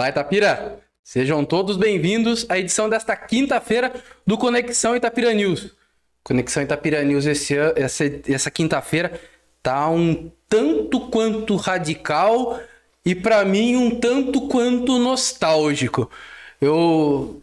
Olá, 0.00 0.08
Itapira! 0.08 0.80
Sejam 1.04 1.44
todos 1.44 1.76
bem-vindos 1.76 2.46
à 2.48 2.58
edição 2.58 2.88
desta 2.88 3.14
quinta-feira 3.14 3.92
do 4.26 4.38
Conexão 4.38 4.96
Itapira 4.96 5.34
News. 5.34 5.76
Conexão 6.24 6.62
Itapira 6.62 7.04
News 7.04 7.26
esse, 7.26 7.54
essa, 7.76 8.04
essa 8.26 8.50
quinta-feira 8.50 9.20
tá 9.62 9.90
um 9.90 10.32
tanto 10.48 11.00
quanto 11.10 11.54
radical 11.54 12.58
e 13.04 13.14
para 13.14 13.44
mim 13.44 13.76
um 13.76 14.00
tanto 14.00 14.48
quanto 14.48 14.98
nostálgico. 14.98 16.10
Eu 16.58 17.42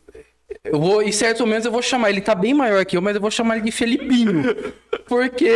eu 0.63 0.79
vou, 0.79 1.03
em 1.03 1.11
certos 1.11 1.41
momentos 1.41 1.67
eu 1.67 1.71
vou 1.71 1.83
chamar, 1.83 2.09
ele 2.09 2.21
tá 2.21 2.33
bem 2.33 2.55
maior 2.55 2.83
que 2.87 2.97
eu, 2.97 3.01
mas 3.03 3.13
eu 3.13 3.21
vou 3.21 3.29
chamar 3.29 3.57
ele 3.57 3.65
de 3.65 3.71
Felipinho. 3.71 4.73
Porque 5.05 5.55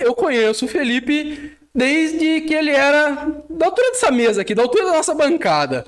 eu 0.00 0.12
conheço 0.16 0.64
o 0.64 0.68
Felipe 0.68 1.56
desde 1.74 2.42
que 2.42 2.54
ele 2.54 2.70
era 2.70 3.26
da 3.50 3.66
altura 3.66 3.90
dessa 3.90 4.10
mesa 4.10 4.42
aqui, 4.42 4.54
da 4.54 4.62
altura 4.62 4.84
da 4.86 4.92
nossa 4.92 5.14
bancada. 5.14 5.84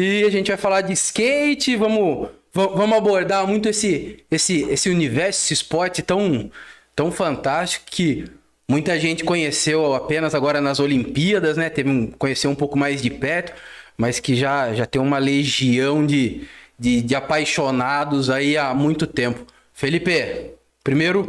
E 0.00 0.24
a 0.24 0.30
gente 0.30 0.48
vai 0.48 0.56
falar 0.56 0.80
de 0.80 0.92
skate, 0.92 1.76
vamos, 1.76 2.28
vamos 2.52 2.96
abordar 2.96 3.46
muito 3.46 3.68
esse, 3.68 4.24
esse, 4.30 4.62
esse 4.62 4.90
universo, 4.90 5.44
esse 5.44 5.54
esporte 5.54 6.02
tão, 6.02 6.50
tão 6.94 7.12
fantástico 7.12 7.84
que 7.88 8.24
muita 8.68 8.98
gente 8.98 9.22
conheceu 9.22 9.94
apenas 9.94 10.34
agora 10.34 10.60
nas 10.60 10.80
Olimpíadas, 10.80 11.56
né? 11.56 11.70
Teve 11.70 11.88
um, 11.88 12.08
conheceu 12.10 12.50
um 12.50 12.54
pouco 12.56 12.76
mais 12.76 13.00
de 13.00 13.10
perto, 13.10 13.52
mas 13.96 14.18
que 14.18 14.34
já, 14.34 14.74
já 14.74 14.86
tem 14.86 15.00
uma 15.00 15.18
legião 15.18 16.04
de, 16.04 16.42
de, 16.76 17.00
de 17.00 17.14
apaixonados 17.14 18.28
aí 18.28 18.56
há 18.56 18.74
muito 18.74 19.06
tempo. 19.06 19.46
Felipe, 19.72 20.50
primeiro, 20.82 21.22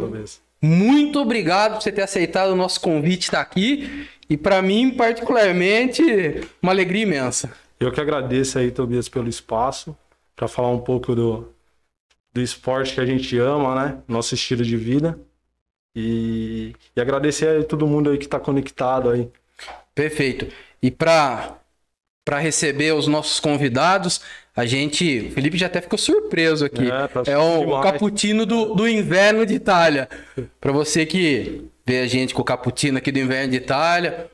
muito 0.68 1.22
obrigado 1.22 1.76
por 1.76 1.82
você 1.82 1.92
ter 1.92 2.02
aceitado 2.02 2.52
o 2.52 2.56
nosso 2.56 2.82
convite 2.82 3.24
estar 3.24 3.40
aqui. 3.42 4.08
E 4.30 4.36
para 4.36 4.62
mim, 4.62 4.92
particularmente, 4.92 6.04
uma 6.62 6.74
alegria 6.74 7.04
imensa. 7.04 7.52
Eu 7.80 7.92
que 7.92 8.02
agradeço 8.02 8.60
aí, 8.60 8.72
Tobias, 8.72 9.08
pelo 9.08 9.30
espaço 9.30 9.96
para 10.36 10.48
falar 10.48 10.70
um 10.70 10.80
pouco 10.80 11.16
do, 11.16 11.52
do 12.34 12.42
esporte 12.42 12.94
que 12.94 13.02
a 13.02 13.06
gente 13.06 13.38
ama, 13.40 13.76
né? 13.76 13.98
Nosso 14.08 14.36
estilo 14.36 14.64
de 14.64 14.76
vida. 14.78 15.20
E, 15.96 16.76
e 16.96 17.02
agradecer 17.02 17.62
a 17.62 17.64
todo 17.64 17.88
mundo 17.88 18.10
aí 18.10 18.18
que 18.18 18.26
está 18.26 18.40
conectado 18.40 19.10
aí. 19.10 19.30
Perfeito. 19.96 20.48
E 20.82 20.92
para 20.92 21.58
para 22.24 22.40
receber 22.40 22.94
os 22.94 23.08
nossos 23.08 23.40
convidados, 23.40 24.20
a 24.58 24.66
gente. 24.66 25.28
O 25.30 25.32
Felipe 25.32 25.56
já 25.56 25.68
até 25.68 25.80
ficou 25.80 26.00
surpreso 26.00 26.66
aqui. 26.66 26.88
É, 26.92 27.08
tá 27.08 27.22
é 27.28 27.38
o, 27.38 27.78
o 27.78 27.82
cappuccino 27.82 28.44
do, 28.44 28.74
do 28.74 28.88
inverno 28.88 29.46
de 29.46 29.54
Itália. 29.54 30.10
Para 30.60 30.72
você 30.72 31.06
que 31.06 31.66
vê 31.86 32.00
a 32.00 32.08
gente 32.08 32.34
com 32.34 32.42
o 32.42 32.46
cappuccino 32.46 32.98
aqui 32.98 33.12
do 33.12 33.20
inverno 33.20 33.52
de 33.52 33.58
Itália. 33.58 34.32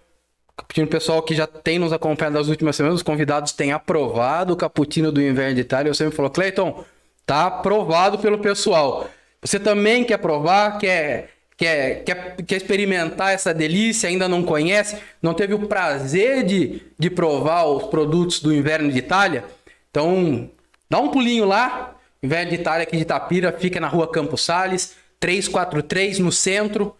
Cappuccino, 0.55 0.87
pessoal 0.87 1.21
que 1.21 1.35
já 1.35 1.45
tem 1.45 1.77
nos 1.77 1.91
acompanhado 1.91 2.37
nas 2.37 2.47
últimas 2.47 2.73
semanas, 2.75 2.99
os 2.99 3.03
convidados 3.03 3.51
têm 3.51 3.73
aprovado 3.73 4.53
o 4.53 4.55
cappuccino 4.55 5.11
do 5.11 5.21
inverno 5.21 5.55
de 5.55 5.61
Itália. 5.61 5.89
Eu 5.89 5.93
sempre 5.93 6.15
falou, 6.15 6.31
Cleiton, 6.31 6.85
tá 7.25 7.47
aprovado 7.47 8.17
pelo 8.17 8.39
pessoal. 8.39 9.09
Você 9.41 9.59
também 9.59 10.05
quer 10.05 10.19
provar, 10.19 10.77
quer, 10.77 11.31
quer, 11.57 12.03
quer, 12.05 12.35
quer 12.47 12.55
experimentar 12.55 13.33
essa 13.33 13.53
delícia, 13.53 14.07
ainda 14.07 14.29
não 14.29 14.41
conhece, 14.41 14.95
não 15.21 15.33
teve 15.33 15.53
o 15.53 15.67
prazer 15.67 16.43
de, 16.43 16.81
de 16.97 17.09
provar 17.09 17.65
os 17.65 17.83
produtos 17.87 18.39
do 18.39 18.53
inverno 18.53 18.89
de 18.89 18.99
Itália? 18.99 19.43
Então, 19.93 20.49
dá 20.89 20.99
um 20.99 21.09
pulinho 21.09 21.45
lá. 21.45 21.95
Inverno 22.23 22.49
de 22.49 22.55
Itália 22.55 22.81
aqui 22.81 22.97
de 22.97 23.03
Itapira, 23.03 23.51
fica 23.51 23.79
na 23.79 23.87
rua 23.87 24.09
Campos 24.09 24.41
Sales, 24.41 24.95
343 25.19 26.17
no 26.17 26.31
centro. 26.31 26.95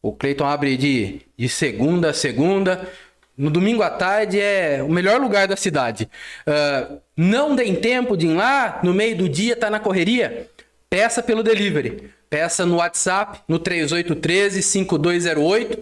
O 0.00 0.12
Cleiton 0.12 0.46
abre 0.46 0.78
de, 0.78 1.20
de 1.36 1.46
segunda 1.46 2.08
a 2.08 2.14
segunda. 2.14 2.88
No 3.36 3.50
domingo 3.50 3.82
à 3.82 3.90
tarde 3.90 4.40
é 4.40 4.82
o 4.82 4.88
melhor 4.88 5.20
lugar 5.20 5.46
da 5.46 5.56
cidade. 5.56 6.08
Uh, 6.46 6.98
não 7.14 7.54
tem 7.54 7.74
tempo 7.74 8.16
de 8.16 8.26
ir 8.26 8.34
lá, 8.34 8.80
no 8.82 8.94
meio 8.94 9.14
do 9.14 9.28
dia 9.28 9.54
tá 9.54 9.68
na 9.68 9.78
correria? 9.78 10.48
Peça 10.88 11.22
pelo 11.22 11.42
delivery. 11.42 12.10
Peça 12.30 12.64
no 12.64 12.76
WhatsApp, 12.76 13.40
no 13.46 13.60
3813-5208. 13.60 15.78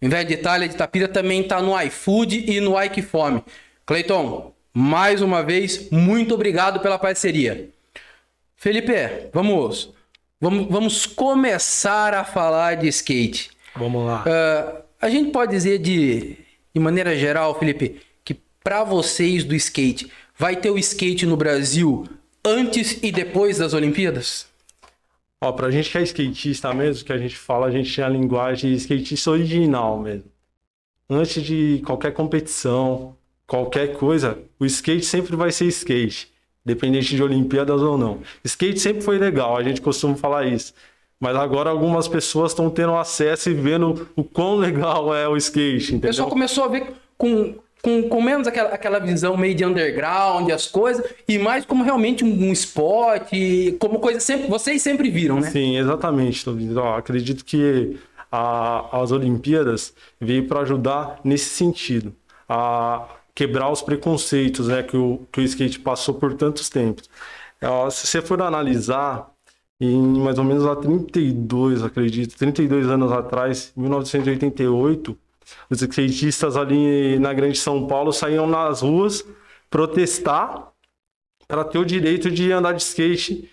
Inverno 0.00 0.28
de 0.28 0.34
Itália 0.34 0.68
de 0.68 0.74
Itapira 0.74 1.06
também 1.06 1.42
tá 1.42 1.60
no 1.60 1.78
iFood 1.82 2.50
e 2.50 2.60
no 2.60 2.82
Ike 2.82 3.02
Fome. 3.02 3.44
Cleiton, 3.84 4.54
mais 4.72 5.20
uma 5.20 5.42
vez, 5.42 5.90
muito 5.90 6.34
obrigado 6.34 6.80
pela 6.80 6.98
parceria. 6.98 7.70
Felipe, 8.56 8.92
vamos, 9.32 9.92
vamos, 10.40 10.66
vamos 10.68 11.06
começar 11.06 12.14
a 12.14 12.24
falar 12.24 12.76
de 12.76 12.88
skate. 12.88 13.50
Vamos 13.74 14.06
lá. 14.06 14.24
Uh, 14.24 14.82
a 15.00 15.10
gente 15.10 15.30
pode 15.30 15.50
dizer 15.50 15.78
de, 15.78 16.36
de 16.72 16.80
maneira 16.80 17.16
geral, 17.16 17.58
Felipe, 17.58 18.00
que 18.24 18.34
para 18.62 18.84
vocês 18.84 19.44
do 19.44 19.54
skate, 19.54 20.10
vai 20.38 20.56
ter 20.56 20.70
o 20.70 20.78
skate 20.78 21.26
no 21.26 21.36
Brasil 21.36 22.06
antes 22.44 22.98
e 23.02 23.10
depois 23.10 23.58
das 23.58 23.74
Olimpíadas? 23.74 24.46
Ó, 25.40 25.50
pra 25.50 25.70
gente 25.70 25.90
que 25.90 25.98
é 25.98 26.02
skatista 26.02 26.72
mesmo, 26.72 27.04
que 27.04 27.12
a 27.12 27.18
gente 27.18 27.36
fala, 27.36 27.66
a 27.66 27.70
gente 27.70 27.94
tem 27.94 28.04
a 28.04 28.08
linguagem 28.08 28.72
skatista 28.74 29.32
original 29.32 29.98
mesmo. 29.98 30.30
Antes 31.10 31.42
de 31.42 31.82
qualquer 31.84 32.12
competição, 32.12 33.16
qualquer 33.52 33.98
coisa, 33.98 34.38
o 34.58 34.64
skate 34.64 35.04
sempre 35.04 35.36
vai 35.36 35.52
ser 35.52 35.66
skate, 35.66 36.32
independente 36.64 37.14
de 37.14 37.22
Olimpíadas 37.22 37.82
ou 37.82 37.98
não. 37.98 38.20
Skate 38.42 38.80
sempre 38.80 39.02
foi 39.02 39.18
legal, 39.18 39.58
a 39.58 39.62
gente 39.62 39.82
costuma 39.82 40.14
falar 40.14 40.46
isso. 40.46 40.72
Mas 41.20 41.36
agora 41.36 41.68
algumas 41.68 42.08
pessoas 42.08 42.52
estão 42.52 42.70
tendo 42.70 42.96
acesso 42.96 43.50
e 43.50 43.54
vendo 43.54 44.08
o 44.16 44.24
quão 44.24 44.56
legal 44.56 45.14
é 45.14 45.28
o 45.28 45.36
skate. 45.36 45.88
Entendeu? 45.88 45.98
O 45.98 46.12
pessoal 46.12 46.30
começou 46.30 46.64
a 46.64 46.68
ver 46.68 46.94
com, 47.18 47.56
com, 47.82 48.08
com 48.08 48.22
menos 48.22 48.48
aquela, 48.48 48.70
aquela 48.70 48.98
visão 48.98 49.36
meio 49.36 49.54
de 49.54 49.66
underground, 49.66 50.50
as 50.50 50.66
coisas, 50.66 51.04
e 51.28 51.38
mais 51.38 51.66
como 51.66 51.84
realmente 51.84 52.24
um, 52.24 52.48
um 52.48 52.52
esporte, 52.52 53.76
como 53.78 54.00
coisa 54.00 54.18
sempre. 54.18 54.48
Vocês 54.48 54.80
sempre 54.80 55.10
viram, 55.10 55.40
né? 55.40 55.50
Sim, 55.50 55.76
exatamente, 55.76 56.42
Ó, 56.74 56.96
acredito 56.96 57.44
que 57.44 57.98
a, 58.32 59.02
as 59.02 59.12
Olimpíadas 59.12 59.92
veio 60.18 60.48
para 60.48 60.60
ajudar 60.60 61.20
nesse 61.22 61.50
sentido. 61.50 62.14
A, 62.48 63.06
quebrar 63.34 63.70
os 63.70 63.82
preconceitos 63.82 64.68
né, 64.68 64.82
que, 64.82 64.96
o, 64.96 65.26
que 65.32 65.40
o 65.40 65.44
skate 65.44 65.80
passou 65.80 66.14
por 66.14 66.34
tantos 66.34 66.68
tempos. 66.68 67.08
É, 67.60 67.90
se 67.90 68.06
você 68.06 68.22
for 68.22 68.40
analisar, 68.42 69.30
em 69.80 70.00
mais 70.20 70.38
ou 70.38 70.44
menos 70.44 70.66
há 70.66 70.76
32, 70.76 71.82
acredito, 71.82 72.36
32 72.36 72.88
anos 72.88 73.12
atrás, 73.12 73.72
1988, 73.76 75.18
os 75.70 75.82
skatistas 75.82 76.56
ali 76.56 77.18
na 77.18 77.32
Grande 77.32 77.58
São 77.58 77.86
Paulo 77.86 78.12
saíam 78.12 78.46
nas 78.46 78.82
ruas 78.82 79.24
protestar 79.68 80.72
para 81.48 81.64
ter 81.64 81.78
o 81.78 81.84
direito 81.84 82.30
de 82.30 82.52
andar 82.52 82.72
de 82.72 82.82
skate 82.82 83.50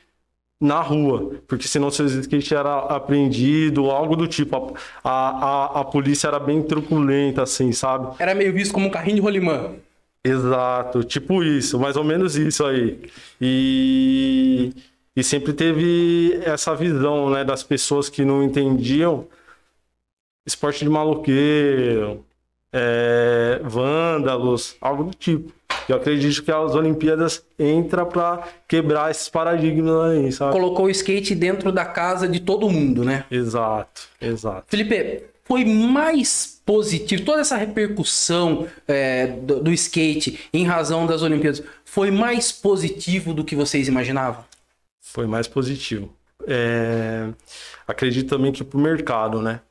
na 0.60 0.82
rua, 0.82 1.36
porque 1.48 1.68
senão 1.68 1.90
seu 1.90 2.06
skate 2.06 2.54
era 2.54 2.80
apreendido, 2.80 3.90
algo 3.90 4.16
do 4.16 4.28
tipo. 4.28 4.76
A, 5.04 5.12
a, 5.12 5.80
a 5.82 5.86
polícia 5.86 6.28
era 6.28 6.40
bem 6.40 6.62
truculenta, 6.62 7.44
assim, 7.44 7.72
sabe? 7.72 8.16
Era 8.20 8.36
meio 8.36 8.54
visto 8.54 8.74
como 8.74 8.88
um 8.88 8.90
carrinho 8.90 9.16
de 9.16 9.22
rolimã. 9.22 9.72
Exato, 10.22 11.02
tipo 11.04 11.42
isso, 11.44 11.80
mais 11.80 11.96
ou 11.96 12.04
menos 12.04 12.36
isso 12.36 12.66
aí. 12.66 13.00
E, 13.40 14.74
e 15.16 15.24
sempre 15.24 15.54
teve 15.54 16.42
essa 16.44 16.76
visão, 16.76 17.30
né, 17.30 17.46
das 17.46 17.64
pessoas 17.64 18.10
que 18.10 18.26
não 18.26 18.44
entendiam 18.44 19.26
esporte 20.46 20.84
de 20.84 20.90
maloqueiro, 20.90 22.26
é, 22.74 23.62
vândalos, 23.64 24.76
algo 24.82 25.06
do 25.06 25.14
tipo. 25.14 25.54
Eu 25.92 25.98
acredito 25.98 26.44
que 26.44 26.52
as 26.52 26.76
Olimpíadas 26.76 27.44
entra 27.58 28.06
para 28.06 28.48
quebrar 28.68 29.10
esses 29.10 29.28
paradigmas 29.28 30.12
aí, 30.12 30.32
sabe? 30.32 30.52
Colocou 30.52 30.86
o 30.86 30.90
skate 30.90 31.34
dentro 31.34 31.72
da 31.72 31.84
casa 31.84 32.28
de 32.28 32.40
todo 32.40 32.70
mundo, 32.70 33.04
né? 33.04 33.26
Exato, 33.32 34.02
exato. 34.22 34.66
Felipe, 34.68 35.24
foi 35.44 35.66
mais 35.66 36.62
positivo, 36.64 37.26
toda 37.26 37.42
essa 37.42 37.58
repercussão 37.58 38.68
é, 38.88 39.26
do, 39.26 39.64
do, 39.64 39.72
skate 39.72 40.40
em 40.54 40.64
razão 40.64 41.08
das 41.08 41.24
Olimpíadas, 41.24 41.64
foi 41.84 42.12
mais 42.12 42.52
positivo 42.52 43.34
do 43.34 43.44
que 43.44 43.56
vocês 43.56 43.88
imaginavam? 43.88 44.46
Foi 45.02 45.26
mais 45.26 45.48
positivo. 45.48 46.14
É... 46.48 47.30
Acredito 47.88 48.30
também 48.30 48.52
que 48.52 48.64
para 48.64 48.78
o 48.78 48.82
mercado, 48.82 49.42
né? 49.42 49.62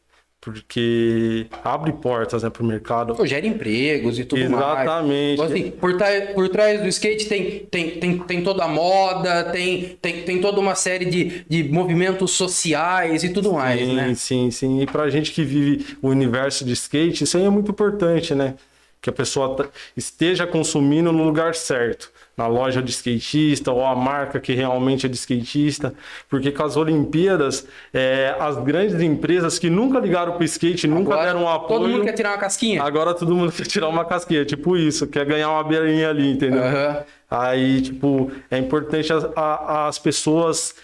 Porque 0.41 1.47
abre 1.65 1.93
portas 1.93 2.43
né, 2.43 2.51
para 2.51 2.63
o 2.63 2.67
mercado. 2.67 3.15
Pô, 3.15 3.27
gera 3.27 3.47
empregos 3.47 4.19
e 4.19 4.25
tudo 4.25 4.41
Exatamente. 4.41 5.09
mais. 5.09 5.33
Exatamente. 5.35 5.43
Assim, 5.43 5.71
por, 5.73 5.99
por 6.35 6.49
trás 6.49 6.81
do 6.81 6.89
skate 6.89 7.27
tem, 7.27 7.59
tem, 7.71 7.91
tem, 7.99 8.19
tem 8.19 8.43
toda 8.43 8.65
a 8.65 8.69
moda, 8.69 9.45
tem, 9.45 9.99
tem, 10.01 10.23
tem 10.23 10.41
toda 10.41 10.61
uma 10.61 10.75
série 10.75 11.07
de, 11.07 11.45
de 11.49 11.65
movimentos 11.65 12.31
sociais 12.33 13.25
e 13.25 13.31
tudo 13.31 13.51
sim, 13.51 13.55
mais, 13.57 13.89
né? 13.89 14.15
Sim, 14.15 14.51
sim. 14.51 14.81
E 14.81 14.87
para 14.87 15.05
a 15.05 15.11
gente 15.11 15.33
que 15.33 15.43
vive 15.43 15.97
o 16.01 16.09
universo 16.09 16.65
de 16.65 16.73
skate, 16.73 17.25
isso 17.25 17.37
aí 17.37 17.45
é 17.45 17.51
muito 17.51 17.73
importante, 17.73 18.35
né? 18.35 18.55
Que 19.03 19.11
a 19.11 19.13
pessoa 19.13 19.71
esteja 19.97 20.47
consumindo 20.47 21.13
no 21.13 21.25
lugar 21.25 21.55
certo. 21.55 22.13
Na 22.39 22.47
loja 22.47 22.81
de 22.81 22.91
skatista 22.93 23.73
ou 23.73 23.85
a 23.85 23.97
marca 23.97 24.39
que 24.39 24.55
realmente 24.55 25.05
é 25.07 25.09
de 25.09 25.17
skatista, 25.17 25.93
porque 26.31 26.53
com 26.53 26.63
as 26.63 26.77
Olimpíadas, 26.77 27.67
é, 27.93 28.37
as 28.39 28.57
grandes 28.59 29.01
empresas 29.03 29.59
que 29.59 29.69
nunca 29.69 29.99
ligaram 29.99 30.33
para 30.33 30.41
o 30.43 30.45
skate, 30.45 30.87
nunca 30.87 31.13
Agora, 31.15 31.27
deram 31.27 31.43
um 31.43 31.49
apoio. 31.49 31.81
Todo 31.81 31.89
mundo 31.89 32.05
quer 32.05 32.13
tirar 32.13 32.31
uma 32.31 32.39
casquinha. 32.39 32.83
Agora 32.83 33.13
todo 33.13 33.35
mundo 33.35 33.51
quer 33.53 33.67
tirar 33.67 33.89
uma 33.89 34.05
casquinha, 34.05 34.45
tipo 34.45 34.77
isso, 34.77 35.07
quer 35.09 35.25
ganhar 35.27 35.51
uma 35.51 35.65
beirinha 35.65 36.09
ali, 36.11 36.31
entendeu? 36.31 36.63
Aham. 36.63 37.03
Aí, 37.31 37.83
tipo, 37.83 38.31
é 38.51 38.57
importante 38.57 39.13
as, 39.13 39.25
a- 39.37 39.89
as 39.89 39.99
pessoas 39.99 40.75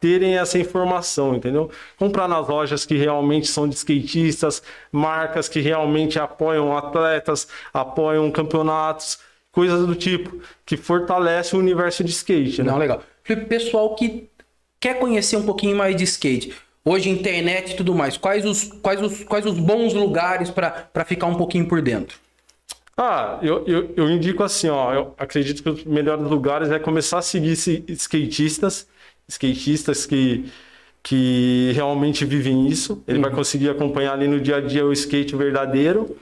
terem 0.00 0.36
essa 0.36 0.58
informação, 0.58 1.36
entendeu? 1.36 1.70
Comprar 1.96 2.26
nas 2.26 2.48
lojas 2.48 2.84
que 2.84 2.96
realmente 2.96 3.46
são 3.46 3.68
de 3.68 3.76
skatistas, 3.76 4.60
marcas 4.90 5.48
que 5.48 5.60
realmente 5.60 6.18
apoiam 6.18 6.76
atletas, 6.76 7.46
apoiam 7.72 8.28
campeonatos, 8.32 9.20
coisas 9.52 9.86
do 9.86 9.94
tipo, 9.94 10.40
que 10.64 10.76
fortalece 10.76 11.54
o 11.54 11.58
universo 11.58 12.02
de 12.02 12.10
skate, 12.10 12.62
né? 12.62 12.72
Não, 12.72 12.78
legal. 12.78 13.02
Felipe, 13.22 13.46
pessoal 13.46 13.94
que 13.94 14.28
quer 14.80 14.98
conhecer 14.98 15.36
um 15.36 15.44
pouquinho 15.44 15.76
mais 15.76 15.94
de 15.94 16.02
skate, 16.04 16.52
hoje 16.84 17.10
internet 17.10 17.72
e 17.72 17.76
tudo 17.76 17.94
mais, 17.94 18.16
quais 18.16 18.44
os, 18.44 18.64
quais 18.64 19.00
os, 19.00 19.22
quais 19.24 19.46
os 19.46 19.58
bons 19.58 19.92
lugares 19.92 20.50
para 20.50 21.04
ficar 21.04 21.26
um 21.26 21.36
pouquinho 21.36 21.68
por 21.68 21.80
dentro? 21.80 22.18
Ah, 22.96 23.38
eu, 23.42 23.64
eu, 23.66 23.92
eu 23.96 24.10
indico 24.10 24.42
assim, 24.42 24.68
ó, 24.68 24.92
eu 24.92 25.14
acredito 25.18 25.62
que 25.62 25.68
os 25.68 25.84
melhores 25.84 26.24
lugares 26.24 26.70
é 26.70 26.78
começar 26.78 27.18
a 27.18 27.22
seguir 27.22 27.52
skatistas, 27.52 28.86
skatistas 29.28 30.04
que, 30.04 30.50
que 31.02 31.72
realmente 31.74 32.24
vivem 32.24 32.68
isso. 32.68 33.02
Ele 33.08 33.18
vai 33.18 33.30
conseguir 33.30 33.70
acompanhar 33.70 34.12
ali 34.12 34.28
no 34.28 34.40
dia 34.40 34.56
a 34.56 34.60
dia 34.60 34.84
o 34.84 34.92
skate 34.92 35.34
verdadeiro. 35.34 36.16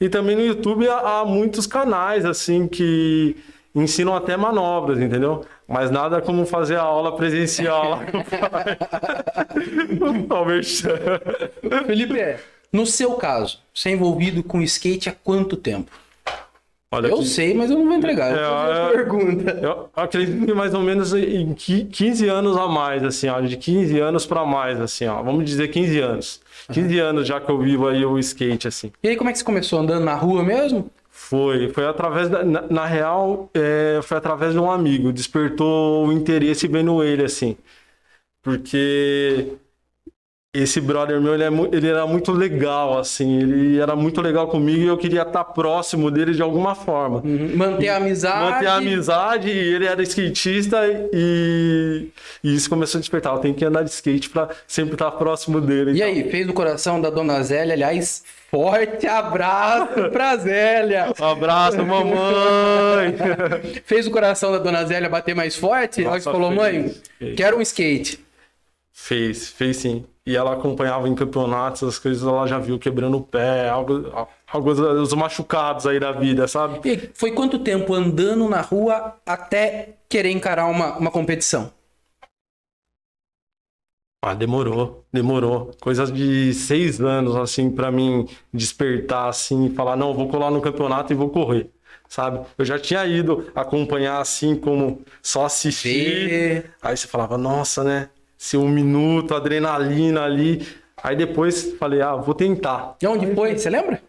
E 0.00 0.08
também 0.08 0.36
no 0.36 0.42
YouTube 0.42 0.88
há, 0.88 1.24
muitos 1.24 1.66
canais, 1.66 2.24
assim, 2.24 2.66
que 2.66 3.36
ensinam 3.74 4.14
até 4.14 4.36
manobras, 4.36 5.00
entendeu? 5.00 5.44
Mas 5.66 5.90
nada 5.90 6.20
como 6.20 6.44
fazer 6.44 6.76
a 6.76 6.82
aula 6.82 7.16
presencial 7.16 7.90
lá 7.90 8.00
no 10.00 10.24
Talvez. 10.24 10.82
Felipe, 11.86 12.36
no 12.72 12.86
seu 12.86 13.14
caso, 13.14 13.60
você 13.72 13.90
é 13.90 13.92
envolvido 13.92 14.42
com 14.42 14.60
skate 14.62 15.08
há 15.08 15.12
quanto 15.12 15.56
tempo? 15.56 15.90
Olha 16.94 17.08
Eu 17.08 17.22
sei, 17.22 17.54
mas 17.54 17.70
eu 17.70 17.78
não 17.78 17.86
vou 17.86 17.94
entregar. 17.96 18.30
Eu 18.30 18.38
É, 18.38 18.48
vou 18.48 18.56
fazer 18.58 18.80
a 18.80 18.84
é- 18.84 18.90
pergunta. 18.92 19.50
Eu 19.62 19.88
acredito 19.96 20.46
que 20.46 20.54
mais 20.54 20.74
ou 20.74 20.80
menos 20.82 21.12
em 21.14 21.52
qui- 21.54 21.84
15 21.84 22.28
anos 22.28 22.56
a 22.56 22.66
mais, 22.68 23.02
assim, 23.04 23.28
ó, 23.28 23.40
de 23.40 23.56
15 23.56 23.98
anos 23.98 24.24
para 24.26 24.44
mais, 24.44 24.80
assim, 24.80 25.06
ó, 25.06 25.22
vamos 25.22 25.44
dizer 25.44 25.68
15 25.68 25.98
anos. 26.00 26.40
15 26.72 26.98
anos 26.98 27.26
já 27.26 27.40
que 27.40 27.50
eu 27.50 27.58
vivo 27.58 27.86
aí 27.88 28.04
o 28.04 28.18
skate, 28.18 28.68
assim. 28.68 28.90
E 29.02 29.08
aí, 29.08 29.16
como 29.16 29.28
é 29.28 29.32
que 29.32 29.38
você 29.38 29.44
começou? 29.44 29.80
Andando 29.80 30.04
na 30.04 30.14
rua 30.14 30.42
mesmo? 30.42 30.90
Foi, 31.10 31.68
foi 31.68 31.86
através 31.86 32.28
da, 32.28 32.44
na, 32.44 32.62
na 32.68 32.84
real, 32.86 33.48
é, 33.54 34.00
foi 34.02 34.16
através 34.16 34.52
de 34.52 34.58
um 34.58 34.70
amigo, 34.70 35.12
despertou 35.12 36.06
o 36.06 36.12
interesse 36.12 36.66
vendo 36.68 37.02
ele, 37.04 37.24
assim, 37.24 37.56
porque 38.42 39.52
esse 40.54 40.80
brother 40.80 41.20
meu, 41.20 41.34
ele, 41.34 41.42
é 41.42 41.48
ele 41.72 41.88
era 41.88 42.06
muito 42.06 42.30
legal, 42.30 42.96
assim, 42.96 43.40
ele 43.40 43.78
era 43.80 43.96
muito 43.96 44.20
legal 44.20 44.46
comigo 44.46 44.82
e 44.82 44.86
eu 44.86 44.96
queria 44.96 45.22
estar 45.22 45.42
próximo 45.42 46.12
dele 46.12 46.32
de 46.32 46.42
alguma 46.42 46.76
forma. 46.76 47.20
Manter 47.56 47.88
a 47.88 47.96
amizade. 47.96 48.52
Manter 48.52 48.66
a 48.68 48.76
amizade, 48.76 49.48
e 49.48 49.74
ele 49.74 49.84
era 49.84 50.00
skatista 50.04 50.78
e, 51.12 52.08
e 52.44 52.54
isso 52.54 52.70
começou 52.70 52.98
a 52.98 53.00
despertar. 53.00 53.34
Eu 53.34 53.40
tenho 53.40 53.54
que 53.54 53.64
andar 53.64 53.82
de 53.82 53.90
skate 53.90 54.30
pra 54.30 54.48
sempre 54.64 54.94
estar 54.94 55.10
próximo 55.10 55.60
dele. 55.60 55.90
E 55.90 55.98
tal. 55.98 56.06
aí, 56.06 56.30
fez 56.30 56.48
o 56.48 56.52
coração 56.52 57.00
da 57.00 57.10
dona 57.10 57.42
Zélia, 57.42 57.74
aliás, 57.74 58.22
forte 58.48 59.08
abraço 59.08 60.08
pra 60.12 60.36
Zélia. 60.36 61.12
Um 61.20 61.24
abraço, 61.24 61.78
mamãe! 61.84 63.16
Fez 63.84 64.06
o 64.06 64.10
coração 64.12 64.52
da 64.52 64.58
dona 64.58 64.84
Zélia 64.84 65.08
bater 65.08 65.34
mais 65.34 65.56
forte? 65.56 66.02
Ela 66.02 66.12
Nossa, 66.12 66.30
falou, 66.30 66.50
fez, 66.50 66.60
mãe, 66.60 66.94
fez. 67.18 67.36
quero 67.36 67.58
um 67.58 67.60
skate. 67.60 68.24
fez, 68.92 69.48
fez 69.48 69.78
sim. 69.78 70.04
E 70.26 70.34
ela 70.34 70.54
acompanhava 70.54 71.06
em 71.06 71.14
campeonatos, 71.14 71.82
as 71.82 71.98
coisas 71.98 72.26
ela 72.26 72.46
já 72.46 72.58
viu 72.58 72.78
quebrando 72.78 73.18
o 73.18 73.22
pé, 73.22 73.68
algo, 73.68 74.10
alguns 74.46 74.78
os 74.78 75.12
machucados 75.12 75.86
aí 75.86 76.00
da 76.00 76.12
vida, 76.12 76.48
sabe? 76.48 76.80
E 76.88 77.10
foi 77.12 77.32
quanto 77.32 77.58
tempo 77.58 77.92
andando 77.92 78.48
na 78.48 78.62
rua 78.62 79.16
até 79.26 79.98
querer 80.08 80.30
encarar 80.30 80.64
uma, 80.66 80.96
uma 80.96 81.10
competição? 81.10 81.70
Ah, 84.22 84.32
demorou, 84.32 85.04
demorou. 85.12 85.70
Coisas 85.78 86.10
de 86.10 86.54
seis 86.54 86.98
anos, 86.98 87.36
assim, 87.36 87.70
pra 87.70 87.90
mim 87.92 88.26
despertar, 88.50 89.28
assim, 89.28 89.66
e 89.66 89.74
falar, 89.74 89.96
não, 89.96 90.14
vou 90.14 90.28
colar 90.30 90.50
no 90.50 90.62
campeonato 90.62 91.12
e 91.12 91.16
vou 91.16 91.28
correr, 91.28 91.70
sabe? 92.08 92.46
Eu 92.56 92.64
já 92.64 92.78
tinha 92.78 93.04
ido 93.04 93.52
acompanhar, 93.54 94.22
assim, 94.22 94.56
como 94.56 95.02
só 95.22 95.44
assistir. 95.44 96.74
Aí 96.80 96.96
você 96.96 97.06
falava, 97.06 97.36
nossa, 97.36 97.84
né? 97.84 98.08
Se 98.44 98.58
um 98.58 98.68
minuto, 98.68 99.34
adrenalina 99.34 100.22
ali. 100.22 100.68
Aí 101.02 101.16
depois 101.16 101.72
falei, 101.78 102.02
ah, 102.02 102.14
vou 102.14 102.34
tentar. 102.34 102.94
E 103.00 103.06
onde 103.06 103.34
foi? 103.34 103.56
Você 103.56 103.70
lembra? 103.70 104.02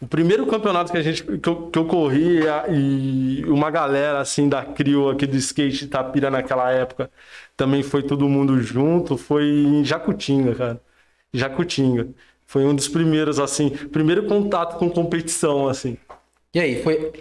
O 0.00 0.06
primeiro 0.06 0.46
campeonato 0.46 0.92
que 0.92 0.98
a 0.98 1.02
gente 1.02 1.24
que 1.24 1.48
eu, 1.48 1.70
que 1.72 1.76
eu 1.76 1.84
corri 1.84 2.38
e 2.70 3.44
uma 3.46 3.72
galera 3.72 4.20
assim 4.20 4.48
da 4.48 4.64
Crio 4.64 5.10
aqui 5.10 5.26
do 5.26 5.36
skate 5.36 5.76
de 5.76 5.84
Itapira 5.86 6.30
naquela 6.30 6.70
época 6.70 7.10
também 7.56 7.82
foi 7.82 8.04
todo 8.04 8.28
mundo 8.28 8.62
junto, 8.62 9.16
foi 9.18 9.44
em 9.44 9.84
Jacutinga, 9.84 10.54
cara. 10.54 10.80
Jacutinga. 11.32 12.06
Foi 12.46 12.64
um 12.64 12.76
dos 12.76 12.86
primeiros 12.86 13.40
assim, 13.40 13.70
primeiro 13.70 14.24
contato 14.26 14.78
com 14.78 14.88
competição 14.88 15.66
assim. 15.66 15.98
E 16.54 16.60
aí, 16.60 16.80
foi 16.80 17.12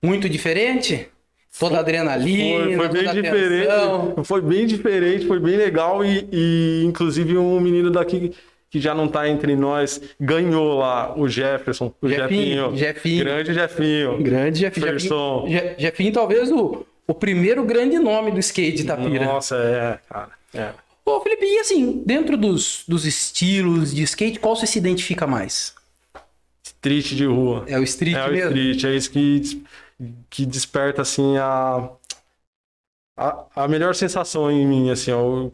muito 0.00 0.28
diferente? 0.28 1.10
Toda 1.58 1.76
a 1.76 1.80
adrenalina, 1.80 2.64
Foi, 2.64 2.76
foi 2.76 2.88
bem 2.88 3.12
diferente, 3.14 3.66
tensão. 3.68 4.24
foi 4.24 4.40
bem 4.42 4.66
diferente, 4.66 5.26
foi 5.26 5.40
bem 5.40 5.56
legal 5.56 6.04
e, 6.04 6.28
e, 6.30 6.82
inclusive 6.84 7.36
um 7.38 7.58
menino 7.60 7.90
daqui 7.90 8.32
que 8.68 8.78
já 8.80 8.94
não 8.94 9.08
tá 9.08 9.26
entre 9.28 9.56
nós 9.56 10.00
ganhou 10.20 10.76
lá, 10.78 11.18
o 11.18 11.26
Jefferson, 11.28 11.94
o 12.02 12.08
Jefinho, 12.08 12.76
Jefinho, 12.76 12.76
Jefinho. 12.76 13.24
grande 13.24 13.54
Jefinho. 13.54 14.22
Grande 14.22 14.58
Jefinho. 14.60 14.86
Ferson. 14.86 15.44
Jefinho, 15.48 15.70
Je- 15.78 15.82
Jefinho, 15.82 16.12
talvez 16.12 16.50
o, 16.52 16.84
o 17.06 17.14
primeiro 17.14 17.64
grande 17.64 17.98
nome 17.98 18.32
do 18.32 18.38
skate 18.40 18.76
de 18.76 18.82
Itapira. 18.82 19.24
Nossa, 19.24 19.56
é, 19.56 19.98
cara. 20.12 20.30
É. 20.52 20.70
Ô, 21.06 21.20
Felipe, 21.20 21.46
e 21.46 21.58
assim, 21.60 22.02
dentro 22.04 22.36
dos, 22.36 22.82
dos 22.86 23.06
estilos 23.06 23.94
de 23.94 24.02
skate, 24.02 24.40
qual 24.40 24.56
você 24.56 24.66
se 24.66 24.76
identifica 24.78 25.26
mais? 25.26 25.72
Street 26.64 27.14
de 27.14 27.24
rua. 27.24 27.64
É 27.68 27.78
o 27.78 27.82
street 27.84 28.16
é 28.16 28.26
o 28.26 28.32
mesmo? 28.32 28.50
street, 28.58 28.84
é 28.84 28.96
isso 28.96 29.10
que, 29.10 29.62
que 30.30 30.44
desperta, 30.46 31.02
assim, 31.02 31.36
a, 31.38 31.90
a, 33.16 33.44
a 33.56 33.68
melhor 33.68 33.94
sensação 33.94 34.50
em 34.50 34.66
mim, 34.66 34.90
assim, 34.90 35.10
ó. 35.10 35.48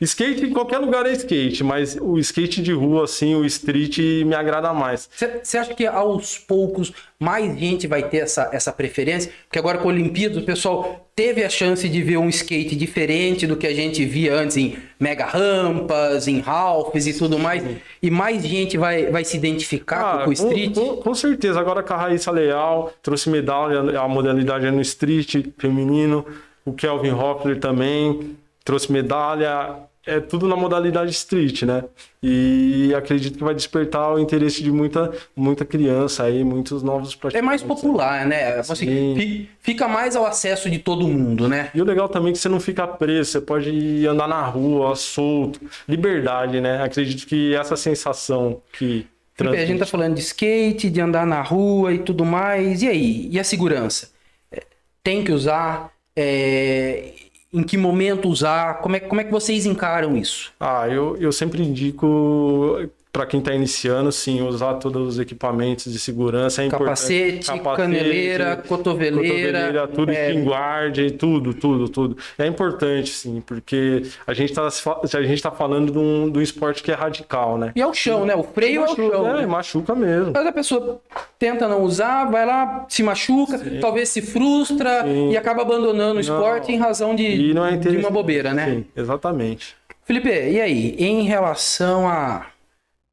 Skate, 0.00 0.46
em 0.46 0.52
qualquer 0.52 0.78
lugar 0.78 1.04
é 1.04 1.12
skate, 1.12 1.62
mas 1.62 1.96
o 2.00 2.18
skate 2.18 2.62
de 2.62 2.72
rua, 2.72 3.04
assim, 3.04 3.34
o 3.34 3.44
street 3.44 3.98
me 4.24 4.34
agrada 4.34 4.72
mais. 4.72 5.10
Você 5.42 5.58
acha 5.58 5.74
que 5.74 5.86
aos 5.86 6.38
poucos 6.38 6.90
mais 7.20 7.56
gente 7.58 7.86
vai 7.86 8.02
ter 8.02 8.18
essa, 8.18 8.48
essa 8.52 8.72
preferência? 8.72 9.30
Porque 9.44 9.58
agora 9.58 9.76
com 9.78 9.90
a 9.90 9.92
Olimpíada 9.92 10.38
o 10.38 10.42
pessoal 10.42 11.06
teve 11.14 11.44
a 11.44 11.50
chance 11.50 11.86
de 11.86 12.02
ver 12.02 12.16
um 12.16 12.30
skate 12.30 12.74
diferente 12.74 13.46
do 13.46 13.56
que 13.58 13.66
a 13.66 13.74
gente 13.74 14.04
via 14.06 14.34
antes 14.34 14.56
em 14.56 14.78
mega 14.98 15.26
rampas, 15.26 16.26
em 16.26 16.42
halfs 16.46 17.06
e 17.06 17.12
tudo 17.12 17.38
mais. 17.38 17.62
E 18.02 18.10
mais 18.10 18.42
gente 18.42 18.78
vai, 18.78 19.10
vai 19.10 19.22
se 19.22 19.36
identificar 19.36 20.22
Ah, 20.22 20.24
com 20.24 20.30
o 20.30 20.32
street? 20.32 20.74
Com, 20.74 20.96
com 20.96 21.14
certeza, 21.14 21.60
agora 21.60 21.82
com 21.82 21.92
a 21.92 21.96
Raíssa 21.98 22.30
Leal, 22.30 22.90
trouxe 23.02 23.28
medalha, 23.28 24.00
a 24.00 24.08
modalidade 24.08 24.64
é 24.64 24.70
no 24.70 24.80
street 24.80 25.48
feminino, 25.58 26.24
o 26.64 26.72
Kelvin 26.72 27.10
Hoffler 27.12 27.58
também 27.58 28.36
trouxe 28.64 28.90
medalha, 28.92 29.76
é 30.04 30.18
tudo 30.20 30.48
na 30.48 30.56
modalidade 30.56 31.10
street, 31.12 31.62
né? 31.62 31.84
E 32.22 32.92
acredito 32.96 33.38
que 33.38 33.44
vai 33.44 33.54
despertar 33.54 34.12
o 34.12 34.18
interesse 34.18 34.62
de 34.62 34.70
muita, 34.72 35.12
muita 35.34 35.64
criança 35.64 36.24
aí, 36.24 36.42
muitos 36.42 36.82
novos 36.82 37.12
É 37.14 37.16
praticantes. 37.16 37.46
mais 37.46 37.62
popular, 37.62 38.26
né? 38.26 38.54
Assim, 38.58 38.74
Sim. 38.74 39.14
fi- 39.16 39.48
fica 39.60 39.86
mais 39.86 40.16
ao 40.16 40.24
acesso 40.26 40.68
de 40.70 40.78
todo 40.80 41.06
mundo, 41.06 41.48
né? 41.48 41.70
E 41.74 41.80
o 41.80 41.84
legal 41.84 42.08
também 42.08 42.30
é 42.30 42.32
que 42.32 42.38
você 42.38 42.48
não 42.48 42.58
fica 42.58 42.86
preso, 42.86 43.30
você 43.32 43.40
pode 43.40 44.04
andar 44.06 44.26
na 44.28 44.42
rua, 44.44 44.94
solto, 44.96 45.60
liberdade, 45.88 46.60
né? 46.60 46.82
Acredito 46.82 47.26
que 47.26 47.54
essa 47.54 47.76
sensação 47.76 48.60
que 48.72 49.06
a 49.38 49.64
gente 49.66 49.78
tá 49.80 49.86
falando 49.86 50.14
de 50.14 50.20
skate, 50.20 50.90
de 50.90 51.00
andar 51.00 51.26
na 51.26 51.42
rua 51.42 51.92
e 51.92 51.98
tudo 52.00 52.24
mais. 52.24 52.82
E 52.82 52.88
aí? 52.88 53.28
E 53.30 53.38
a 53.40 53.44
segurança? 53.44 54.10
É, 54.50 54.62
Tem 55.02 55.22
que 55.24 55.32
usar? 55.32 55.91
É, 56.16 57.14
Em 57.52 57.62
que 57.62 57.76
momento 57.76 58.28
usar? 58.28 58.80
Como 58.80 58.96
é, 58.96 59.00
como 59.00 59.20
é 59.20 59.24
que 59.24 59.30
vocês 59.30 59.66
encaram 59.66 60.16
isso? 60.16 60.52
Ah, 60.58 60.88
eu, 60.88 61.16
eu 61.18 61.32
sempre 61.32 61.62
indico 61.62 62.78
para 63.12 63.26
quem 63.26 63.40
está 63.40 63.52
iniciando, 63.54 64.10
sim, 64.10 64.40
usar 64.40 64.74
todos 64.74 65.06
os 65.06 65.18
equipamentos 65.18 65.92
de 65.92 65.98
segurança 65.98 66.64
é 66.64 66.68
Capacete, 66.68 67.50
importante. 67.50 67.58
Capacete, 67.58 67.76
caneleira, 67.76 68.56
cotoveleira, 68.56 69.28
cotoveleira 69.28 69.88
tudo, 69.88 70.10
é... 70.10 71.10
tudo, 71.10 71.54
tudo, 71.54 71.88
tudo. 71.90 72.16
É 72.38 72.46
importante, 72.46 73.10
sim, 73.10 73.42
porque 73.44 74.04
a 74.26 74.32
gente 74.32 74.50
está 74.50 74.66
a 74.66 75.22
gente 75.22 75.42
tá 75.42 75.50
falando 75.50 75.92
de 75.92 75.98
um, 75.98 76.30
de 76.30 76.38
um 76.38 76.42
esporte 76.42 76.82
que 76.82 76.90
é 76.90 76.94
radical, 76.94 77.58
né? 77.58 77.72
E 77.76 77.82
é 77.82 77.86
o 77.86 77.92
chão, 77.92 78.24
né? 78.24 78.34
O 78.34 78.42
freio 78.42 78.80
machuca, 78.80 79.02
é 79.02 79.06
o 79.06 79.10
chão. 79.10 79.26
É, 79.26 79.40
né? 79.40 79.46
machuca 79.46 79.94
mesmo. 79.94 80.32
Mas 80.32 80.46
a 80.46 80.52
pessoa 80.52 81.02
tenta 81.38 81.68
não 81.68 81.82
usar, 81.82 82.30
vai 82.30 82.46
lá, 82.46 82.86
se 82.88 83.02
machuca, 83.02 83.58
sim. 83.58 83.78
talvez 83.78 84.08
se 84.08 84.22
frustra 84.22 85.02
sim. 85.02 85.32
e 85.32 85.36
acaba 85.36 85.60
abandonando 85.60 86.16
o 86.16 86.20
esporte 86.20 86.68
não. 86.68 86.78
em 86.78 86.80
razão 86.80 87.14
de, 87.14 87.52
é 87.52 87.76
de 87.76 87.96
uma 87.98 88.10
bobeira, 88.10 88.54
né? 88.54 88.70
Sim, 88.70 88.84
exatamente. 88.96 89.76
Felipe, 90.04 90.30
e 90.30 90.60
aí, 90.60 90.96
em 90.98 91.22
relação 91.24 92.08
a 92.08 92.46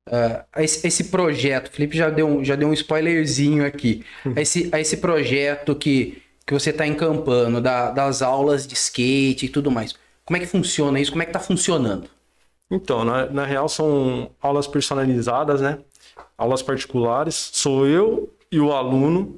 Uh, 0.09 0.43
a 0.51 0.63
esse, 0.63 0.87
esse, 0.87 1.03
projeto, 1.05 1.67
o 1.67 1.71
Felipe 1.71 1.95
já 1.95 2.09
deu 2.09 2.27
um, 2.27 2.43
já 2.43 2.55
deu 2.55 2.67
um 2.67 2.73
spoilerzinho 2.73 3.63
aqui, 3.63 4.03
a 4.25 4.29
hum. 4.29 4.33
esse, 4.37 4.67
a 4.71 4.79
esse 4.79 4.97
projeto 4.97 5.75
que, 5.75 6.19
que 6.47 6.53
você 6.53 6.71
está 6.71 6.87
encampando, 6.87 7.61
da, 7.61 7.91
das 7.91 8.23
aulas 8.23 8.65
de 8.65 8.73
skate 8.73 9.45
e 9.45 9.49
tudo 9.49 9.69
mais. 9.69 9.93
Como 10.25 10.35
é 10.35 10.39
que 10.39 10.47
funciona 10.47 10.99
isso? 10.99 11.11
Como 11.11 11.21
é 11.21 11.25
que 11.25 11.29
está 11.29 11.39
funcionando? 11.39 12.09
Então, 12.71 13.05
na, 13.05 13.27
na 13.27 13.45
real 13.45 13.69
são 13.69 14.31
aulas 14.41 14.67
personalizadas, 14.67 15.61
né? 15.61 15.79
Aulas 16.37 16.63
particulares. 16.63 17.51
Sou 17.53 17.85
eu 17.85 18.33
e 18.51 18.59
o 18.59 18.71
aluno 18.71 19.35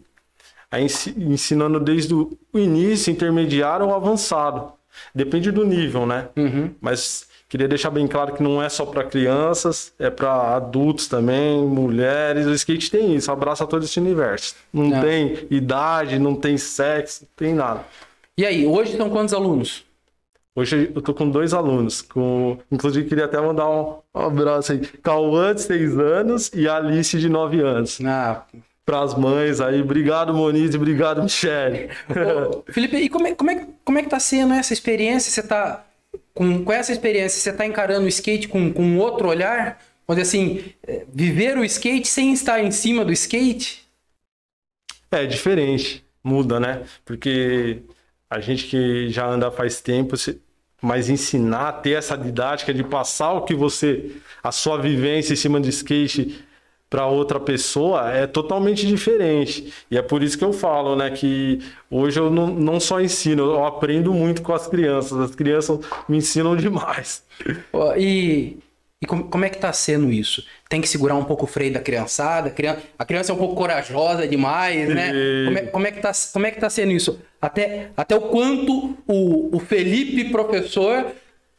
ensinando 1.18 1.80
desde 1.80 2.14
o 2.14 2.38
início, 2.54 3.12
intermediário 3.12 3.88
ou 3.88 3.94
avançado. 3.94 4.72
Depende 5.14 5.52
do 5.52 5.66
nível, 5.66 6.06
né? 6.06 6.30
Uhum. 6.36 6.74
Mas 6.80 7.28
Queria 7.52 7.68
deixar 7.68 7.90
bem 7.90 8.08
claro 8.08 8.34
que 8.34 8.42
não 8.42 8.64
é 8.64 8.70
só 8.70 8.86
para 8.86 9.04
crianças, 9.04 9.94
é 10.00 10.10
para 10.10 10.56
adultos 10.56 11.10
também, 11.10 11.62
mulheres. 11.62 12.48
O 12.48 12.54
skate 12.54 12.90
tem 12.90 13.14
isso, 13.14 13.30
abraça 13.30 13.68
todo 13.68 13.84
esse 13.84 14.00
universo. 14.00 14.56
Não, 14.72 14.86
não, 14.86 15.02
tem 15.02 15.48
idade, 15.52 16.18
não 16.18 16.34
tem 16.34 16.58
sexo, 16.58 17.24
não 17.24 17.30
tem 17.36 17.54
nada. 17.54 17.84
E 18.38 18.46
aí, 18.46 18.66
hoje 18.66 18.96
são 18.96 19.10
quantos 19.10 19.34
alunos? 19.34 19.84
Hoje 20.56 20.94
eu 20.96 21.02
tô 21.02 21.14
com 21.14 21.30
dois 21.30 21.54
alunos, 21.54 22.02
com... 22.02 22.58
inclusive 22.72 23.10
queria 23.10 23.26
até 23.26 23.42
mandar 23.42 23.70
um, 23.70 23.98
abraço 24.14 24.72
aí. 24.72 24.80
Cauã, 25.04 25.54
de 25.54 25.64
seis 25.64 26.00
anos, 26.00 26.50
e 26.56 26.70
Alice, 26.70 27.20
de 27.20 27.28
nove 27.28 27.60
anos. 27.60 28.00
Ah, 28.06 28.46
para 28.86 29.02
as 29.02 29.14
mães 29.14 29.60
aí. 29.60 29.82
Obrigado, 29.82 30.34
Moniz, 30.34 30.74
obrigado, 30.74 31.22
Michele. 31.22 31.90
Felipe, 32.72 32.96
e 32.96 33.10
como 33.10 33.28
é, 33.28 33.36
como, 33.36 33.52
é, 33.52 33.68
como 33.84 34.00
é 34.00 34.04
que 34.04 34.10
tá 34.10 34.22
sendo 34.22 34.54
essa 34.54 34.72
experiência? 34.72 35.30
Você 35.30 35.46
tá 35.46 35.84
com, 36.34 36.64
com 36.64 36.72
essa 36.72 36.92
experiência, 36.92 37.40
você 37.40 37.50
está 37.50 37.66
encarando 37.66 38.06
o 38.06 38.10
skate 38.10 38.48
com, 38.48 38.72
com 38.72 38.98
outro 38.98 39.28
olhar? 39.28 39.82
Onde 40.08 40.22
assim, 40.22 40.64
é, 40.86 41.06
viver 41.14 41.58
o 41.58 41.64
skate 41.64 42.08
sem 42.08 42.34
estar 42.34 42.62
em 42.64 42.72
cima 42.72 43.06
do 43.06 43.12
skate? 43.12 43.88
É 45.12 45.26
diferente, 45.26 46.06
muda, 46.24 46.60
né? 46.60 46.84
Porque 47.06 47.82
a 48.30 48.40
gente 48.40 48.68
que 48.68 49.10
já 49.10 49.26
anda 49.26 49.52
faz 49.52 49.82
tempo, 49.82 50.16
mas 50.82 51.10
ensinar, 51.10 51.74
ter 51.82 51.92
essa 51.92 52.18
didática 52.18 52.74
de 52.74 52.84
passar 52.84 53.34
o 53.34 53.44
que 53.44 53.54
você, 53.54 54.12
a 54.42 54.52
sua 54.52 54.78
vivência 54.78 55.34
em 55.34 55.38
cima 55.38 55.60
do 55.60 55.68
skate 55.68 56.44
para 56.92 57.08
outra 57.08 57.40
pessoa 57.40 58.12
é 58.12 58.28
totalmente 58.28 58.86
diferente. 58.86 59.74
E 59.90 59.98
é 59.98 60.02
por 60.02 60.22
isso 60.22 60.38
que 60.38 60.44
eu 60.44 60.52
falo, 60.52 60.94
né, 60.94 61.10
que 61.10 61.60
hoje 61.90 62.20
eu 62.20 62.30
não, 62.30 62.48
não 62.48 62.82
só 62.82 63.00
ensino, 63.00 63.44
eu 63.44 63.66
aprendo 63.66 64.14
muito 64.14 64.42
com 64.42 64.54
as 64.54 64.68
crianças. 64.68 65.18
As 65.18 65.34
crianças 65.34 65.80
me 66.10 66.18
ensinam 66.18 66.54
demais. 66.58 67.24
E, 67.98 68.58
e 69.02 69.06
como, 69.08 69.24
como 69.24 69.46
é 69.46 69.50
que 69.50 69.58
tá 69.58 69.72
sendo 69.72 70.12
isso? 70.12 70.46
Tem 70.68 70.82
que 70.82 70.90
segurar 70.90 71.16
um 71.16 71.24
pouco 71.24 71.46
o 71.46 71.48
freio 71.48 71.72
da 71.72 71.80
criançada? 71.80 72.50
A 72.50 72.52
criança, 72.52 72.82
a 73.00 73.06
criança 73.06 73.32
é 73.32 73.36
um 73.36 73.38
pouco 73.38 73.56
corajosa 73.56 74.28
demais, 74.28 74.90
né? 74.90 75.14
Como 75.46 75.58
é, 75.58 75.62
como 75.62 75.88
é, 75.88 75.92
que, 75.92 76.02
tá, 76.02 76.12
como 76.34 76.46
é 76.46 76.52
que 76.52 76.60
tá 76.60 76.70
sendo 76.70 76.92
isso? 76.92 77.22
Até, 77.42 77.92
até 77.96 78.18
o 78.18 78.22
quanto 78.24 78.98
o, 79.08 79.56
o 79.56 79.60
Felipe, 79.62 80.26
professor, 80.26 81.06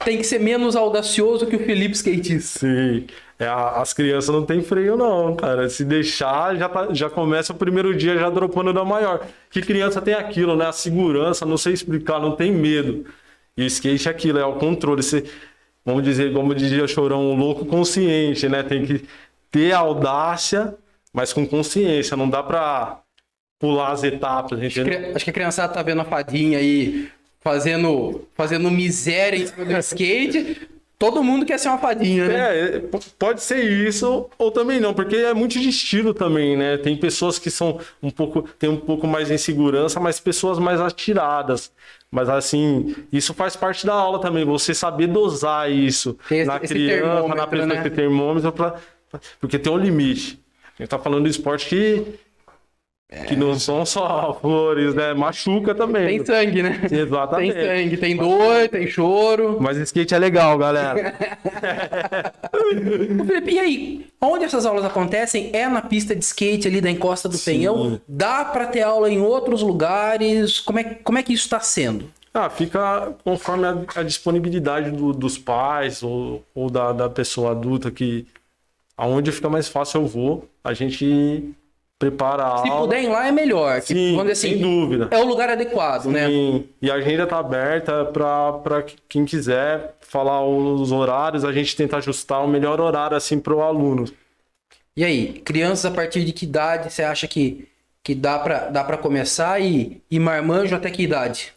tem 0.05 0.19
que 0.19 0.25
ser 0.25 0.39
menos 0.39 0.77
audacioso 0.77 1.47
que 1.47 1.57
o 1.57 1.65
Felipe 1.65 1.95
skatista. 1.95 2.61
Sim. 2.61 3.07
É, 3.39 3.47
as 3.47 3.93
crianças 3.93 4.33
não 4.35 4.45
tem 4.45 4.63
freio, 4.63 4.97
não, 4.97 5.35
cara. 5.35 5.69
Se 5.69 5.85
deixar, 5.85 6.57
já, 6.57 6.69
tá, 6.69 6.89
já 6.93 7.11
começa 7.11 7.53
o 7.53 7.57
primeiro 7.57 7.95
dia 7.95 8.17
já 8.17 8.31
dropando 8.31 8.73
da 8.73 8.85
maior. 8.85 9.27
Que 9.51 9.61
criança 9.61 10.01
tem 10.01 10.15
aquilo, 10.15 10.57
né? 10.57 10.67
A 10.67 10.73
segurança, 10.73 11.45
não 11.45 11.57
sei 11.57 11.73
explicar, 11.73 12.21
não 12.21 12.37
tem 12.37 12.53
medo. 12.53 13.05
E 13.57 13.63
o 13.63 13.67
skate 13.67 14.09
é 14.09 14.11
aquilo, 14.11 14.39
é 14.39 14.45
o 14.45 14.55
controle. 14.55 15.03
Você, 15.03 15.25
vamos 15.85 16.05
dizer, 16.05 16.33
como 16.33 16.55
dizia 16.55 16.87
Chorão, 16.87 17.33
um 17.33 17.37
louco 17.37 17.67
consciente, 17.67 18.49
né? 18.49 18.63
Tem 18.63 18.87
que 18.87 19.05
ter 19.51 19.73
audácia, 19.73 20.75
mas 21.13 21.33
com 21.33 21.47
consciência. 21.47 22.17
Não 22.17 22.31
dá 22.31 22.43
pra 22.43 23.01
pular 23.59 23.93
as 23.93 24.05
etapas, 24.05 24.63
entendeu? 24.63 25.15
Acho 25.15 25.25
que 25.25 25.31
a 25.31 25.35
criançada 25.35 25.73
tá 25.73 25.83
vendo 25.83 26.01
a 26.01 26.05
fadinha 26.05 26.59
aí 26.59 27.09
fazendo, 27.43 28.27
fazendo 28.35 28.71
miséria 28.71 29.37
em 29.37 29.47
cima 29.47 29.65
do 29.65 29.79
skate. 29.79 30.69
Todo 30.99 31.25
mundo 31.25 31.45
quer 31.45 31.59
ser 31.59 31.69
uma 31.69 31.79
fadinha, 31.79 32.29
né? 32.29 32.77
É, 32.77 32.83
pode 33.19 33.43
ser 33.43 33.65
isso 33.65 34.31
ou 34.39 34.53
também 34.53 34.79
não, 34.79 34.95
porque 34.95 35.17
é 35.17 35.35
muito 35.35 35.59
de 35.59 35.69
estilo 35.69 36.15
também, 36.15 36.57
né? 36.57 36.77
Tem 36.77 36.97
pessoas 36.97 37.41
que 37.41 37.51
são 37.51 37.81
um 38.01 38.09
pouco, 38.09 38.43
tem 38.57 38.71
um 38.71 38.77
pouco 38.77 39.05
mais 39.05 39.27
de 39.27 39.35
insegurança, 39.35 39.99
mas 39.99 40.21
pessoas 40.21 40.61
mais 40.61 40.81
atiradas. 40.81 41.73
Mas 42.09 42.29
assim, 42.29 42.95
isso 43.13 43.35
faz 43.35 43.57
parte 43.57 43.85
da 43.85 43.95
aula 43.95 44.21
também, 44.21 44.45
você 44.45 44.73
saber 44.75 45.09
dosar 45.09 45.69
isso 45.73 46.17
esse, 46.31 46.45
na 46.45 46.61
criança, 46.61 47.35
na 47.35 47.47
pessoa 47.49 47.67
né? 47.67 47.77
que 47.79 47.83
tem 47.83 47.91
termômetro, 47.91 48.53
pra, 48.53 48.77
porque 49.41 49.59
tem 49.59 49.73
um 49.73 49.79
limite. 49.79 50.39
A 50.79 50.83
gente 50.83 50.91
tá 50.91 51.01
falando 51.01 51.25
de 51.25 51.31
esporte 51.31 51.67
que 51.67 52.05
é. 53.15 53.25
Que 53.25 53.37
não 53.37 53.59
são 53.59 53.85
só 53.85 54.39
flores, 54.41 54.95
né? 54.95 55.13
Machuca 55.13 55.75
também. 55.75 56.07
Tem 56.07 56.25
sangue, 56.25 56.63
né? 56.63 56.81
Exatamente. 56.91 57.53
Tem 57.53 57.67
sangue, 57.67 57.97
tem 57.99 58.17
dor, 58.17 58.69
tem 58.71 58.87
choro. 58.87 59.59
Mas 59.61 59.77
skate 59.77 60.15
é 60.15 60.19
legal, 60.19 60.57
galera. 60.57 61.15
Felipe, 63.27 63.53
e 63.53 63.59
aí? 63.59 64.07
Onde 64.19 64.47
essas 64.47 64.65
aulas 64.65 64.83
acontecem? 64.83 65.51
É 65.53 65.69
na 65.69 65.83
pista 65.83 66.17
de 66.17 66.25
skate 66.25 66.67
ali 66.67 66.81
da 66.81 66.91
encosta 66.91 67.29
do 67.29 67.37
Sim. 67.37 67.53
Penhão? 67.53 68.01
Dá 68.09 68.47
para 68.47 68.67
ter 68.67 68.81
aula 68.81 69.11
em 69.11 69.21
outros 69.21 69.61
lugares? 69.61 70.59
Como 70.59 70.79
é, 70.79 70.85
como 70.85 71.19
é 71.19 71.23
que 71.23 71.35
isso 71.35 71.45
está 71.45 71.61
sendo? 71.61 72.11
Ah, 72.33 72.49
fica 72.49 73.15
conforme 73.23 73.67
a, 73.67 73.77
a 73.97 74.03
disponibilidade 74.03 74.91
do, 74.91 75.13
dos 75.13 75.37
pais 75.37 76.03
ou, 76.03 76.43
ou 76.55 76.71
da, 76.71 76.93
da 76.93 77.11
pessoa 77.11 77.51
adulta 77.51 77.91
que 77.91 78.27
aonde 78.97 79.31
fica 79.31 79.51
mais 79.51 79.69
fácil 79.69 80.01
eu 80.01 80.07
vou. 80.07 80.49
A 80.65 80.73
gente 80.73 81.55
prepara 82.03 82.45
a 82.45 82.59
Se 82.59 82.69
aula. 82.69 82.81
puder 82.81 83.05
ir 83.05 83.09
lá 83.09 83.29
é 83.29 83.31
melhor. 83.31 83.81
Sim, 83.81 83.95
que, 83.95 84.31
assim, 84.33 84.49
sem 84.49 84.59
dúvida. 84.59 85.09
É 85.11 85.19
o 85.19 85.25
lugar 85.25 85.49
adequado, 85.49 86.05
Sim. 86.05 86.11
né? 86.11 86.27
Sim, 86.27 86.69
e 86.81 86.91
a 86.91 86.95
agenda 86.95 87.23
está 87.23 87.39
aberta 87.39 88.05
para 88.07 88.85
quem 89.09 89.25
quiser 89.25 89.95
falar 90.01 90.45
os 90.45 90.91
horários, 90.91 91.45
a 91.45 91.53
gente 91.53 91.77
tenta 91.77 91.99
ajustar 91.99 92.45
o 92.45 92.49
melhor 92.49 92.81
horário 92.81 93.17
assim 93.17 93.39
para 93.39 93.55
o 93.55 93.63
aluno. 93.63 94.05
E 94.97 95.05
aí, 95.05 95.35
crianças 95.45 95.87
a 95.87 95.95
partir 95.95 96.25
de 96.25 96.33
que 96.33 96.45
idade 96.45 96.93
você 96.93 97.05
acha 97.05 97.29
que, 97.29 97.69
que 98.03 98.15
dá 98.15 98.39
para 98.39 98.69
dá 98.69 98.99
começar 98.99 99.61
e, 99.61 100.03
e 100.11 100.19
marmanjo 100.19 100.75
até 100.75 100.91
que 100.91 101.03
idade? 101.03 101.53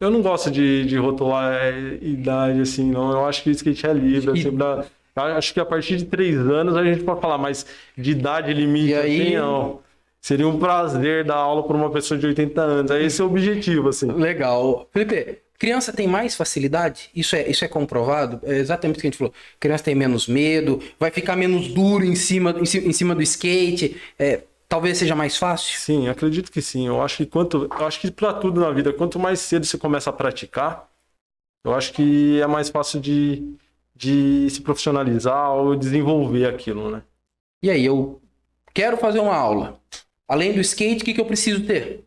Eu 0.00 0.10
não 0.10 0.22
gosto 0.22 0.50
de, 0.50 0.86
de 0.86 0.96
rotular 0.96 1.52
é, 1.52 1.98
idade 2.00 2.60
assim, 2.60 2.90
não. 2.90 3.10
Eu 3.10 3.26
acho 3.26 3.42
que 3.42 3.50
o 3.50 3.52
skate 3.52 3.86
é 3.86 3.92
livre. 3.92 4.38
E... 4.38 4.40
Assim, 4.40 4.56
dá 4.56 4.86
Acho 5.22 5.54
que 5.54 5.60
a 5.60 5.64
partir 5.64 5.96
de 5.96 6.04
três 6.04 6.36
anos 6.36 6.76
a 6.76 6.84
gente 6.84 7.02
pode 7.04 7.20
falar, 7.20 7.38
mas 7.38 7.66
de 7.96 8.12
idade 8.12 8.52
limite, 8.52 8.94
aí... 8.94 9.22
assim, 9.22 9.36
não. 9.36 9.80
Seria 10.20 10.46
um 10.46 10.58
prazer 10.58 11.24
dar 11.24 11.36
aula 11.36 11.66
para 11.66 11.74
uma 11.74 11.90
pessoa 11.90 12.18
de 12.18 12.26
80 12.26 12.60
anos. 12.60 12.90
Esse 12.90 13.22
é 13.22 13.24
o 13.24 13.26
objetivo, 13.26 13.88
assim. 13.88 14.06
Legal. 14.12 14.86
Felipe, 14.92 15.38
criança 15.58 15.94
tem 15.94 16.06
mais 16.06 16.36
facilidade? 16.36 17.08
Isso 17.16 17.34
é, 17.34 17.48
isso 17.48 17.64
é 17.64 17.68
comprovado? 17.68 18.38
É 18.42 18.58
exatamente 18.58 18.98
o 18.98 19.00
que 19.00 19.06
a 19.06 19.10
gente 19.10 19.18
falou. 19.18 19.32
Criança 19.58 19.84
tem 19.84 19.94
menos 19.94 20.28
medo, 20.28 20.78
vai 20.98 21.10
ficar 21.10 21.36
menos 21.36 21.68
duro 21.68 22.04
em 22.04 22.14
cima, 22.14 22.54
em 22.60 22.92
cima 22.92 23.14
do 23.14 23.22
skate. 23.22 23.98
É, 24.18 24.42
talvez 24.68 24.98
seja 24.98 25.16
mais 25.16 25.38
fácil? 25.38 25.78
Sim, 25.78 26.08
acredito 26.08 26.52
que 26.52 26.60
sim. 26.60 26.86
Eu 26.86 27.00
acho 27.00 27.16
que 27.16 27.26
quanto, 27.26 27.68
eu 27.78 27.86
acho 27.86 27.98
que 27.98 28.10
para 28.10 28.34
tudo 28.34 28.60
na 28.60 28.70
vida, 28.70 28.92
quanto 28.92 29.18
mais 29.18 29.40
cedo 29.40 29.64
você 29.64 29.78
começa 29.78 30.10
a 30.10 30.12
praticar, 30.12 30.86
eu 31.64 31.74
acho 31.74 31.92
que 31.94 32.40
é 32.40 32.46
mais 32.46 32.68
fácil 32.68 33.00
de, 33.00 33.42
de 34.00 34.48
se 34.48 34.62
profissionalizar 34.62 35.52
ou 35.52 35.76
desenvolver 35.76 36.46
aquilo, 36.46 36.90
né? 36.90 37.02
E 37.62 37.68
aí, 37.68 37.84
eu 37.84 38.18
quero 38.72 38.96
fazer 38.96 39.20
uma 39.20 39.36
aula. 39.36 39.78
Além 40.26 40.54
do 40.54 40.60
skate, 40.60 41.02
o 41.02 41.04
que, 41.04 41.12
que 41.12 41.20
eu 41.20 41.26
preciso 41.26 41.66
ter? 41.66 42.06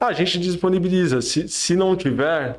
A 0.00 0.12
gente 0.12 0.36
disponibiliza. 0.36 1.22
Se, 1.22 1.48
se 1.48 1.76
não 1.76 1.94
tiver, 1.94 2.58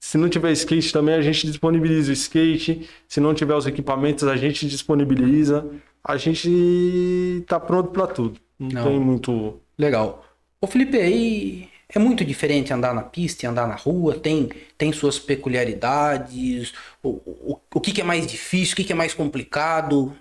se 0.00 0.16
não 0.16 0.30
tiver 0.30 0.52
skate 0.52 0.90
também, 0.90 1.16
a 1.16 1.20
gente 1.20 1.46
disponibiliza 1.46 2.10
o 2.10 2.14
skate. 2.14 2.88
Se 3.06 3.20
não 3.20 3.34
tiver 3.34 3.54
os 3.54 3.66
equipamentos, 3.66 4.24
a 4.24 4.36
gente 4.36 4.66
disponibiliza. 4.66 5.70
A 6.02 6.16
gente 6.16 7.44
tá 7.46 7.60
pronto 7.60 7.90
para 7.90 8.06
tudo. 8.06 8.40
Não, 8.58 8.68
não, 8.70 8.84
tem 8.84 8.98
muito. 8.98 9.60
Legal. 9.76 10.24
Ô 10.62 10.66
Felipe, 10.66 10.96
aí 10.96 11.68
É 11.94 11.98
muito 11.98 12.22
diferente 12.24 12.72
andar 12.72 12.94
na 12.94 13.02
pista 13.02 13.46
e 13.46 13.48
andar 13.48 13.66
na 13.66 13.74
rua? 13.74 14.14
Tem, 14.14 14.50
tem 14.76 14.92
suas 14.92 15.18
peculiaridades? 15.18 16.74
O, 17.02 17.08
o, 17.08 17.60
o 17.74 17.80
que, 17.80 17.92
que 17.92 18.02
é 18.02 18.04
mais 18.04 18.26
difícil? 18.26 18.74
O 18.74 18.76
que, 18.76 18.84
que 18.84 18.92
é 18.92 18.96
mais 18.96 19.14
complicado? 19.14 20.14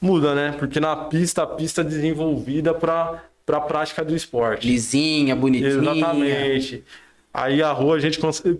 Muda, 0.00 0.34
né? 0.34 0.54
Porque 0.58 0.78
na 0.78 0.94
pista, 0.94 1.44
a 1.44 1.46
pista 1.46 1.80
é 1.80 1.84
desenvolvida 1.84 2.74
para 2.74 3.22
a 3.48 3.60
prática 3.60 4.04
do 4.04 4.14
esporte. 4.14 4.66
Lisinha, 4.66 5.34
bonitinha. 5.34 5.70
Exatamente. 5.70 6.84
Aí 7.32 7.62
a 7.62 7.72
rua, 7.72 7.96
a 7.96 8.00
gente 8.00 8.18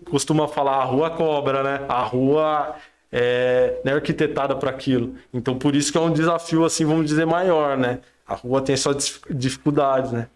costuma 0.08 0.48
falar, 0.48 0.76
a 0.76 0.84
rua 0.84 1.10
cobra, 1.10 1.62
né? 1.62 1.84
A 1.86 2.02
rua 2.02 2.76
é, 3.10 3.78
não 3.84 3.92
é 3.92 3.94
arquitetada 3.96 4.56
para 4.56 4.70
aquilo. 4.70 5.14
Então, 5.34 5.58
por 5.58 5.76
isso 5.76 5.92
que 5.92 5.98
é 5.98 6.00
um 6.00 6.10
desafio, 6.12 6.64
assim, 6.64 6.86
vamos 6.86 7.04
dizer, 7.04 7.26
maior, 7.26 7.76
né? 7.76 7.98
A 8.26 8.34
rua 8.34 8.62
tem 8.62 8.74
suas 8.74 9.20
dificuldades, 9.28 10.12
né? 10.12 10.28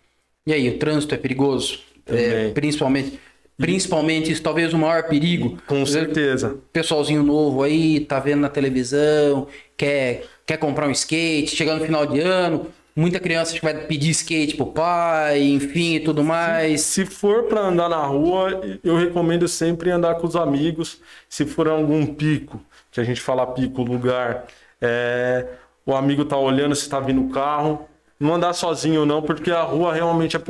E 0.46 0.52
aí, 0.52 0.68
o 0.68 0.78
trânsito 0.78 1.14
é 1.14 1.18
perigoso? 1.18 1.85
É, 2.06 2.50
principalmente, 2.50 3.18
principalmente 3.56 4.30
isso, 4.30 4.42
talvez 4.42 4.72
o 4.72 4.78
maior 4.78 5.04
perigo. 5.04 5.58
Com 5.66 5.84
certeza. 5.84 6.58
Pessoalzinho 6.72 7.22
novo 7.22 7.62
aí, 7.62 8.00
tá 8.00 8.18
vendo 8.20 8.40
na 8.40 8.48
televisão, 8.48 9.46
quer, 9.76 10.25
quer 10.44 10.56
comprar 10.56 10.86
um 10.86 10.92
skate, 10.92 11.54
chegando 11.56 11.80
no 11.80 11.86
final 11.86 12.06
de 12.06 12.20
ano, 12.20 12.66
muita 12.94 13.20
criança 13.20 13.52
que 13.52 13.62
vai 13.62 13.75
pedir 13.86 14.10
skate 14.10 14.56
pro 14.56 14.66
pai, 14.66 15.42
enfim, 15.42 15.96
e 15.96 16.00
tudo 16.00 16.25
mais. 16.25 16.80
Se, 16.80 17.04
se 17.04 17.10
for 17.10 17.44
para 17.44 17.60
andar 17.60 17.88
na 17.88 18.04
rua, 18.06 18.60
eu 18.82 18.96
recomendo 18.96 19.46
sempre 19.46 19.90
andar 19.90 20.14
com 20.14 20.26
os 20.26 20.36
amigos. 20.36 21.00
Se 21.28 21.44
for 21.44 21.68
algum 21.68 22.06
pico, 22.06 22.60
que 22.90 23.00
a 23.00 23.04
gente 23.04 23.20
fala 23.20 23.46
pico, 23.46 23.82
lugar, 23.82 24.46
é, 24.80 25.46
o 25.84 25.94
amigo 25.94 26.25
tá 26.25 26.38
olhando 26.38 26.75
se 26.75 26.88
tá 26.88 26.98
vindo 26.98 27.22
o 27.22 27.28
carro, 27.28 27.86
não 28.18 28.35
andar 28.35 28.52
sozinho 28.52 29.04
não, 29.04 29.23
porque 29.23 29.50
a 29.50 29.62
rua 29.62 29.92
realmente 29.92 30.37
é 30.37 30.40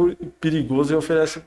perigosa 0.41 0.93
e 0.93 0.97
oferece 0.97 1.43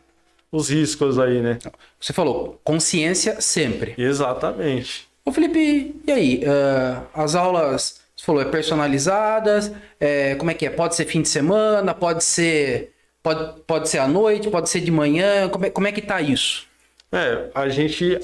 os 0.52 0.70
riscos 0.70 1.20
aí, 1.20 1.42
né? 1.42 1.60
Você 2.00 2.14
falou, 2.14 2.60
consciência 2.64 3.40
sempre. 3.40 3.94
Exatamente. 3.98 5.08
Ô 5.24 5.32
Felipe, 5.32 5.96
e 6.08 6.12
aí? 6.12 6.44
Uh, 6.44 7.04
as 7.14 7.36
aulas, 7.36 8.02
você 8.16 8.26
falou, 8.26 8.42
é 8.42 8.46
personalizadas? 8.46 9.72
É, 10.00 10.36
como 10.36 10.50
é 10.50 10.54
que 10.54 10.66
é? 10.66 10.70
Pode 10.70 10.96
ser 10.96 11.06
fim 11.06 11.22
de 11.22 11.30
semana? 11.30 11.94
Pode 11.94 12.24
ser, 12.24 12.94
pode, 13.22 13.62
pode 13.62 13.90
ser 13.90 14.00
à 14.00 14.08
noite? 14.08 14.50
Pode 14.50 14.70
ser 14.70 14.82
de 14.82 14.92
manhã? 14.92 15.48
Como 15.50 15.66
é, 15.66 15.70
como 15.70 15.88
é 15.88 15.92
que 15.92 16.02
tá 16.02 16.20
isso? 16.20 16.68
É, 17.12 17.50
a 17.54 17.70
gente 17.70 18.20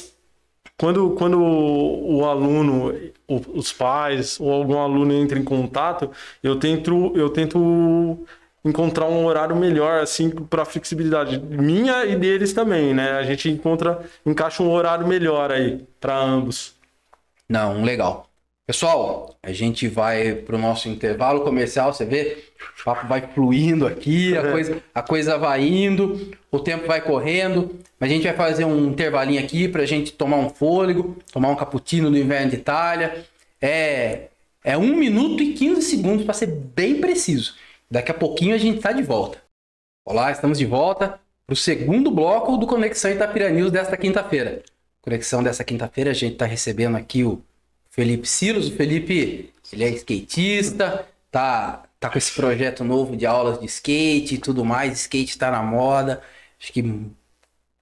quando, 0.77 1.11
quando 1.11 1.41
o, 1.41 2.25
aluno, 2.25 2.93
o, 3.27 3.57
os 3.57 3.71
pais 3.71 4.39
ou 4.39 4.51
algum 4.51 4.77
aluno 4.77 5.13
entra 5.13 5.39
em 5.39 5.43
contato, 5.43 6.11
eu 6.43 6.57
tento, 6.57 7.13
eu 7.15 7.29
tento 7.29 8.25
encontrar 8.63 9.07
um 9.07 9.25
horário 9.25 9.55
melhor 9.55 10.01
assim 10.01 10.29
para 10.29 10.65
flexibilidade 10.65 11.39
minha 11.39 12.05
e 12.05 12.15
deles 12.15 12.51
também, 12.51 12.93
né? 12.93 13.11
A 13.11 13.23
gente 13.23 13.49
encontra, 13.49 14.03
encaixa 14.25 14.63
um 14.63 14.71
horário 14.71 15.07
melhor 15.07 15.51
aí 15.51 15.85
para 15.99 16.17
ambos. 16.17 16.75
Não, 17.47 17.83
legal. 17.83 18.27
Pessoal, 18.67 19.37
a 19.43 19.53
gente 19.53 19.87
vai 19.87 20.33
para 20.33 20.55
o 20.55 20.59
nosso 20.59 20.89
intervalo 20.89 21.41
comercial, 21.41 21.93
você 21.93 22.03
vê? 22.03 22.45
O 22.81 22.83
papo 22.83 23.07
vai 23.07 23.21
fluindo 23.21 23.85
aqui, 23.85 24.35
a 24.35 24.41
coisa, 24.51 24.83
a 24.93 25.01
coisa 25.03 25.37
vai 25.37 25.67
indo, 25.67 26.31
o 26.51 26.57
tempo 26.57 26.87
vai 26.87 26.99
correndo. 26.99 27.79
Mas 27.99 28.09
a 28.09 28.13
gente 28.13 28.23
vai 28.23 28.33
fazer 28.33 28.65
um 28.65 28.87
intervalinho 28.87 29.39
aqui 29.39 29.67
para 29.67 29.83
a 29.83 29.85
gente 29.85 30.13
tomar 30.13 30.37
um 30.37 30.49
fôlego, 30.49 31.15
tomar 31.31 31.49
um 31.49 31.55
cappuccino 31.55 32.09
no 32.09 32.17
inverno 32.17 32.49
de 32.49 32.55
Itália. 32.55 33.25
É, 33.61 34.29
é 34.63 34.75
1 34.75 34.95
minuto 34.95 35.43
e 35.43 35.53
15 35.53 35.83
segundos 35.83 36.25
para 36.25 36.33
ser 36.33 36.47
bem 36.47 36.99
preciso. 36.99 37.53
Daqui 37.89 38.09
a 38.09 38.15
pouquinho 38.15 38.55
a 38.55 38.57
gente 38.57 38.77
está 38.77 38.91
de 38.91 39.03
volta. 39.03 39.37
Olá, 40.03 40.31
estamos 40.31 40.57
de 40.57 40.65
volta 40.65 41.19
para 41.45 41.53
o 41.53 41.55
segundo 41.55 42.09
bloco 42.09 42.57
do 42.57 42.65
Conexão 42.65 43.11
Itapira 43.11 43.51
News 43.51 43.71
desta 43.71 43.95
quinta-feira. 43.95 44.63
Conexão 45.03 45.43
dessa 45.43 45.63
quinta-feira 45.63 46.09
a 46.09 46.15
gente 46.15 46.33
está 46.33 46.47
recebendo 46.47 46.97
aqui 46.97 47.23
o 47.23 47.39
Felipe 47.95 48.27
Silos. 48.27 48.67
O 48.67 48.75
Felipe, 48.75 49.53
ele 49.71 49.83
é 49.85 49.89
skatista, 49.91 51.07
tá, 51.31 51.83
tá 51.97 52.09
com 52.09 52.17
esse 52.17 52.33
projeto 52.33 52.83
novo 52.83 53.15
de 53.15 53.25
aulas 53.25 53.57
de 53.59 53.65
skate 53.65 54.35
e 54.35 54.37
tudo 54.37 54.65
mais. 54.65 54.99
Skate 54.99 55.31
está 55.31 55.49
na 55.49 55.63
moda. 55.63 56.21
Acho 56.59 56.73
que 56.73 56.83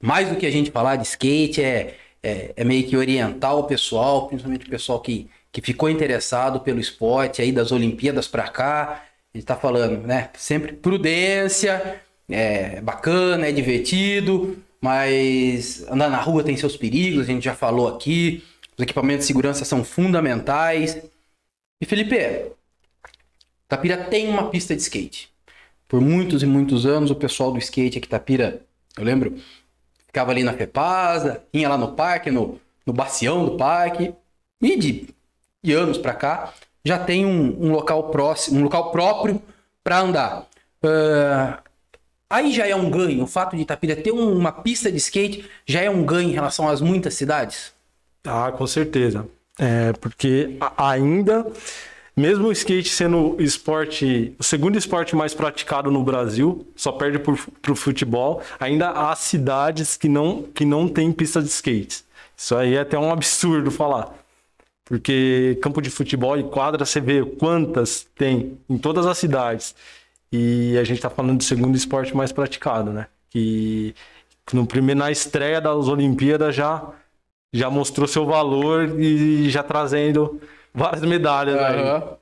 mais 0.01 0.29
do 0.29 0.35
que 0.35 0.45
a 0.45 0.51
gente 0.51 0.69
falar 0.69 0.97
de 0.97 1.07
skate 1.07 1.63
é, 1.63 1.95
é, 2.21 2.53
é 2.55 2.63
meio 2.63 2.87
que 2.87 2.95
orientar 2.95 3.55
o 3.57 3.63
pessoal, 3.63 4.27
principalmente 4.27 4.67
o 4.67 4.69
pessoal 4.69 4.99
que, 5.01 5.27
que 5.51 5.61
ficou 5.61 5.89
interessado 5.89 6.59
pelo 6.59 6.79
esporte 6.79 7.41
aí 7.41 7.51
das 7.51 7.71
Olimpíadas 7.71 8.27
para 8.27 8.47
cá. 8.47 9.03
Ele 9.33 9.41
está 9.41 9.55
falando, 9.55 10.05
né? 10.05 10.29
Sempre 10.37 10.73
prudência, 10.73 11.99
é 12.29 12.79
bacana, 12.81 13.47
é 13.47 13.51
divertido, 13.51 14.57
mas 14.79 15.83
andar 15.89 16.09
na 16.09 16.21
rua 16.21 16.43
tem 16.43 16.55
seus 16.55 16.77
perigos, 16.77 17.21
a 17.23 17.25
gente 17.25 17.43
já 17.45 17.55
falou 17.55 17.87
aqui. 17.87 18.43
Os 18.77 18.83
equipamentos 18.83 19.25
de 19.25 19.27
segurança 19.27 19.65
são 19.65 19.83
fundamentais. 19.83 20.97
E 21.81 21.85
Felipe, 21.85 22.51
Tapira 23.67 23.97
tem 24.05 24.27
uma 24.27 24.49
pista 24.49 24.75
de 24.75 24.81
skate. 24.81 25.31
Por 25.87 26.01
muitos 26.01 26.41
e 26.41 26.45
muitos 26.45 26.85
anos, 26.85 27.11
o 27.11 27.15
pessoal 27.15 27.51
do 27.51 27.59
skate 27.59 27.97
aqui 27.97 28.07
Tapira, 28.07 28.61
eu 28.97 29.03
lembro, 29.03 29.37
ficava 30.07 30.31
ali 30.31 30.43
na 30.43 30.53
Fepasa, 30.53 31.43
ia 31.53 31.69
lá 31.69 31.77
no 31.77 31.93
parque, 31.93 32.31
no, 32.31 32.59
no 32.85 32.93
bacião 32.93 33.45
do 33.45 33.57
parque. 33.57 34.13
E 34.61 34.77
de, 34.77 35.09
de 35.61 35.73
anos 35.73 35.97
para 35.97 36.13
cá, 36.13 36.53
já 36.85 36.97
tem 36.97 37.25
um, 37.25 37.67
um, 37.67 37.71
local 37.71 38.09
próximo, 38.09 38.59
um 38.59 38.63
local 38.63 38.91
próprio 38.91 39.41
para 39.83 39.99
andar. 39.99 40.47
Uh, 40.83 41.61
aí 42.29 42.51
já 42.51 42.67
é 42.67 42.75
um 42.75 42.89
ganho. 42.89 43.23
O 43.23 43.27
fato 43.27 43.55
de 43.55 43.61
Itapira 43.61 43.95
ter 43.95 44.11
uma 44.11 44.51
pista 44.51 44.91
de 44.91 44.97
skate 44.97 45.49
já 45.65 45.81
é 45.81 45.89
um 45.89 46.03
ganho 46.03 46.29
em 46.29 46.33
relação 46.33 46.67
às 46.67 46.81
muitas 46.81 47.13
cidades? 47.13 47.73
Ah, 48.25 48.51
com 48.51 48.65
certeza. 48.65 49.27
É, 49.59 49.93
porque 49.93 50.57
ainda, 50.77 51.45
mesmo 52.15 52.47
o 52.47 52.51
skate 52.51 52.89
sendo 52.89 53.35
o 53.35 53.41
esporte, 53.41 54.35
o 54.39 54.43
segundo 54.43 54.77
esporte 54.77 55.15
mais 55.15 55.33
praticado 55.33 55.91
no 55.91 56.03
Brasil, 56.03 56.65
só 56.75 56.91
perde 56.91 57.19
para 57.19 57.71
o 57.71 57.75
futebol, 57.75 58.41
ainda 58.59 58.89
há 58.89 59.15
cidades 59.15 59.97
que 59.97 60.07
não, 60.07 60.43
que 60.43 60.65
não 60.65 60.87
têm 60.87 61.11
pista 61.11 61.41
de 61.41 61.49
skate. 61.49 62.03
Isso 62.35 62.55
aí 62.55 62.75
é 62.75 62.79
até 62.79 62.97
um 62.97 63.11
absurdo 63.11 63.69
falar. 63.69 64.13
Porque 64.85 65.57
campo 65.61 65.81
de 65.81 65.89
futebol 65.89 66.37
e 66.37 66.43
quadra, 66.43 66.85
você 66.85 66.99
vê 66.99 67.23
quantas 67.23 68.05
tem 68.15 68.57
em 68.69 68.77
todas 68.77 69.05
as 69.05 69.17
cidades. 69.17 69.75
E 70.31 70.77
a 70.77 70.83
gente 70.83 70.97
está 70.97 71.09
falando 71.09 71.37
do 71.37 71.43
segundo 71.43 71.75
esporte 71.75 72.15
mais 72.15 72.31
praticado, 72.31 72.91
né? 72.91 73.07
Que 73.29 73.95
no 74.51 74.65
primeiro, 74.65 74.99
na 74.99 75.11
estreia 75.11 75.61
das 75.61 75.87
Olimpíadas 75.87 76.55
já 76.55 76.91
já 77.53 77.69
mostrou 77.69 78.07
seu 78.07 78.25
valor 78.25 78.99
e 78.99 79.49
já 79.49 79.61
trazendo 79.61 80.41
várias 80.73 81.03
medalhas 81.03 81.55
uhum. 81.55 82.17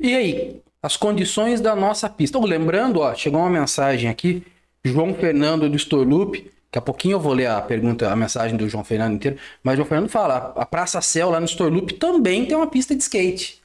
E 0.00 0.14
aí, 0.14 0.60
as 0.82 0.96
condições 0.96 1.60
da 1.60 1.74
nossa 1.76 2.08
pista. 2.08 2.38
Lembrando, 2.38 3.00
ó, 3.00 3.14
chegou 3.14 3.40
uma 3.40 3.50
mensagem 3.50 4.10
aqui, 4.10 4.42
João 4.84 5.14
Fernando 5.14 5.68
do 5.68 5.76
Storloop. 5.76 6.38
Daqui 6.38 6.78
a 6.78 6.82
pouquinho 6.82 7.14
eu 7.14 7.20
vou 7.20 7.32
ler 7.32 7.46
a 7.46 7.62
pergunta, 7.62 8.10
a 8.10 8.16
mensagem 8.16 8.56
do 8.56 8.68
João 8.68 8.84
Fernando 8.84 9.14
inteiro. 9.14 9.38
Mas 9.62 9.74
o 9.74 9.76
João 9.76 9.88
Fernando 9.88 10.10
fala: 10.10 10.52
a 10.56 10.66
Praça 10.66 11.00
Céu 11.00 11.30
lá 11.30 11.40
no 11.40 11.46
Storloop 11.46 11.94
também 11.94 12.44
tem 12.44 12.56
uma 12.56 12.66
pista 12.66 12.94
de 12.94 13.02
skate. 13.02 13.62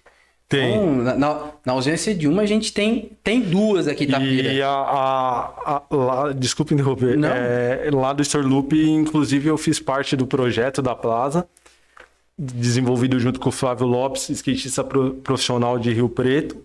Tem. 0.47 0.75
Então, 0.75 0.95
na, 0.95 1.51
na, 1.65 1.73
ausência 1.73 2.13
de 2.13 2.27
uma, 2.27 2.43
a 2.43 2.45
gente 2.45 2.71
tem, 2.73 3.11
tem 3.23 3.41
duas 3.41 3.87
aqui, 3.87 4.05
Tapira. 4.05 4.53
E 4.53 4.61
a, 4.61 4.69
a, 4.69 5.51
a 5.65 5.95
lá, 5.95 6.31
desculpa 6.31 6.73
interromper. 6.73 7.17
É, 7.23 7.89
lá 7.91 8.13
do 8.13 8.21
Store 8.21 8.45
Loop, 8.45 8.73
inclusive, 8.75 9.47
eu 9.47 9.57
fiz 9.57 9.79
parte 9.79 10.15
do 10.15 10.27
projeto 10.27 10.81
da 10.81 10.93
Plaza, 10.93 11.47
desenvolvido 12.37 13.19
junto 13.19 13.39
com 13.39 13.49
o 13.49 13.51
Flávio 13.51 13.87
Lopes, 13.87 14.29
skatista 14.29 14.83
profissional 14.83 15.79
de 15.79 15.91
Rio 15.91 16.09
Preto. 16.09 16.57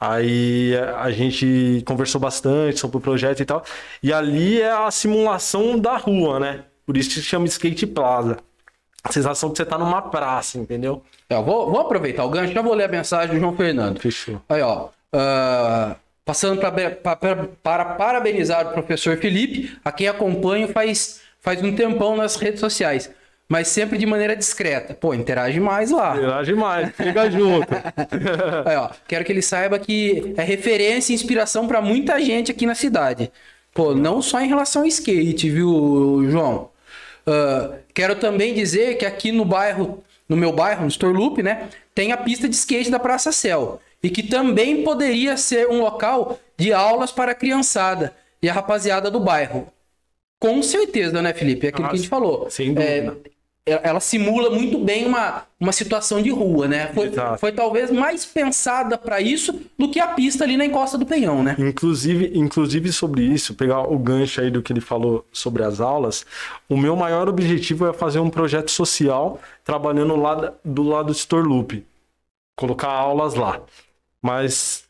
Aí 0.00 0.76
a 0.96 1.10
gente 1.10 1.82
conversou 1.84 2.20
bastante 2.20 2.78
sobre 2.78 2.96
o 2.98 3.00
projeto 3.00 3.40
e 3.40 3.44
tal. 3.44 3.64
E 4.02 4.12
ali 4.12 4.60
é 4.60 4.70
a 4.70 4.90
simulação 4.90 5.78
da 5.78 5.96
rua, 5.96 6.38
né? 6.38 6.64
Por 6.86 6.96
isso 6.96 7.08
que 7.10 7.16
se 7.16 7.22
chama 7.22 7.46
Skate 7.46 7.86
Plaza 7.86 8.38
a 9.08 9.12
sensação 9.12 9.50
que 9.50 9.56
você 9.56 9.64
tá 9.64 9.78
numa 9.78 10.02
praça, 10.02 10.58
entendeu? 10.58 11.02
É, 11.28 11.34
eu 11.34 11.42
vou, 11.42 11.70
vou 11.70 11.80
aproveitar 11.80 12.24
o 12.24 12.30
gancho, 12.30 12.52
já 12.52 12.62
vou 12.62 12.74
ler 12.74 12.84
a 12.84 12.88
mensagem 12.88 13.34
do 13.34 13.40
João 13.40 13.56
Fernando. 13.56 13.98
Fechou. 14.00 14.40
Aí, 14.48 14.62
ó. 14.62 14.88
Uh, 15.14 15.96
passando 16.24 16.60
pra, 16.60 16.70
pra, 16.70 17.16
pra, 17.16 17.48
para 17.62 17.84
parabenizar 17.84 18.68
o 18.68 18.72
professor 18.72 19.16
Felipe, 19.16 19.76
a 19.84 19.90
quem 19.90 20.08
acompanho 20.08 20.68
faz, 20.68 21.20
faz 21.40 21.62
um 21.62 21.74
tempão 21.74 22.16
nas 22.16 22.36
redes 22.36 22.60
sociais. 22.60 23.10
Mas 23.48 23.68
sempre 23.68 23.96
de 23.96 24.04
maneira 24.04 24.36
discreta. 24.36 24.92
Pô, 24.92 25.14
interage 25.14 25.58
mais 25.58 25.90
lá. 25.90 26.14
Interage 26.14 26.54
mais, 26.54 26.94
fica 26.94 27.30
junto. 27.32 27.74
Aí, 28.66 28.76
ó, 28.76 28.90
quero 29.06 29.24
que 29.24 29.32
ele 29.32 29.40
saiba 29.40 29.78
que 29.78 30.34
é 30.36 30.42
referência 30.42 31.12
e 31.12 31.14
inspiração 31.14 31.66
para 31.66 31.80
muita 31.80 32.20
gente 32.20 32.50
aqui 32.50 32.66
na 32.66 32.74
cidade. 32.74 33.32
Pô, 33.72 33.94
não 33.94 34.20
só 34.20 34.38
em 34.40 34.48
relação 34.48 34.82
ao 34.82 34.88
skate, 34.88 35.48
viu, 35.48 36.26
João? 36.28 36.68
Uh, 37.26 37.76
quero 37.94 38.16
também 38.16 38.54
dizer 38.54 38.96
que 38.98 39.04
aqui 39.06 39.30
no 39.32 39.44
bairro, 39.44 40.02
no 40.28 40.36
meu 40.36 40.52
bairro, 40.52 40.82
no 40.82 40.88
Storloop, 40.88 41.42
né, 41.42 41.68
tem 41.94 42.12
a 42.12 42.16
pista 42.16 42.48
de 42.48 42.54
skate 42.54 42.90
da 42.90 42.98
Praça 42.98 43.32
Céu. 43.32 43.80
E 44.02 44.08
que 44.10 44.22
também 44.22 44.82
poderia 44.84 45.36
ser 45.36 45.68
um 45.68 45.80
local 45.80 46.38
de 46.56 46.72
aulas 46.72 47.10
para 47.12 47.32
a 47.32 47.34
criançada. 47.34 48.14
e 48.40 48.48
a 48.48 48.52
rapaziada 48.52 49.10
do 49.10 49.18
bairro. 49.18 49.66
Com 50.38 50.62
certeza, 50.62 51.20
né, 51.20 51.34
Felipe? 51.34 51.66
É 51.66 51.70
aquilo 51.70 51.86
Ah, 51.86 51.90
que 51.90 51.96
a 51.96 51.98
gente 51.98 52.08
falou. 52.08 52.48
sem 52.50 52.72
dúvida. 52.72 53.16
É, 53.24 53.30
ela 53.68 54.00
simula 54.00 54.50
muito 54.50 54.78
bem 54.78 55.06
uma, 55.06 55.42
uma 55.60 55.72
situação 55.72 56.20
de 56.22 56.30
rua, 56.30 56.66
né? 56.68 56.90
Foi, 56.94 57.06
Exato. 57.08 57.38
foi 57.38 57.52
talvez 57.52 57.90
mais 57.90 58.24
pensada 58.24 58.96
para 58.98 59.20
isso 59.20 59.60
do 59.78 59.90
que 59.90 60.00
a 60.00 60.08
pista 60.08 60.44
ali 60.44 60.56
na 60.56 60.64
encosta 60.64 60.96
do 60.98 61.06
Penhão, 61.06 61.42
né? 61.42 61.56
Inclusive, 61.58 62.32
inclusive 62.34 62.92
sobre 62.92 63.22
isso, 63.22 63.54
pegar 63.54 63.82
o 63.82 63.98
gancho 63.98 64.40
aí 64.40 64.50
do 64.50 64.62
que 64.62 64.72
ele 64.72 64.80
falou 64.80 65.24
sobre 65.32 65.62
as 65.62 65.80
aulas, 65.80 66.24
o 66.68 66.76
meu 66.76 66.96
maior 66.96 67.28
objetivo 67.28 67.86
é 67.88 67.92
fazer 67.92 68.18
um 68.18 68.30
projeto 68.30 68.70
social 68.70 69.40
trabalhando 69.64 70.16
lá 70.16 70.52
do 70.64 70.82
lado 70.82 71.06
do 71.06 71.12
Store 71.12 71.46
Loop. 71.46 71.84
Colocar 72.56 72.88
aulas 72.88 73.34
lá. 73.34 73.60
Mas 74.20 74.84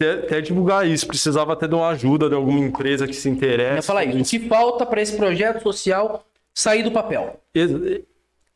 até, 0.00 0.12
até 0.14 0.40
divulgar 0.40 0.86
isso, 0.86 1.06
precisava 1.06 1.52
até 1.52 1.68
de 1.68 1.74
uma 1.74 1.88
ajuda 1.88 2.28
de 2.28 2.34
alguma 2.34 2.58
empresa 2.58 3.06
que 3.06 3.14
se 3.14 3.28
Eu 3.28 3.34
interessa. 3.34 3.76
ia 3.76 3.82
falar 3.82 4.04
isso. 4.04 4.36
O 4.36 4.40
que 4.40 4.48
falta 4.48 4.84
para 4.84 5.00
esse 5.00 5.16
projeto 5.16 5.62
social 5.62 6.24
sair 6.54 6.82
do 6.82 6.90
papel? 6.90 7.40
É, 7.54 8.02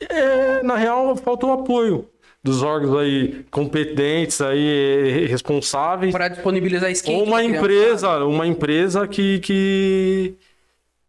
é, 0.08 0.62
na 0.62 0.76
real, 0.76 1.16
falta 1.16 1.46
o 1.46 1.52
apoio 1.52 2.08
dos 2.46 2.62
órgãos 2.62 2.96
aí 2.98 3.44
competentes, 3.50 4.40
aí 4.40 5.26
responsáveis. 5.26 6.12
Para 6.12 6.28
disponibilizar 6.28 6.90
skate. 6.92 7.16
Ou 7.16 7.24
uma 7.24 7.38
pra 7.38 7.44
criança. 7.44 7.58
empresa, 7.58 8.24
uma 8.24 8.46
empresa 8.46 9.08
que, 9.08 9.40
que, 9.40 10.34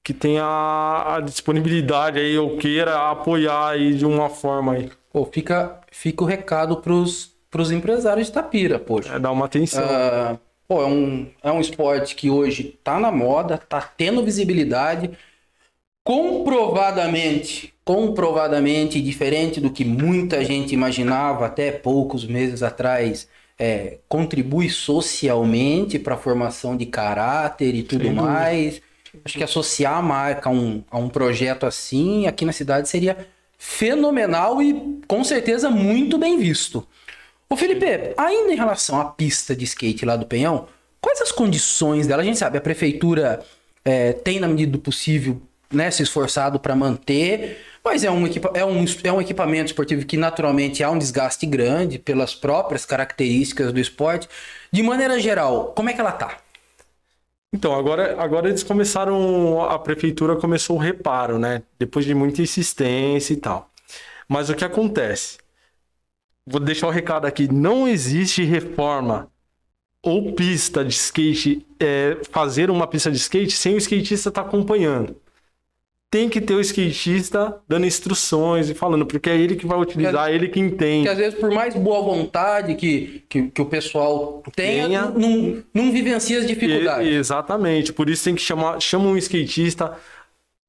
que 0.04 0.14
tenha 0.14 0.44
a 0.44 1.22
disponibilidade 1.22 2.20
aí, 2.20 2.38
ou 2.38 2.58
queira 2.58 3.12
apoiar 3.12 3.70
aí 3.70 3.94
de 3.94 4.06
uma 4.06 4.30
forma 4.30 4.74
aí. 4.74 4.90
Pô, 5.14 5.26
fica, 5.26 5.80
fica 5.92 6.24
o 6.24 6.28
recado 6.28 6.78
pros, 6.78 7.32
pros 7.52 7.72
empresários 7.72 8.28
de 8.28 8.34
Tapira, 8.34 8.80
poxa. 8.80 9.14
É, 9.14 9.20
dar 9.20 9.32
uma 9.32 9.46
atenção. 9.46 9.84
Ah, 9.84 10.38
pô, 10.68 10.82
é 10.82 10.88
um, 10.88 11.28
é 11.44 11.52
um 11.52 11.62
esporte 11.62 12.16
que 12.16 12.32
hoje 12.32 12.80
tá 12.84 13.00
na 13.00 13.12
moda, 13.12 13.58
tá 13.58 13.80
tendo 13.82 14.24
visibilidade. 14.24 15.12
Comprovadamente, 16.08 17.74
comprovadamente 17.84 19.02
diferente 19.02 19.60
do 19.60 19.70
que 19.70 19.84
muita 19.84 20.42
gente 20.46 20.74
imaginava 20.74 21.46
até 21.46 21.70
poucos 21.70 22.24
meses 22.24 22.64
atrás, 22.64 23.28
é, 23.60 23.98
contribui 24.08 24.70
socialmente 24.70 26.00
para 26.00 26.14
a 26.14 26.18
formação 26.18 26.78
de 26.78 26.86
caráter 26.86 27.76
e 27.76 27.84
tudo 27.84 28.10
mais. 28.14 28.82
Acho 29.26 29.38
que 29.38 29.44
associar 29.44 29.98
a 29.98 30.02
marca 30.02 30.48
a 30.48 30.54
um, 30.54 30.82
a 30.90 30.98
um 30.98 31.10
projeto 31.10 31.66
assim 31.66 32.26
aqui 32.26 32.46
na 32.46 32.54
cidade 32.54 32.88
seria 32.88 33.28
fenomenal 33.58 34.62
e 34.62 35.02
com 35.10 35.26
certeza 35.26 35.70
muito 35.70 36.18
bem 36.18 36.40
visto. 36.40 36.88
Ô 37.50 37.58
Felipe, 37.58 38.14
ainda 38.16 38.54
em 38.54 38.56
relação 38.56 39.02
à 39.02 39.04
pista 39.04 39.54
de 39.54 39.66
skate 39.66 40.06
lá 40.06 40.16
do 40.16 40.26
Penhão, 40.26 40.70
quais 41.02 41.20
as 41.20 41.34
condições 41.34 42.08
dela? 42.08 42.22
A 42.22 42.26
gente 42.26 42.40
sabe, 42.40 42.58
a 42.58 42.62
prefeitura 42.62 43.44
é, 43.84 44.14
tem, 44.14 44.40
na 44.40 44.48
medida 44.48 44.72
do 44.72 44.80
possível, 44.80 45.42
né, 45.72 45.92
se 45.92 46.04
esforçado 46.04 46.60
para 46.60 46.76
manter, 46.76 47.64
mas 47.84 48.04
é 48.04 48.12
um, 48.12 48.26
é, 48.54 48.66
um, 48.66 48.86
é 49.04 49.12
um 49.12 49.22
equipamento 49.22 49.68
esportivo 49.68 50.06
que 50.06 50.18
naturalmente 50.18 50.84
há 50.84 50.92
um 50.92 50.98
desgaste 50.98 51.46
grande 51.46 51.98
pelas 51.98 52.36
próprias 52.36 52.86
características 52.86 53.72
do 53.72 53.80
esporte. 53.80 54.28
De 54.72 54.84
maneira 54.84 55.20
geral, 55.20 55.72
como 55.76 55.90
é 55.90 55.94
que 55.94 56.02
ela 56.02 56.12
tá? 56.12 56.38
Então, 57.54 57.74
agora, 57.74 58.22
agora 58.22 58.50
eles 58.50 58.62
começaram, 58.62 59.64
a 59.64 59.80
prefeitura 59.80 60.36
começou 60.36 60.76
o 60.76 60.80
reparo, 60.80 61.40
né? 61.40 61.64
Depois 61.80 62.06
de 62.06 62.14
muita 62.14 62.42
insistência 62.42 63.34
e 63.34 63.38
tal. 63.38 63.72
Mas 64.28 64.50
o 64.50 64.56
que 64.56 64.66
acontece? 64.66 65.38
Vou 66.46 66.60
deixar 66.60 66.88
o 66.88 66.92
recado 66.92 67.26
aqui: 67.26 67.52
não 67.52 67.88
existe 67.88 68.44
reforma 68.44 69.32
ou 70.04 70.34
pista 70.34 70.84
de 70.84 70.94
skate, 70.94 71.66
é, 71.80 72.18
fazer 72.32 72.70
uma 72.70 72.88
pista 72.88 73.10
de 73.10 73.18
skate 73.18 73.52
sem 73.52 73.76
o 73.76 73.78
skatista 73.78 74.30
estar 74.30 74.42
acompanhando. 74.42 75.16
Tem 76.10 76.30
que 76.30 76.40
ter 76.40 76.54
o 76.54 76.62
skatista 76.62 77.58
dando 77.68 77.86
instruções 77.86 78.70
e 78.70 78.74
falando, 78.74 79.06
porque 79.06 79.30
é 79.30 79.36
ele 79.36 79.58
que 79.58 79.66
vai 79.68 79.78
utilizar, 79.78 80.30
é 80.30 80.34
ele 80.34 80.48
que 80.48 80.58
entende. 80.60 81.04
Que 81.04 81.10
às 81.10 81.18
vezes, 81.18 81.38
por 81.38 81.52
mais 81.52 81.76
boa 81.76 82.02
vontade 82.02 82.76
que, 82.76 83.26
que, 83.28 83.50
que 83.50 83.62
o 83.62 83.66
pessoal 83.66 84.42
tenha, 84.56 84.86
Tenha. 84.88 85.06
não, 85.10 85.62
não 85.74 85.92
vivencia 85.92 86.40
as 86.40 86.48
dificuldades. 86.48 87.08
E- 87.10 87.14
exatamente. 87.14 87.92
Por 87.92 88.10
isso 88.10 88.24
tem 88.24 88.36
que 88.36 88.42
chamar, 88.42 88.80
chama 88.80 89.04
um 89.10 89.18
skatista, 89.18 89.98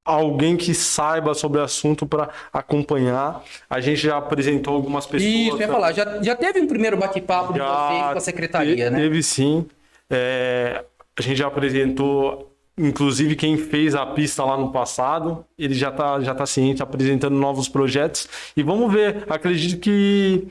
alguém 0.05 0.57
que 0.57 0.75
saiba 0.75 1.33
sobre 1.35 1.61
o 1.61 1.63
assunto 1.63 2.05
para 2.05 2.31
acompanhar. 2.53 3.45
A 3.71 3.81
gente 3.81 3.99
já 4.01 4.17
apresentou 4.17 4.75
algumas 4.75 5.07
pessoas. 5.07 5.31
Isso, 5.33 5.55
eu 5.57 5.61
ia 5.61 5.69
falar. 5.69 5.93
Já, 5.93 6.21
já 6.21 6.35
teve 6.35 6.61
um 6.61 6.67
primeiro 6.67 6.97
bate-papo 6.97 7.53
de 7.53 7.61
vocês 7.61 8.03
com 8.13 8.19
a 8.19 8.21
secretaria, 8.21 8.75
te- 8.87 8.91
né? 8.91 8.99
Teve 8.99 9.23
sim. 9.23 9.65
É, 10.11 10.85
a 11.17 11.23
gente 11.23 11.37
já 11.37 11.47
apresentou, 11.47 12.53
inclusive 12.79 13.35
quem 13.35 13.57
fez 13.57 13.95
a 13.95 14.07
pista 14.07 14.45
lá 14.45 14.57
no 14.57 14.71
passado, 14.71 15.45
ele 15.59 15.75
já 15.75 15.89
está 15.89 16.21
já 16.21 16.35
tá 16.35 16.47
ciente, 16.47 16.83
apresentando 16.83 17.35
novos 17.35 17.69
projetos. 17.69 18.29
E 18.57 18.63
vamos 18.63 18.93
ver, 18.93 19.25
acredito 19.29 19.81
que 19.81 20.47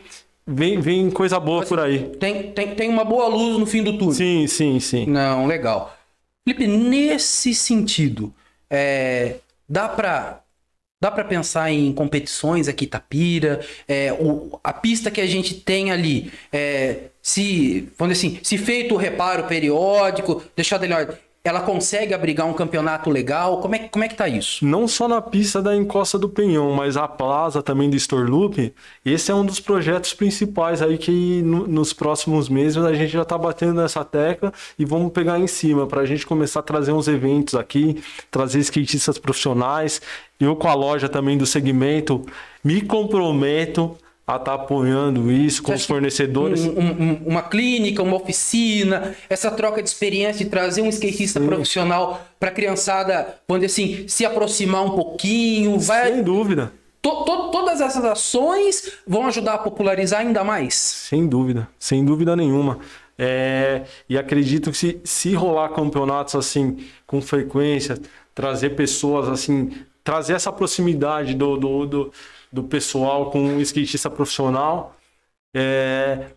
vem, 0.45 0.79
vem 0.79 1.09
coisa 1.09 1.39
boa 1.39 1.65
por 1.65 1.79
aí. 1.79 2.09
Tem, 2.19 2.51
tem, 2.51 2.75
tem 2.75 2.89
uma 2.89 3.03
boa 3.03 3.27
luz 3.27 3.57
no 3.57 3.65
fim 3.65 3.83
do 3.83 3.97
túnel. 3.97 4.13
Sim, 4.13 4.47
sim, 4.47 4.79
sim. 4.79 5.05
Não, 5.05 5.47
legal. 5.47 5.95
Felipe, 6.47 6.67
nesse 6.67 7.53
sentido, 7.53 8.33
é, 8.69 9.35
dá 9.67 9.87
para 9.89 10.43
dá 10.99 11.11
para 11.11 11.23
pensar 11.23 11.71
em 11.71 11.93
competições 11.93 12.67
aqui 12.67 12.85
em 12.85 12.87
Itapira, 12.87 13.63
é, 13.87 14.11
o, 14.13 14.59
a 14.63 14.73
pista 14.73 15.11
que 15.11 15.21
a 15.21 15.27
gente 15.27 15.53
tem 15.53 15.91
ali, 15.91 16.31
é, 16.51 17.09
se, 17.21 17.87
vamos 17.97 18.17
dizer 18.17 18.27
assim, 18.27 18.39
se 18.43 18.57
feito 18.57 18.95
o 18.95 18.97
reparo 18.97 19.43
periódico, 19.43 20.43
deixado 20.55 20.83
ele, 20.83 20.93
em 20.93 20.97
ordem, 20.97 21.17
ela 21.47 21.61
consegue 21.61 22.13
abrigar 22.13 22.45
um 22.47 22.53
campeonato 22.53 23.09
legal? 23.09 23.59
Como 23.59 23.75
é, 23.75 23.79
como 23.79 24.03
é 24.03 24.07
que 24.07 24.15
tá 24.15 24.27
isso? 24.27 24.65
Não 24.65 24.87
só 24.87 25.07
na 25.07 25.21
pista 25.21 25.61
da 25.61 25.75
Encosta 25.75 26.17
do 26.17 26.27
Penhão, 26.29 26.71
mas 26.73 26.97
a 26.97 27.07
plaza 27.07 27.61
também 27.63 27.89
do 27.89 27.95
Store 27.95 28.29
Loop. 28.29 28.73
Esse 29.05 29.31
é 29.31 29.35
um 29.35 29.45
dos 29.45 29.59
projetos 29.59 30.13
principais 30.13 30.81
aí 30.81 30.97
que 30.97 31.41
no- 31.43 31.67
nos 31.67 31.93
próximos 31.93 32.49
meses 32.49 32.77
a 32.83 32.93
gente 32.93 33.11
já 33.11 33.21
está 33.21 33.37
batendo 33.37 33.73
nessa 33.81 34.03
tecla 34.03 34.51
e 34.77 34.85
vamos 34.85 35.11
pegar 35.11 35.39
em 35.39 35.47
cima 35.47 35.87
para 35.87 36.01
a 36.01 36.05
gente 36.05 36.25
começar 36.25 36.59
a 36.59 36.63
trazer 36.63 36.91
uns 36.91 37.07
eventos 37.07 37.55
aqui, 37.55 38.01
trazer 38.29 38.59
skatistas 38.59 39.17
profissionais. 39.17 40.01
Eu 40.39 40.55
com 40.55 40.67
a 40.67 40.73
loja 40.73 41.09
também 41.09 41.37
do 41.37 41.45
segmento 41.45 42.23
me 42.63 42.81
comprometo 42.81 43.95
a 44.27 44.35
estar 44.35 44.55
apoiando 44.55 45.31
isso 45.31 45.63
com 45.63 45.73
os 45.73 45.85
fornecedores. 45.85 46.65
Um- 46.65 46.71
um- 46.71 47.01
um- 47.03 47.21
uma 47.27 47.41
clínica, 47.41 48.03
uma 48.03 48.17
oficina, 48.17 49.15
essa 49.29 49.49
troca 49.49 49.81
de 49.81 49.87
experiência 49.87 50.43
de 50.43 50.51
trazer 50.51 50.81
um 50.81 50.89
skatista 50.89 51.39
profissional 51.39 52.21
para 52.37 52.49
a 52.49 52.51
criançada, 52.51 53.35
dizer 53.49 53.65
assim, 53.67 54.05
se 54.07 54.25
aproximar 54.25 54.83
um 54.83 54.89
pouquinho, 54.91 55.79
vai, 55.79 56.11
Sem 56.11 56.23
dúvida, 56.23 56.73
To- 57.01 57.23
to- 57.23 57.51
todas 57.51 57.79
essas 57.79 58.03
ações 58.03 58.91
vão 59.07 59.27
ajudar 59.27 59.53
a 59.53 59.57
popularizar 59.59 60.19
ainda 60.19 60.43
mais. 60.43 60.73
Sem 60.73 61.25
dúvida, 61.25 61.65
sem 61.79 62.03
dúvida 62.03 62.35
nenhuma. 62.35 62.79
É, 63.17 63.83
e 64.09 64.17
acredito 64.17 64.71
que 64.71 64.77
se, 64.77 64.99
se 65.05 65.33
rolar 65.33 65.69
campeonatos 65.69 66.35
assim 66.35 66.77
com 67.05 67.21
frequência, 67.21 67.97
trazer 68.35 68.71
pessoas 68.71 69.29
assim, 69.29 69.71
trazer 70.03 70.33
essa 70.33 70.51
proximidade 70.51 71.33
do, 71.33 71.55
do, 71.57 71.85
do, 71.85 72.11
do 72.51 72.63
pessoal 72.63 73.29
com 73.31 73.39
um 73.39 73.59
skatista 73.61 74.09
profissional, 74.09 74.95
é, 75.55 76.27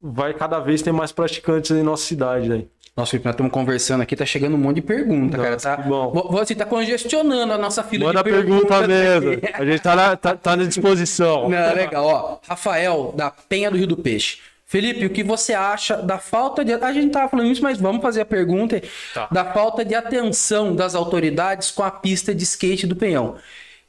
vai 0.00 0.34
cada 0.34 0.58
vez 0.58 0.82
ter 0.82 0.92
mais 0.92 1.12
praticantes 1.12 1.70
em 1.70 1.82
nossa 1.82 2.04
cidade. 2.04 2.52
Aí. 2.52 2.68
Nossa, 2.96 3.10
Felipe, 3.12 3.26
nós 3.26 3.34
estamos 3.34 3.52
conversando 3.52 4.00
aqui, 4.02 4.16
tá 4.16 4.26
chegando 4.26 4.54
um 4.54 4.58
monte 4.58 4.76
de 4.76 4.82
pergunta, 4.82 5.36
cara. 5.38 5.50
Nossa, 5.52 5.76
Tá, 5.76 5.82
que 5.82 5.88
bom. 5.88 6.10
Vo- 6.10 6.28
Você 6.32 6.54
tá 6.54 6.64
congestionando 6.66 7.52
a 7.52 7.58
nossa 7.58 7.82
fila 7.82 8.06
Manda 8.06 8.22
de 8.22 8.30
pergunta 8.30 8.66
perguntas. 8.66 8.88
mesmo. 8.88 9.32
aqui. 9.32 9.52
A 9.54 9.64
gente 9.64 9.80
tá 9.80 9.96
na, 9.96 10.16
tá, 10.16 10.36
tá 10.36 10.56
na 10.56 10.64
disposição. 10.64 11.48
Não, 11.48 11.74
legal, 11.74 12.04
ó. 12.06 12.38
Rafael, 12.48 13.14
da 13.16 13.30
Penha 13.30 13.70
do 13.70 13.76
Rio 13.76 13.86
do 13.86 13.96
Peixe. 13.96 14.38
Felipe, 14.66 15.04
o 15.04 15.10
que 15.10 15.24
você 15.24 15.52
acha 15.52 15.96
da 15.96 16.18
falta 16.18 16.64
de. 16.64 16.72
A 16.74 16.92
gente 16.92 17.10
tava 17.10 17.28
falando 17.28 17.48
isso, 17.50 17.62
mas 17.62 17.80
vamos 17.80 18.00
fazer 18.02 18.20
a 18.20 18.24
pergunta. 18.24 18.80
Tá. 19.12 19.26
Da 19.32 19.44
falta 19.52 19.84
de 19.84 19.94
atenção 19.96 20.76
das 20.76 20.94
autoridades 20.94 21.72
com 21.72 21.82
a 21.82 21.90
pista 21.90 22.32
de 22.34 22.44
skate 22.44 22.86
do 22.86 22.94
Penhão. 22.94 23.36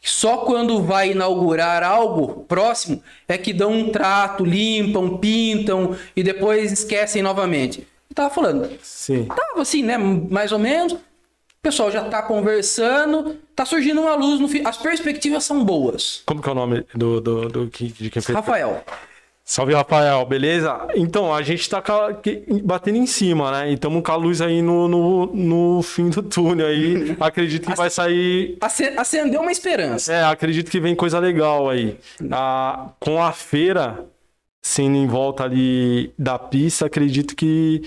Só 0.01 0.37
quando 0.39 0.81
vai 0.81 1.11
inaugurar 1.11 1.83
algo 1.83 2.43
próximo 2.47 3.03
é 3.27 3.37
que 3.37 3.53
dão 3.53 3.71
um 3.71 3.89
trato, 3.91 4.43
limpam, 4.43 5.17
pintam 5.17 5.95
e 6.15 6.23
depois 6.23 6.71
esquecem 6.71 7.21
novamente. 7.21 7.87
Eu 8.09 8.15
tava 8.15 8.29
falando, 8.33 8.69
Sim. 8.81 9.25
tava 9.25 9.61
assim, 9.61 9.83
né? 9.83 9.97
Mais 9.97 10.51
ou 10.51 10.59
menos. 10.59 10.93
O 10.93 10.99
pessoal 11.61 11.91
já 11.91 12.03
tá 12.05 12.23
conversando, 12.23 13.37
tá 13.55 13.63
surgindo 13.65 14.01
uma 14.01 14.15
luz 14.15 14.39
no 14.39 14.47
fim. 14.47 14.63
As 14.65 14.77
perspectivas 14.77 15.43
são 15.43 15.63
boas. 15.63 16.23
Como 16.25 16.41
que 16.41 16.49
é 16.49 16.51
o 16.51 16.55
nome 16.55 16.83
do, 16.95 17.21
do, 17.21 17.47
do, 17.49 17.67
que- 17.67 17.89
de 17.89 18.09
quem 18.09 18.19
fez? 18.21 18.35
Rafael, 18.35 18.83
Salve, 19.43 19.73
Rafael, 19.73 20.25
beleza? 20.25 20.88
Então, 20.95 21.34
a 21.34 21.41
gente 21.41 21.69
tá 21.69 21.84
batendo 22.63 22.97
em 22.97 23.06
cima, 23.06 23.51
né? 23.51 23.71
E 23.71 23.73
estamos 23.73 24.01
com 24.01 24.12
a 24.12 24.15
luz 24.15 24.39
aí 24.39 24.62
no, 24.62 24.88
no, 24.88 25.25
no 25.27 25.82
fim 25.82 26.10
do 26.10 26.23
túnel 26.23 26.67
aí. 26.67 27.15
Acredito 27.19 27.69
que 27.69 27.75
vai 27.75 27.89
sair. 27.89 28.58
ace- 28.62 28.93
acendeu 28.95 29.41
uma 29.41 29.51
esperança. 29.51 30.13
É, 30.13 30.23
acredito 30.23 30.71
que 30.71 30.80
vem 30.80 30.95
coisa 30.95 31.19
legal 31.19 31.69
aí. 31.69 31.97
Ah, 32.32 32.91
com 32.99 33.21
a 33.21 33.32
feira 33.34 34.06
sendo 34.63 34.95
em 34.95 35.08
volta 35.08 35.43
ali 35.43 36.13
da 36.17 36.38
pista, 36.39 36.86
acredito 36.86 37.36
que 37.36 37.82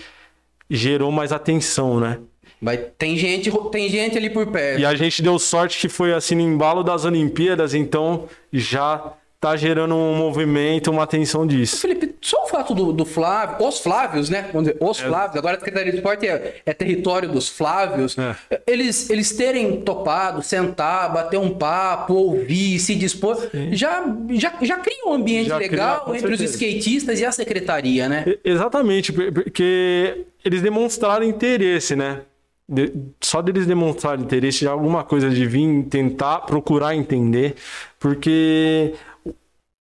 gerou 0.68 1.10
mais 1.12 1.32
atenção, 1.32 1.98
né? 2.00 2.18
Vai, 2.60 2.76
tem, 2.76 3.16
gente, 3.16 3.50
tem 3.70 3.88
gente 3.88 4.18
ali 4.18 4.28
por 4.28 4.46
perto. 4.48 4.80
E 4.80 4.84
a 4.84 4.94
gente 4.94 5.22
deu 5.22 5.38
sorte 5.38 5.78
que 5.78 5.88
foi 5.88 6.12
assim 6.12 6.34
no 6.34 6.40
embalo 6.42 6.82
das 6.82 7.04
Olimpíadas, 7.04 7.74
então 7.74 8.26
já 8.52 9.12
tá 9.44 9.56
gerando 9.56 9.94
um 9.94 10.14
movimento, 10.14 10.90
uma 10.90 11.02
atenção 11.02 11.46
disso. 11.46 11.76
Felipe, 11.76 12.14
só 12.22 12.44
o 12.44 12.46
fato 12.46 12.74
do, 12.74 12.94
do 12.94 13.04
Flávio, 13.04 13.66
os 13.66 13.78
Flávios, 13.78 14.30
né? 14.30 14.48
Vamos 14.50 14.68
dizer, 14.68 14.78
os 14.82 14.98
é. 14.98 15.06
Flávios, 15.06 15.36
agora 15.36 15.56
a 15.56 15.58
Secretaria 15.58 15.92
de 15.92 15.98
Esporte 15.98 16.26
é, 16.26 16.62
é 16.64 16.72
território 16.72 17.28
dos 17.28 17.50
Flávios. 17.50 18.16
É. 18.16 18.34
Eles, 18.66 19.10
eles 19.10 19.32
terem 19.36 19.82
topado, 19.82 20.42
sentar, 20.42 21.12
bater 21.12 21.38
um 21.38 21.50
papo, 21.50 22.14
ouvir, 22.14 22.78
se 22.78 22.94
dispor, 22.94 23.36
já, 23.72 24.02
já, 24.30 24.54
já 24.62 24.78
cria 24.78 25.06
um 25.06 25.12
ambiente 25.12 25.48
já 25.48 25.58
legal 25.58 26.04
cria, 26.04 26.16
entre 26.16 26.38
certeza. 26.38 26.44
os 26.44 26.50
skatistas 26.50 27.20
e 27.20 27.26
a 27.26 27.32
secretaria, 27.32 28.08
né? 28.08 28.24
Exatamente, 28.42 29.12
porque 29.12 30.24
eles 30.42 30.62
demonstraram 30.62 31.22
interesse, 31.22 31.94
né? 31.94 32.22
De, 32.66 32.94
só 33.20 33.42
deles 33.42 33.66
demonstrarem 33.66 34.24
interesse 34.24 34.60
de 34.60 34.68
alguma 34.68 35.04
coisa 35.04 35.28
de 35.28 35.44
vir 35.44 35.84
tentar 35.90 36.38
procurar 36.46 36.96
entender, 36.96 37.56
porque 38.00 38.94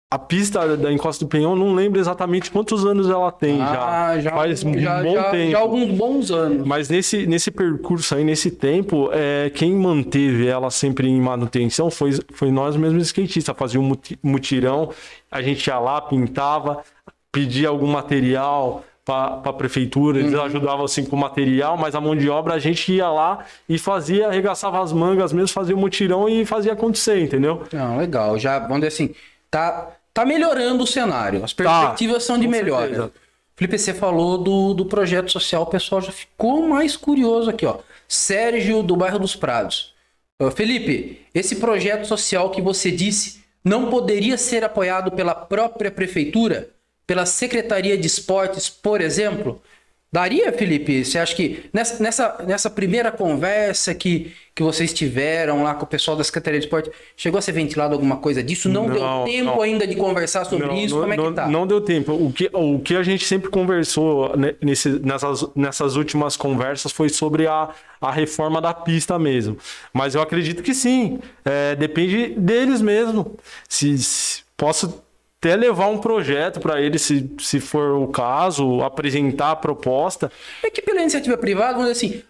a 0.09 0.17
pista 0.17 0.77
da 0.77 0.91
Encosta 0.91 1.25
do 1.25 1.27
Penhão, 1.27 1.53
não 1.53 1.75
lembro 1.75 1.99
exatamente 1.99 2.49
quantos 2.49 2.85
anos 2.85 3.09
ela 3.09 3.29
tem 3.29 3.61
ah, 3.61 4.13
já. 4.15 4.21
já. 4.21 4.31
Faz 4.31 4.63
um 4.63 4.77
já, 4.77 5.03
bom 5.03 5.13
já, 5.13 5.31
tempo. 5.31 5.51
Já 5.51 5.59
alguns 5.59 5.91
bons 5.91 6.31
anos. 6.31 6.65
Mas 6.65 6.87
nesse, 6.87 7.27
nesse 7.27 7.51
percurso 7.51 8.15
aí, 8.15 8.23
nesse 8.23 8.49
tempo, 8.49 9.09
é, 9.11 9.49
quem 9.49 9.75
manteve 9.75 10.47
ela 10.47 10.71
sempre 10.71 11.09
em 11.09 11.19
manutenção 11.19 11.91
foi, 11.91 12.11
foi 12.31 12.51
nós 12.51 12.77
mesmos 12.77 13.03
skatistas. 13.07 13.53
Fazia 13.57 13.81
um 13.81 13.91
mutirão, 14.23 14.91
a 15.29 15.41
gente 15.41 15.67
ia 15.67 15.77
lá, 15.77 15.99
pintava, 15.99 16.81
pedia 17.29 17.67
algum 17.67 17.87
material 17.87 18.85
para 19.03 19.41
a 19.43 19.53
prefeitura, 19.53 20.19
eles 20.19 20.33
uhum. 20.33 20.41
ajudavam 20.41 20.85
assim 20.85 21.03
com 21.03 21.15
material, 21.17 21.77
mas 21.77 21.95
a 21.95 22.01
mão 22.01 22.15
de 22.15 22.29
obra 22.29 22.53
a 22.53 22.59
gente 22.59 22.93
ia 22.93 23.09
lá 23.09 23.45
e 23.67 23.77
fazia, 23.77 24.27
arregaçava 24.27 24.81
as 24.81 24.91
mangas 24.91 25.31
mesmo, 25.31 25.49
fazia 25.49 25.75
o 25.75 25.79
mutirão 25.79 26.27
e 26.27 26.45
fazia 26.45 26.73
acontecer, 26.73 27.21
entendeu? 27.21 27.63
Não, 27.71 27.97
legal. 27.97 28.37
Já, 28.37 28.59
vamos 28.59 28.77
dizer 28.77 28.87
assim, 28.87 29.15
tá 29.49 29.96
tá 30.17 30.25
melhorando 30.25 30.84
o 30.84 30.88
cenário. 30.88 31.43
As 31.43 31.53
perspectivas 31.53 32.23
tá, 32.23 32.34
são 32.34 32.39
de 32.39 32.47
melhora. 32.47 32.88
Certeza. 32.88 33.12
Felipe, 33.56 33.77
você 33.77 33.93
falou 33.93 34.39
do, 34.39 34.73
do 34.73 34.86
projeto 34.86 35.32
social, 35.32 35.62
o 35.62 35.67
pessoal 35.67 36.01
já 36.01 36.12
ficou 36.12 36.67
mais 36.67 36.97
curioso 36.97 37.51
aqui, 37.51 37.67
ó. 37.67 37.77
Sérgio, 38.08 38.82
do 38.82 38.95
bairro 38.95 39.19
dos 39.19 39.36
Prados. 39.36 39.93
Uh, 40.41 40.49
Felipe, 40.49 41.21
esse 41.36 41.58
projeto 41.58 42.08
social 42.08 42.49
que 42.49 42.62
você 42.63 42.89
disse 42.89 43.43
não 43.63 43.91
poderia 43.91 44.38
ser 44.38 44.63
apoiado 44.63 45.12
pela 45.12 45.36
própria 45.36 45.91
prefeitura? 45.91 46.69
Pela 47.06 47.27
Secretaria 47.27 47.95
de 47.95 48.08
Esportes, 48.08 48.69
por 48.69 49.01
exemplo? 49.01 49.62
Daria, 50.11 50.53
Felipe? 50.53 51.03
Você 51.03 51.19
acha 51.19 51.35
que 51.35 51.65
nessa, 51.73 52.01
nessa, 52.01 52.45
nessa 52.47 52.69
primeira 52.69 53.11
conversa 53.11 53.93
que, 53.93 54.33
que 54.55 54.63
vocês 54.63 54.93
tiveram 54.93 55.63
lá 55.63 55.75
com 55.75 55.83
o 55.83 55.87
pessoal 55.87 56.15
da 56.15 56.23
Secretaria 56.23 56.59
de 56.59 56.65
Esporte, 56.65 56.89
chegou 57.17 57.37
a 57.37 57.41
ser 57.41 57.51
ventilado 57.51 57.93
alguma 57.93 58.15
coisa 58.15 58.41
disso? 58.41 58.69
Não, 58.69 58.87
não 58.87 58.93
deu 58.93 59.33
tempo 59.33 59.51
não. 59.51 59.61
ainda 59.61 59.85
de 59.85 59.95
conversar 59.95 60.45
sobre 60.45 60.67
não, 60.67 60.77
isso? 60.77 60.97
Como 60.97 61.13
é 61.13 61.17
que 61.17 61.31
tá? 61.33 61.47
Não 61.47 61.67
deu 61.67 61.81
tempo. 61.81 62.13
O 62.13 62.31
que, 62.31 62.49
o 62.53 62.79
que 62.79 62.95
a 62.95 63.03
gente 63.03 63.25
sempre 63.25 63.49
conversou 63.49 64.33
nesse, 64.61 64.97
nessas, 64.99 65.45
nessas 65.53 65.97
últimas 65.97 66.37
conversas 66.37 66.93
foi 66.93 67.09
sobre 67.09 67.45
a, 67.45 67.69
a 67.99 68.09
reforma 68.09 68.61
da 68.61 68.73
pista 68.73 69.19
mesmo. 69.19 69.57
Mas 69.91 70.15
eu 70.15 70.21
acredito 70.21 70.63
que 70.63 70.73
sim. 70.73 71.19
É, 71.43 71.75
depende 71.75 72.29
deles 72.37 72.81
mesmo. 72.81 73.37
Se, 73.67 73.97
se 73.97 74.41
posso 74.55 75.03
até 75.39 75.56
levar 75.56 75.88
um 75.88 76.00
projeto 76.00 76.60
para 76.60 76.82
ele, 76.82 76.97
se, 76.97 77.30
se 77.39 77.60
for 77.60 77.91
o 77.97 78.08
caso, 78.08 78.82
apresentar 78.82 79.52
a 79.52 79.56
proposta. 79.56 80.32
É 80.63 80.69
que 80.69 80.82
pela 80.82 81.02
iniciativa 81.02 81.38
privada, 81.38 81.73
vamos 81.73 81.91
dizer 81.93 82.08
assim, 82.08 82.23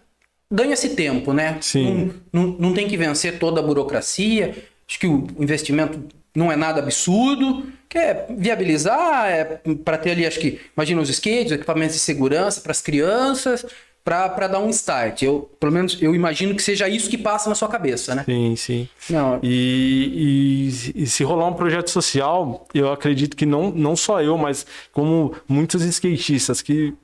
ganha-se 0.50 0.90
tempo, 0.90 1.32
né? 1.32 1.56
Sim. 1.60 2.12
Não, 2.32 2.42
não, 2.42 2.56
não, 2.58 2.74
tem 2.74 2.86
que 2.86 2.96
vencer 2.96 3.38
toda 3.38 3.60
a 3.60 3.62
burocracia. 3.62 4.54
Acho 4.86 4.98
que 4.98 5.06
o 5.06 5.26
investimento 5.38 5.98
não 6.34 6.52
é 6.52 6.56
nada 6.56 6.80
absurdo. 6.80 7.64
Quer 7.88 8.26
viabilizar, 8.30 9.30
é, 9.30 9.44
para 9.82 9.96
ter 9.96 10.10
ali, 10.10 10.26
acho 10.26 10.38
que, 10.38 10.60
imagina 10.76 11.00
os 11.00 11.08
skates, 11.08 11.52
equipamentos 11.52 11.96
de 11.96 12.02
segurança 12.02 12.60
para 12.60 12.72
as 12.72 12.82
crianças, 12.82 13.64
para 14.08 14.48
dar 14.48 14.58
um 14.60 14.70
start. 14.70 15.22
Eu, 15.22 15.50
pelo 15.60 15.72
menos, 15.72 16.00
eu 16.00 16.14
imagino 16.14 16.54
que 16.54 16.62
seja 16.62 16.88
isso 16.88 17.10
que 17.10 17.18
passa 17.18 17.48
na 17.48 17.54
sua 17.54 17.68
cabeça, 17.68 18.14
né? 18.14 18.24
Sim, 18.24 18.56
sim. 18.56 18.88
Não. 19.10 19.38
E, 19.42 20.70
e, 20.94 21.02
e, 21.02 21.06
se 21.06 21.22
rolar 21.24 21.46
um 21.46 21.52
projeto 21.52 21.90
social, 21.90 22.66
eu 22.72 22.90
acredito 22.90 23.36
que 23.36 23.44
não, 23.44 23.70
não 23.70 23.94
só 23.94 24.22
eu, 24.22 24.38
mas 24.38 24.66
como 24.92 25.34
muitos 25.46 25.82
skatistas 25.82 26.62
que 26.62 26.94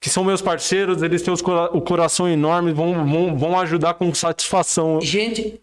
que 0.00 0.10
são 0.10 0.22
meus 0.22 0.42
parceiros, 0.42 1.02
eles 1.02 1.22
têm 1.22 1.32
os, 1.32 1.40
o 1.40 1.80
coração 1.80 2.28
enorme, 2.28 2.74
vão, 2.74 3.06
vão, 3.06 3.38
vão 3.38 3.58
ajudar 3.58 3.94
com 3.94 4.12
satisfação. 4.12 5.00
Gente, 5.00 5.58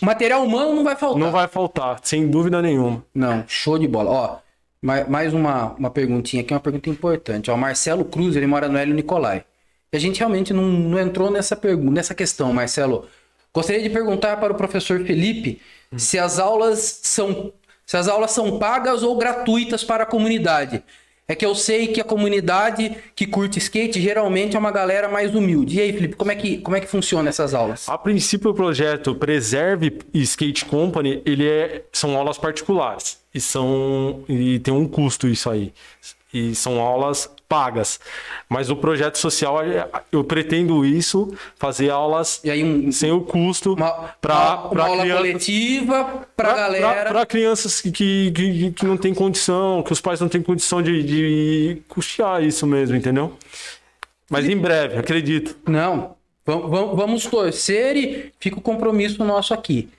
material 0.00 0.42
humano 0.42 0.74
não 0.74 0.82
vai 0.82 0.96
faltar. 0.96 1.18
Não 1.18 1.30
vai 1.30 1.46
faltar, 1.46 2.00
sem 2.02 2.26
dúvida 2.26 2.62
nenhuma. 2.62 3.04
Não, 3.14 3.44
show 3.46 3.78
de 3.78 3.86
bola. 3.86 4.10
Ó, 4.10 4.38
mais 4.82 5.34
uma, 5.34 5.74
uma 5.74 5.90
perguntinha 5.90 6.42
aqui, 6.42 6.54
uma 6.54 6.60
pergunta 6.60 6.88
importante. 6.88 7.50
Ó, 7.50 7.56
Marcelo 7.56 8.02
Cruz, 8.02 8.34
ele 8.34 8.46
mora 8.46 8.66
no 8.66 8.78
Hélio 8.78 8.94
Nicolai. 8.94 9.44
A 9.92 9.98
gente 9.98 10.18
realmente 10.18 10.54
não, 10.54 10.64
não 10.64 10.98
entrou 10.98 11.30
nessa 11.30 11.54
pergunta, 11.54 11.92
nessa 11.92 12.14
questão, 12.14 12.52
Marcelo. 12.52 13.06
Gostaria 13.52 13.82
de 13.82 13.90
perguntar 13.90 14.38
para 14.38 14.52
o 14.52 14.56
professor 14.56 15.04
Felipe 15.04 15.60
hum. 15.92 15.98
se 15.98 16.18
as 16.18 16.38
aulas 16.38 17.00
são 17.02 17.52
se 17.84 17.96
as 17.96 18.08
aulas 18.08 18.30
são 18.30 18.58
pagas 18.58 19.02
ou 19.02 19.16
gratuitas 19.18 19.84
para 19.84 20.04
a 20.04 20.06
comunidade. 20.06 20.82
É 21.28 21.34
que 21.34 21.44
eu 21.44 21.54
sei 21.54 21.88
que 21.88 22.00
a 22.00 22.04
comunidade 22.04 22.96
que 23.14 23.26
curte 23.26 23.58
skate 23.58 24.00
geralmente 24.00 24.56
é 24.56 24.58
uma 24.58 24.70
galera 24.70 25.08
mais 25.08 25.34
humilde. 25.34 25.76
E 25.76 25.80
aí, 25.80 25.92
Felipe, 25.92 26.16
como 26.16 26.32
é 26.32 26.34
que, 26.34 26.58
como 26.58 26.76
é 26.76 26.80
que 26.80 26.86
funciona 26.86 27.28
essas 27.28 27.52
aulas? 27.52 27.88
A 27.88 27.98
princípio, 27.98 28.50
o 28.50 28.54
projeto 28.54 29.14
Preserve 29.14 29.98
Skate 30.14 30.64
Company, 30.64 31.22
ele 31.26 31.46
é, 31.46 31.84
são 31.92 32.16
aulas 32.16 32.38
particulares 32.38 33.18
e 33.34 33.40
são 33.40 34.24
e 34.28 34.58
tem 34.60 34.72
um 34.72 34.88
custo 34.88 35.28
isso 35.28 35.50
aí 35.50 35.72
e 36.32 36.54
são 36.54 36.80
aulas 36.80 37.30
pagas. 37.52 38.00
Mas 38.48 38.70
o 38.70 38.76
projeto 38.76 39.18
social, 39.18 39.58
eu 40.10 40.24
pretendo 40.24 40.86
isso, 40.86 41.30
fazer 41.56 41.90
aulas 41.90 42.40
um, 42.46 42.90
sem 42.90 43.12
o 43.12 43.20
custo 43.20 43.76
para 44.22 44.32
aula 44.32 45.02
crianças, 45.02 45.16
coletiva 45.18 46.26
para 46.34 46.54
galera. 46.54 47.10
Para 47.10 47.26
crianças 47.26 47.82
que, 47.82 47.92
que, 47.92 48.70
que 48.72 48.86
não 48.86 48.96
tem 48.96 49.12
condição, 49.12 49.82
que 49.82 49.92
os 49.92 50.00
pais 50.00 50.18
não 50.18 50.30
têm 50.30 50.40
condição 50.40 50.80
de, 50.80 51.02
de 51.02 51.82
custear 51.88 52.42
isso 52.42 52.66
mesmo, 52.66 52.96
entendeu? 52.96 53.36
Mas 54.30 54.48
em 54.48 54.56
breve, 54.56 54.96
acredito. 54.96 55.54
Não, 55.68 56.16
vamos, 56.46 56.96
vamos 56.96 57.26
torcer 57.26 57.96
e 57.98 58.32
fica 58.40 58.56
o 58.56 58.62
compromisso 58.62 59.22
nosso 59.22 59.52
aqui. 59.52 59.90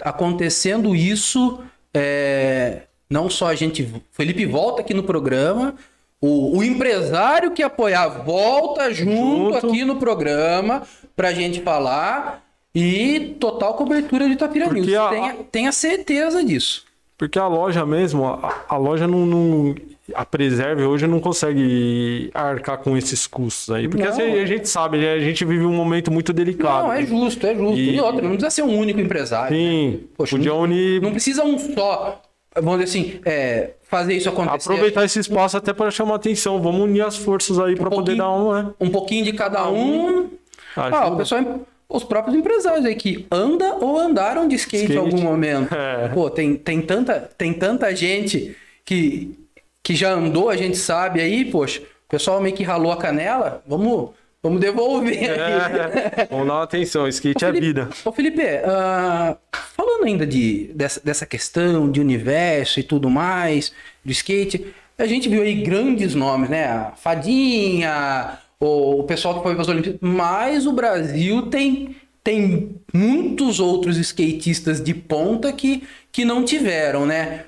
Acontecendo 0.00 0.96
isso, 0.96 1.60
é, 1.94 2.82
não 3.08 3.30
só 3.30 3.46
a 3.46 3.54
gente. 3.54 3.88
Felipe 4.10 4.44
volta 4.44 4.80
aqui 4.80 4.92
no 4.92 5.04
programa. 5.04 5.76
O, 6.20 6.58
o 6.58 6.64
empresário 6.64 7.50
que 7.50 7.62
apoiar 7.62 8.08
volta 8.08 8.92
junto, 8.92 9.54
junto. 9.54 9.66
aqui 9.66 9.84
no 9.84 9.96
programa 9.96 10.82
para 11.14 11.28
a 11.28 11.32
gente 11.32 11.60
falar. 11.60 12.44
E 12.74 13.34
total 13.40 13.74
cobertura 13.74 14.26
de 14.26 14.32
Itapira 14.34 14.70
News. 14.70 14.92
A, 14.94 15.08
tenha, 15.08 15.34
tenha 15.50 15.72
certeza 15.72 16.44
disso. 16.44 16.84
Porque 17.16 17.38
a 17.38 17.46
loja 17.46 17.86
mesmo, 17.86 18.26
a, 18.26 18.64
a 18.68 18.76
loja 18.76 19.08
não, 19.08 19.24
não, 19.24 19.74
A 20.14 20.26
Preserve 20.26 20.82
hoje 20.82 21.06
não 21.06 21.18
consegue 21.18 22.30
arcar 22.34 22.76
com 22.78 22.94
esses 22.94 23.26
custos 23.26 23.74
aí. 23.74 23.88
Porque 23.88 24.06
assim, 24.06 24.38
a 24.38 24.44
gente 24.44 24.68
sabe, 24.68 24.98
né, 24.98 25.14
a 25.14 25.20
gente 25.20 25.42
vive 25.46 25.64
um 25.64 25.72
momento 25.72 26.12
muito 26.12 26.34
delicado. 26.34 26.88
Não, 26.88 26.92
é 26.92 27.02
justo, 27.06 27.46
é 27.46 27.54
justo. 27.54 27.78
E, 27.78 27.96
e 27.96 28.00
outra, 28.00 28.20
não 28.20 28.32
precisa 28.32 28.50
ser 28.50 28.62
um 28.62 28.78
único 28.78 29.00
empresário. 29.00 29.56
Sim. 29.56 29.90
Né? 29.92 29.98
Poxa, 30.14 30.36
podia 30.36 30.52
não, 30.52 30.60
unir. 30.60 31.00
Não 31.00 31.12
precisa 31.12 31.42
um 31.44 31.58
só 31.58 32.20
vamos 32.62 32.84
dizer 32.84 32.98
assim, 32.98 33.20
é, 33.24 33.70
fazer 33.82 34.14
isso 34.14 34.28
acontecer. 34.28 34.70
Aproveitar 34.70 35.04
esse 35.04 35.18
espaço 35.18 35.56
até 35.56 35.72
para 35.72 35.90
chamar 35.90 36.16
atenção. 36.16 36.60
Vamos 36.60 36.82
unir 36.82 37.02
as 37.02 37.16
forças 37.16 37.58
aí 37.58 37.74
um 37.74 37.76
para 37.76 37.90
poder 37.90 38.16
dar 38.16 38.32
um, 38.32 38.52
né? 38.52 38.70
Um 38.80 38.90
pouquinho 38.90 39.24
de 39.24 39.32
cada 39.32 39.68
um. 39.68 40.30
Ah, 40.76 41.08
o 41.08 41.16
pessoal, 41.16 41.60
os 41.88 42.04
próprios 42.04 42.36
empresários 42.36 42.84
aí 42.84 42.94
que 42.94 43.26
anda 43.30 43.76
ou 43.76 43.98
andaram 43.98 44.46
de 44.48 44.56
skate, 44.56 44.84
skate. 44.84 44.98
em 44.98 45.00
algum 45.00 45.22
momento. 45.22 45.74
É. 45.76 46.08
Pô, 46.08 46.28
tem, 46.28 46.56
tem, 46.56 46.82
tanta, 46.82 47.30
tem 47.36 47.52
tanta 47.52 47.94
gente 47.94 48.56
que, 48.84 49.36
que 49.82 49.94
já 49.94 50.12
andou, 50.12 50.50
a 50.50 50.56
gente 50.56 50.76
sabe 50.76 51.20
aí, 51.20 51.44
poxa, 51.44 51.80
o 51.80 52.08
pessoal 52.08 52.40
meio 52.40 52.54
que 52.54 52.62
ralou 52.62 52.92
a 52.92 52.96
canela. 52.96 53.62
Vamos 53.66 54.10
Vamos 54.46 54.60
devolver. 54.60 55.16
É, 55.36 56.26
vamos 56.30 56.46
dar 56.46 56.54
uma 56.54 56.62
atenção, 56.62 57.08
skate 57.08 57.44
ô, 57.44 57.48
é 57.48 57.52
vida. 57.52 57.88
Ô 58.04 58.12
Felipe, 58.12 58.42
uh, 58.42 59.36
falando 59.74 60.04
ainda 60.04 60.26
de, 60.26 60.70
dessa, 60.74 61.00
dessa 61.02 61.26
questão 61.26 61.90
de 61.90 62.00
universo 62.00 62.78
e 62.78 62.82
tudo 62.82 63.10
mais, 63.10 63.72
do 64.04 64.12
skate, 64.12 64.66
a 64.96 65.06
gente 65.06 65.28
viu 65.28 65.42
aí 65.42 65.54
grandes 65.62 66.14
nomes, 66.14 66.48
né? 66.48 66.66
A 66.66 66.92
Fadinha, 66.96 68.38
o, 68.60 69.00
o 69.00 69.04
pessoal 69.04 69.34
que 69.34 69.42
foi 69.42 69.54
para 69.54 69.62
as 69.62 69.68
Olimpíadas, 69.68 70.00
mas 70.00 70.66
o 70.66 70.72
Brasil 70.72 71.42
tem, 71.46 71.96
tem 72.22 72.76
muitos 72.92 73.58
outros 73.58 73.96
skatistas 73.98 74.80
de 74.82 74.94
ponta 74.94 75.52
que, 75.52 75.82
que 76.12 76.24
não 76.24 76.44
tiveram, 76.44 77.04
né? 77.04 77.44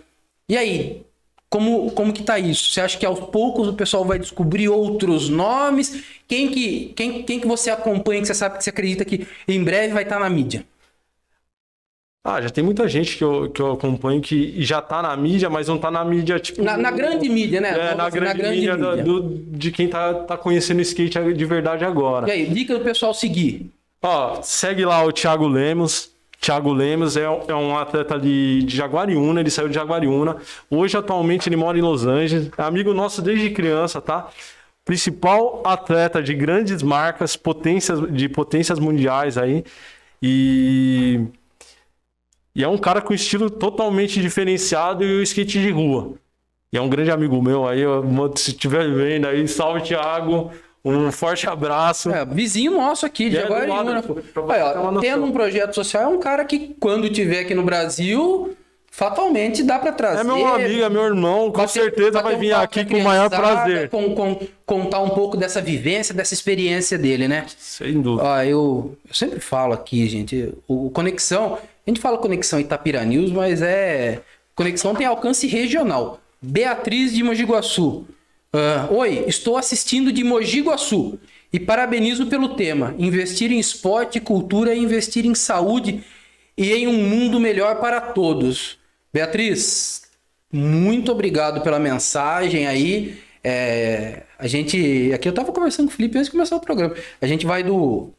E 0.48 0.56
aí, 0.56 1.02
Como, 1.50 1.90
como 1.92 2.12
que 2.12 2.22
tá 2.22 2.38
isso? 2.38 2.70
Você 2.70 2.80
acha 2.80 2.98
que 2.98 3.06
aos 3.06 3.20
poucos 3.20 3.68
o 3.68 3.72
pessoal 3.72 4.04
vai 4.04 4.18
descobrir 4.18 4.68
outros 4.68 5.30
nomes? 5.30 6.04
Quem 6.26 6.48
que, 6.50 6.92
quem, 6.94 7.22
quem 7.22 7.40
que 7.40 7.46
você 7.46 7.70
acompanha, 7.70 8.20
que 8.20 8.26
você 8.26 8.34
sabe 8.34 8.58
que 8.58 8.64
você 8.64 8.70
acredita 8.70 9.04
que 9.04 9.26
em 9.46 9.64
breve 9.64 9.94
vai 9.94 10.02
estar 10.02 10.16
tá 10.16 10.20
na 10.20 10.28
mídia? 10.28 10.64
Ah, 12.22 12.42
já 12.42 12.50
tem 12.50 12.62
muita 12.62 12.86
gente 12.86 13.16
que 13.16 13.24
eu, 13.24 13.48
que 13.48 13.62
eu 13.62 13.72
acompanho 13.72 14.20
que 14.20 14.60
já 14.62 14.82
tá 14.82 15.00
na 15.00 15.16
mídia, 15.16 15.48
mas 15.48 15.68
não 15.68 15.78
tá 15.78 15.90
na 15.90 16.04
mídia, 16.04 16.38
tipo. 16.38 16.62
Na, 16.62 16.76
na 16.76 16.90
grande 16.90 17.26
mídia, 17.26 17.58
né? 17.58 17.70
É, 17.70 17.94
na, 17.94 18.10
grande 18.10 18.38
grande, 18.38 18.56
mídia, 18.56 18.76
mídia. 18.76 19.02
Do, 19.02 19.22
de 19.56 19.72
quem 19.72 19.88
tá, 19.88 20.12
tá 20.12 20.36
conhecendo 20.36 20.80
o 20.80 20.82
skate 20.82 21.32
de 21.32 21.44
verdade 21.46 21.86
agora. 21.86 22.28
E 22.28 22.30
aí, 22.30 22.46
dica 22.46 22.76
do 22.76 22.84
pessoal 22.84 23.14
seguir. 23.14 23.70
Ó, 24.02 24.42
segue 24.42 24.84
lá 24.84 25.02
o 25.02 25.10
Thiago 25.10 25.48
Lemos. 25.48 26.12
Thiago 26.40 26.72
Lemos 26.72 27.16
é, 27.16 27.24
é 27.24 27.54
um 27.54 27.76
atleta 27.76 28.18
de, 28.18 28.62
de 28.62 28.76
Jaguariúna, 28.76 29.40
ele 29.40 29.50
saiu 29.50 29.68
de 29.68 29.74
Jaguariúna. 29.74 30.36
Hoje, 30.70 30.96
atualmente, 30.96 31.48
ele 31.48 31.56
mora 31.56 31.76
em 31.76 31.82
Los 31.82 32.06
Angeles. 32.06 32.50
É 32.56 32.62
amigo 32.62 32.94
nosso 32.94 33.20
desde 33.20 33.50
criança, 33.50 34.00
tá? 34.00 34.28
Principal 34.84 35.62
atleta 35.64 36.22
de 36.22 36.32
grandes 36.34 36.82
marcas, 36.82 37.36
potências, 37.36 38.00
de 38.12 38.28
potências 38.28 38.78
mundiais 38.78 39.36
aí. 39.36 39.64
E, 40.22 41.26
e 42.54 42.62
é 42.62 42.68
um 42.68 42.78
cara 42.78 43.00
com 43.00 43.12
estilo 43.12 43.50
totalmente 43.50 44.20
diferenciado 44.20 45.04
e 45.04 45.18
o 45.18 45.22
skate 45.22 45.60
de 45.60 45.70
rua. 45.70 46.14
E 46.72 46.76
é 46.76 46.80
um 46.80 46.88
grande 46.88 47.10
amigo 47.10 47.42
meu 47.42 47.66
aí, 47.66 47.80
se 48.36 48.50
estiver 48.50 48.88
vendo 48.92 49.26
aí, 49.26 49.46
salve 49.48 49.82
Thiago. 49.82 50.52
Um 50.88 51.12
forte 51.12 51.48
abraço. 51.48 52.10
É, 52.10 52.24
vizinho 52.24 52.72
nosso 52.72 53.04
aqui, 53.04 53.30
de 53.30 53.36
é, 53.36 53.44
Aguariúna. 53.44 54.02
Tendo 55.00 55.24
um 55.24 55.32
projeto 55.32 55.74
social, 55.74 56.04
é 56.04 56.08
um 56.08 56.18
cara 56.18 56.44
que, 56.44 56.74
quando 56.80 57.08
tiver 57.10 57.40
aqui 57.40 57.54
no 57.54 57.62
Brasil, 57.62 58.56
fatalmente 58.90 59.62
dá 59.62 59.78
para 59.78 59.92
trazer. 59.92 60.20
É 60.20 60.24
meu 60.24 60.46
amigo, 60.46 60.82
é 60.82 60.88
meu 60.88 61.04
irmão, 61.04 61.52
com 61.52 61.58
bater, 61.58 61.82
certeza 61.82 62.10
bater 62.10 62.24
vai 62.24 62.36
vir 62.36 62.52
um 62.52 62.60
aqui 62.60 62.84
com 62.84 62.96
o 62.96 63.04
maior 63.04 63.30
prazer. 63.30 63.88
Com, 63.88 64.14
com, 64.14 64.40
contar 64.66 65.00
um 65.00 65.10
pouco 65.10 65.36
dessa 65.36 65.60
vivência, 65.60 66.12
dessa 66.12 66.34
experiência 66.34 66.98
dele, 66.98 67.28
né? 67.28 67.46
Sem 67.56 68.00
dúvida. 68.00 68.44
Eu, 68.44 68.96
eu 69.06 69.14
sempre 69.14 69.38
falo 69.38 69.72
aqui, 69.72 70.08
gente, 70.08 70.52
o 70.66 70.90
Conexão, 70.90 71.58
a 71.86 71.90
gente 71.90 72.00
fala 72.00 72.18
Conexão 72.18 72.58
Itapira 72.58 73.04
News, 73.04 73.30
mas 73.30 73.62
é. 73.62 74.20
Conexão 74.54 74.94
tem 74.94 75.06
alcance 75.06 75.46
regional. 75.46 76.18
Beatriz 76.42 77.14
de 77.14 77.22
Mogi 77.22 77.44
Guaçu. 77.44 78.04
Uh, 78.54 78.94
Oi, 78.94 79.24
estou 79.26 79.58
assistindo 79.58 80.10
de 80.10 80.24
Mogi 80.24 80.62
Guaçu 80.62 81.18
e 81.52 81.60
parabenizo 81.60 82.26
pelo 82.26 82.56
tema. 82.56 82.94
Investir 82.98 83.52
em 83.52 83.58
esporte, 83.58 84.20
cultura 84.20 84.72
é 84.72 84.76
investir 84.76 85.26
em 85.26 85.34
saúde 85.34 86.02
e 86.56 86.72
em 86.72 86.86
um 86.86 86.94
mundo 86.94 87.38
melhor 87.38 87.78
para 87.78 88.00
todos. 88.00 88.78
Beatriz, 89.12 90.02
muito 90.50 91.12
obrigado 91.12 91.60
pela 91.60 91.78
mensagem 91.78 92.66
aí. 92.66 93.18
É, 93.44 94.22
a 94.38 94.46
gente. 94.46 95.12
Aqui 95.12 95.28
eu 95.28 95.30
estava 95.30 95.52
conversando 95.52 95.88
com 95.88 95.92
o 95.92 95.96
Felipe 95.96 96.16
antes 96.16 96.28
de 96.28 96.32
começar 96.32 96.56
o 96.56 96.60
programa. 96.60 96.94
A 97.20 97.26
gente 97.26 97.44
vai 97.44 97.62
do. 97.62 98.14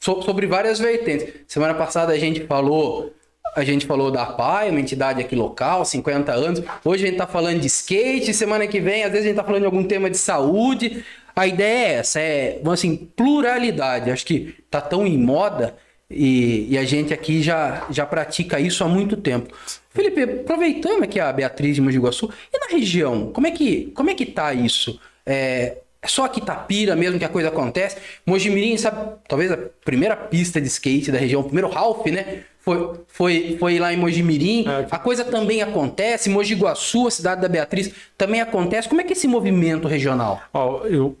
sobre 0.00 0.46
várias 0.46 0.80
vertentes. 0.80 1.34
Semana 1.46 1.74
passada 1.74 2.12
a 2.12 2.18
gente 2.18 2.46
falou 2.46 3.14
a 3.54 3.64
gente 3.64 3.86
falou 3.86 4.10
da 4.10 4.24
PAI, 4.24 4.70
uma 4.70 4.80
entidade 4.80 5.20
aqui 5.20 5.36
local, 5.36 5.84
50 5.84 6.32
anos. 6.32 6.62
Hoje 6.84 7.04
a 7.04 7.06
gente 7.06 7.16
está 7.16 7.26
falando 7.26 7.60
de 7.60 7.66
skate, 7.66 8.32
semana 8.32 8.66
que 8.66 8.80
vem, 8.80 9.04
às 9.04 9.10
vezes 9.10 9.26
a 9.26 9.28
gente 9.28 9.38
está 9.38 9.44
falando 9.44 9.62
de 9.62 9.66
algum 9.66 9.84
tema 9.84 10.08
de 10.08 10.16
saúde. 10.16 11.04
A 11.34 11.46
ideia 11.46 11.88
é 11.88 11.92
essa, 11.94 12.20
é, 12.20 12.60
assim, 12.70 12.96
pluralidade. 13.16 14.10
Acho 14.10 14.24
que 14.24 14.54
tá 14.70 14.80
tão 14.80 15.06
em 15.06 15.18
moda 15.18 15.74
e, 16.10 16.66
e, 16.70 16.78
a 16.78 16.84
gente 16.84 17.12
aqui 17.12 17.42
já, 17.42 17.86
já 17.90 18.04
pratica 18.04 18.60
isso 18.60 18.84
há 18.84 18.88
muito 18.88 19.16
tempo. 19.16 19.54
Felipe, 19.90 20.22
aproveitando 20.22 21.02
aqui 21.04 21.18
a 21.18 21.32
Beatriz 21.32 21.74
de 21.74 21.80
Mogi 21.80 21.98
Guaçu, 21.98 22.30
e 22.52 22.58
na 22.58 22.66
região, 22.76 23.30
como 23.32 23.46
é 23.46 23.50
que, 23.50 23.92
como 23.94 24.10
é 24.10 24.14
que 24.14 24.26
tá 24.26 24.52
isso? 24.52 25.00
É, 25.24 25.78
é 26.00 26.08
só 26.08 26.24
aqui 26.24 26.40
Tapira 26.40 26.96
mesmo 26.96 27.18
que 27.18 27.24
a 27.24 27.28
coisa 27.28 27.48
acontece? 27.48 27.96
Mojimirim, 28.26 28.76
sabe, 28.76 29.14
talvez 29.28 29.50
a 29.52 29.58
primeira 29.84 30.16
pista 30.16 30.60
de 30.60 30.66
skate 30.66 31.10
da 31.10 31.18
região, 31.18 31.40
o 31.40 31.44
primeiro 31.44 31.68
Ralph, 31.68 32.04
né? 32.06 32.44
Foi, 32.62 33.00
foi, 33.08 33.56
foi 33.58 33.78
lá 33.80 33.92
em 33.92 33.96
Mojimirim. 33.96 34.64
É. 34.68 34.86
A 34.88 34.98
coisa 34.98 35.24
também 35.24 35.60
acontece. 35.62 36.30
Mogi 36.30 36.54
Guaçu, 36.54 37.08
a 37.08 37.10
cidade 37.10 37.40
da 37.40 37.48
Beatriz, 37.48 37.92
também 38.16 38.40
acontece. 38.40 38.88
Como 38.88 39.00
é 39.00 39.04
que 39.04 39.12
é 39.12 39.16
esse 39.16 39.26
movimento 39.26 39.88
regional? 39.88 40.40
Ó, 40.54 40.84
eu, 40.86 41.18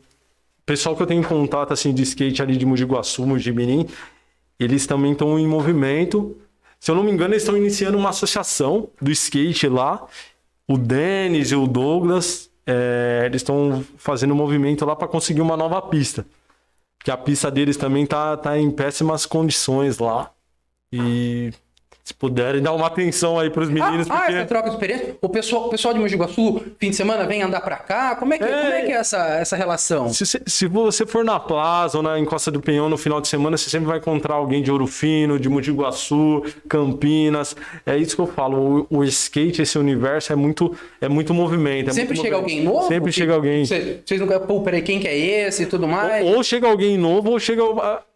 pessoal 0.64 0.94
que 0.94 1.02
eu 1.02 1.06
tenho 1.06 1.24
contato 1.24 1.72
assim 1.72 1.92
de 1.92 2.02
skate 2.02 2.40
ali 2.40 2.56
de 2.56 2.64
Mogi 2.64 2.84
Guaçu, 2.84 3.26
Mojimirim, 3.26 3.88
eles 4.58 4.86
também 4.86 5.12
estão 5.12 5.36
em 5.36 5.46
movimento. 5.46 6.36
Se 6.78 6.92
eu 6.92 6.94
não 6.94 7.02
me 7.02 7.10
engano, 7.10 7.34
eles 7.34 7.42
estão 7.42 7.56
iniciando 7.56 7.98
uma 7.98 8.10
associação 8.10 8.88
do 9.00 9.10
skate 9.10 9.66
lá. 9.66 10.06
O 10.68 10.78
Denis 10.78 11.50
e 11.50 11.56
o 11.56 11.66
Douglas, 11.66 12.48
é, 12.64 13.24
eles 13.26 13.42
estão 13.42 13.84
fazendo 13.96 14.32
um 14.32 14.36
movimento 14.36 14.84
lá 14.84 14.94
para 14.94 15.08
conseguir 15.08 15.40
uma 15.40 15.56
nova 15.56 15.82
pista. 15.82 16.24
Que 17.02 17.10
a 17.10 17.16
pista 17.16 17.50
deles 17.50 17.76
também 17.76 18.06
tá, 18.06 18.36
tá 18.36 18.56
em 18.56 18.70
péssimas 18.70 19.26
condições 19.26 19.98
lá. 19.98 20.30
E 20.92 21.50
se 22.04 22.12
puderem 22.12 22.60
dar 22.60 22.72
uma 22.72 22.88
atenção 22.88 23.38
aí 23.38 23.48
para 23.48 23.62
os 23.62 23.68
meninos. 23.68 24.10
Ah, 24.10 24.16
porque... 24.16 24.32
ah, 24.32 24.36
essa 24.38 24.46
troca 24.46 24.68
de 24.70 24.74
experiência. 24.74 25.16
O 25.20 25.28
pessoal, 25.28 25.66
o 25.66 25.68
pessoal 25.68 25.94
de 25.94 26.00
Mogi 26.00 26.16
Guaçu, 26.16 26.60
fim 26.78 26.90
de 26.90 26.96
semana, 26.96 27.24
vem 27.24 27.42
andar 27.42 27.60
para 27.60 27.76
cá. 27.76 28.16
Como 28.16 28.34
é 28.34 28.38
que 28.38 28.44
é, 28.44 28.48
como 28.48 28.72
é, 28.72 28.82
que 28.82 28.92
é 28.92 28.96
essa, 28.96 29.18
essa 29.36 29.56
relação? 29.56 30.08
Se, 30.08 30.26
se, 30.26 30.42
se, 30.44 30.66
você 30.66 31.06
for 31.06 31.24
na 31.24 31.38
Plaza 31.38 31.96
ou 31.98 32.02
na 32.02 32.18
Encosta 32.18 32.50
do 32.50 32.60
Penhão 32.60 32.88
no 32.88 32.98
final 32.98 33.20
de 33.20 33.28
semana, 33.28 33.56
você 33.56 33.70
sempre 33.70 33.86
vai 33.86 33.98
encontrar 33.98 34.34
alguém 34.34 34.62
de 34.62 34.70
Ouro 34.72 34.88
Fino, 34.88 35.38
de 35.38 35.48
Mogi 35.48 35.70
Guaçu, 35.70 36.42
Campinas. 36.68 37.54
É 37.86 37.96
isso 37.96 38.16
que 38.16 38.22
eu 38.22 38.26
falo. 38.26 38.86
O, 38.90 38.98
o 38.98 39.04
skate, 39.04 39.62
esse 39.62 39.78
universo, 39.78 40.32
é 40.32 40.36
muito, 40.36 40.76
é 41.00 41.08
muito 41.08 41.32
movimento. 41.32 41.90
É 41.90 41.92
sempre 41.92 42.16
muito 42.16 42.24
chega 42.24 42.40
movimento. 42.40 42.66
alguém 42.66 42.80
novo? 42.80 42.88
Sempre 42.88 43.12
chega 43.12 43.34
alguém. 43.34 43.64
Vocês 43.64 44.20
nunca, 44.20 44.40
pô, 44.40 44.60
peraí, 44.62 44.82
quem 44.82 44.98
que 44.98 45.06
é 45.06 45.16
esse 45.16 45.62
e 45.62 45.66
tudo 45.66 45.86
mais? 45.86 46.26
Ou, 46.26 46.38
ou, 46.38 46.42
chega 46.42 46.66
alguém 46.66 46.98
novo, 46.98 47.30
ou 47.30 47.38
chega 47.38 47.62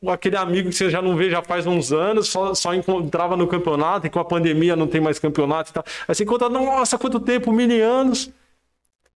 aquele 0.08 0.36
amigo 0.36 0.70
que 0.70 0.74
você 0.74 0.90
já 0.90 1.00
não 1.00 1.14
vê 1.14 1.30
já 1.30 1.40
faz 1.40 1.68
uns 1.68 1.92
anos, 1.92 2.28
só, 2.28 2.52
só 2.52 2.74
encontrava 2.74 3.36
no 3.36 3.46
campeonato 3.46 3.75
e 4.06 4.10
com 4.10 4.18
a 4.18 4.24
pandemia 4.24 4.76
não 4.76 4.86
tem 4.86 5.00
mais 5.00 5.18
campeonato 5.18 5.70
e 5.70 5.74
tal. 5.74 5.84
Aí 6.06 6.14
você 6.14 6.24
conta, 6.24 6.48
nossa, 6.48 6.98
quanto 6.98 7.20
tempo, 7.20 7.52
mil 7.52 7.84
anos. 7.84 8.30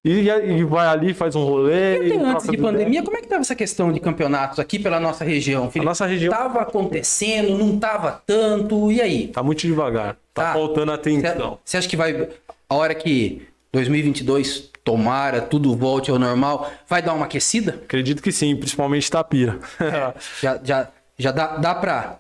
E, 0.05 0.29
e, 0.29 0.65
vai 0.65 0.87
ali, 0.87 1.13
faz 1.13 1.35
um 1.35 1.45
rolê. 1.45 2.09
E 2.09 2.13
antes 2.17 2.49
de 2.49 2.57
pandemia, 2.57 3.03
como 3.03 3.17
é 3.17 3.21
que 3.21 3.27
estava 3.27 3.43
essa 3.43 3.55
questão 3.55 3.93
de 3.93 3.99
campeonatos 3.99 4.59
aqui 4.59 4.79
pela 4.79 5.01
nossa 5.01 5.25
região, 5.25 5.71
Felipe? 5.71 5.87
A 5.87 5.91
nossa 5.91 6.07
região. 6.07 6.33
Estava 6.33 6.61
acontecendo, 6.61 7.59
não 7.59 7.75
estava 7.75 8.23
tanto, 8.25 8.93
e 8.93 9.01
aí? 9.01 9.29
Tá 9.29 9.43
muito 9.43 9.61
devagar. 9.67 10.17
Tá, 10.33 10.45
tá. 10.45 10.53
faltando 10.53 10.93
atenção. 10.93 11.59
Você 11.65 11.77
acha 11.77 11.89
que 11.89 11.97
vai. 11.97 12.29
A 12.71 12.75
hora 12.75 12.95
que 12.95 13.43
2022 13.73 14.71
tomara, 14.85 15.43
tudo 15.43 15.77
volte 15.77 16.11
ao 16.11 16.19
normal, 16.19 16.71
vai 16.89 17.03
dar 17.03 17.13
uma 17.13 17.27
aquecida? 17.27 17.81
Acredito 17.85 18.23
que 18.23 18.33
sim, 18.33 18.57
principalmente 18.57 19.11
Tapira. 19.11 19.59
É, 19.81 20.15
já, 20.41 20.61
já, 20.63 20.89
já 21.19 21.33
dá, 21.33 21.57
dá 21.57 21.75
para 21.75 22.19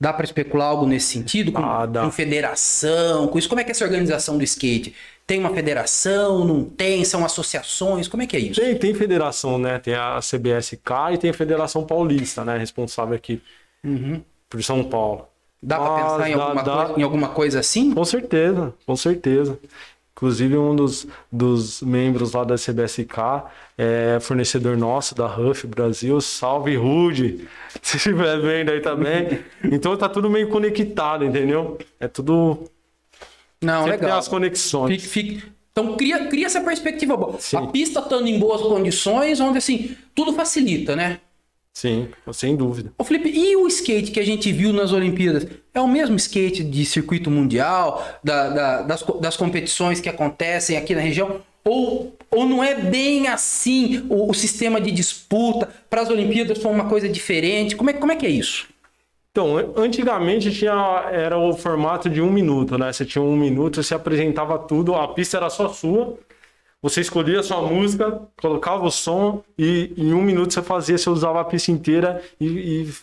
Dá 0.00 0.14
para 0.14 0.24
especular 0.24 0.68
algo 0.68 0.86
nesse 0.86 1.08
sentido? 1.08 1.52
Com, 1.52 1.62
ah, 1.62 1.86
com, 1.86 2.10
federação, 2.10 3.28
com 3.28 3.38
isso? 3.38 3.48
Como 3.48 3.60
é 3.60 3.64
que 3.64 3.70
é 3.70 3.72
essa 3.72 3.84
organização 3.84 4.38
do 4.38 4.44
skate? 4.44 4.94
Tem 5.26 5.38
uma 5.38 5.50
federação? 5.50 6.42
Não 6.42 6.64
tem? 6.64 7.04
São 7.04 7.22
associações? 7.22 8.08
Como 8.08 8.22
é 8.22 8.26
que 8.26 8.34
é 8.34 8.40
isso? 8.40 8.60
Tem, 8.60 8.74
tem 8.76 8.94
federação, 8.94 9.58
né? 9.58 9.78
Tem 9.78 9.94
a 9.94 10.18
CBSK 10.18 11.12
e 11.12 11.18
tem 11.18 11.30
a 11.30 11.34
Federação 11.34 11.84
Paulista, 11.84 12.42
né? 12.44 12.56
Responsável 12.56 13.14
aqui 13.14 13.42
uhum. 13.84 14.22
por 14.48 14.62
São 14.64 14.82
Paulo. 14.82 15.28
Dá 15.62 15.78
para 15.78 16.02
pensar 16.02 16.30
em, 16.30 16.32
alguma 16.32 16.62
dá... 16.62 16.76
Coisa, 16.76 17.00
em 17.00 17.02
alguma 17.02 17.28
coisa 17.28 17.60
assim? 17.60 17.92
Com 17.92 18.04
certeza, 18.04 18.72
com 18.86 18.96
certeza. 18.96 19.58
Inclusive, 20.20 20.58
um 20.58 20.76
dos, 20.76 21.06
dos 21.32 21.80
membros 21.80 22.32
lá 22.32 22.44
da 22.44 22.56
CBSK 22.56 23.42
é 23.78 24.18
fornecedor 24.20 24.76
nosso 24.76 25.14
da 25.14 25.24
Huff 25.24 25.66
Brasil. 25.66 26.20
Salve, 26.20 26.76
Rude! 26.76 27.48
Se 27.80 27.96
estiver 27.96 28.38
vendo 28.38 28.70
aí 28.70 28.80
também. 28.80 29.40
Então 29.64 29.96
tá 29.96 30.10
tudo 30.10 30.28
meio 30.28 30.50
conectado, 30.50 31.24
entendeu? 31.24 31.78
É 31.98 32.06
tudo. 32.06 32.70
Não, 33.62 33.84
Sempre 33.84 33.92
legal. 33.92 34.10
Tem 34.10 34.18
as 34.18 34.28
conexões. 34.28 35.02
Fique, 35.02 35.06
fique... 35.06 35.52
Então 35.72 35.96
cria, 35.96 36.26
cria 36.26 36.44
essa 36.44 36.60
perspectiva 36.60 37.16
boa. 37.16 37.40
Sim. 37.40 37.56
A 37.56 37.66
pista 37.68 38.00
estando 38.00 38.26
em 38.26 38.38
boas 38.38 38.60
condições, 38.60 39.40
onde 39.40 39.56
assim, 39.56 39.96
tudo 40.14 40.34
facilita, 40.34 40.94
né? 40.94 41.18
Sim, 41.72 42.08
sem 42.32 42.56
dúvida. 42.56 42.92
Ô 42.98 43.04
Felipe, 43.04 43.30
e 43.30 43.56
o 43.56 43.66
skate 43.68 44.10
que 44.10 44.20
a 44.20 44.24
gente 44.24 44.52
viu 44.52 44.72
nas 44.72 44.92
Olimpíadas? 44.92 45.46
É 45.72 45.80
o 45.80 45.88
mesmo 45.88 46.16
skate 46.16 46.64
de 46.64 46.84
circuito 46.84 47.30
mundial, 47.30 48.06
da, 48.22 48.48
da, 48.48 48.82
das, 48.82 49.02
das 49.20 49.36
competições 49.36 50.00
que 50.00 50.08
acontecem 50.08 50.76
aqui 50.76 50.94
na 50.94 51.00
região? 51.00 51.40
Ou, 51.64 52.16
ou 52.30 52.46
não 52.46 52.62
é 52.62 52.74
bem 52.74 53.28
assim 53.28 54.04
o, 54.08 54.30
o 54.30 54.34
sistema 54.34 54.80
de 54.80 54.90
disputa? 54.90 55.68
Para 55.88 56.02
as 56.02 56.10
Olimpíadas 56.10 56.58
foi 56.58 56.70
uma 56.70 56.88
coisa 56.88 57.08
diferente? 57.08 57.76
Como 57.76 57.90
é, 57.90 57.92
como 57.92 58.12
é 58.12 58.16
que 58.16 58.26
é 58.26 58.30
isso? 58.30 58.68
Então, 59.30 59.56
antigamente 59.76 60.50
tinha, 60.50 61.08
era 61.12 61.38
o 61.38 61.56
formato 61.56 62.10
de 62.10 62.20
um 62.20 62.32
minuto, 62.32 62.76
né? 62.76 62.92
Você 62.92 63.04
tinha 63.04 63.22
um 63.22 63.36
minuto, 63.36 63.80
você 63.80 63.94
apresentava 63.94 64.58
tudo, 64.58 64.96
a 64.96 65.06
pista 65.06 65.36
era 65.36 65.48
só 65.48 65.68
sua, 65.68 66.18
você 66.82 67.00
escolhia 67.00 67.40
a 67.40 67.42
sua 67.42 67.60
música, 67.60 68.22
colocava 68.40 68.84
o 68.84 68.90
som 68.90 69.42
e 69.58 69.92
em 69.96 70.12
um 70.14 70.22
minuto 70.22 70.54
você 70.54 70.62
fazia, 70.62 70.96
você 70.96 71.10
usava 71.10 71.40
a 71.40 71.44
pista 71.44 71.70
inteira 71.70 72.22
e, 72.40 72.46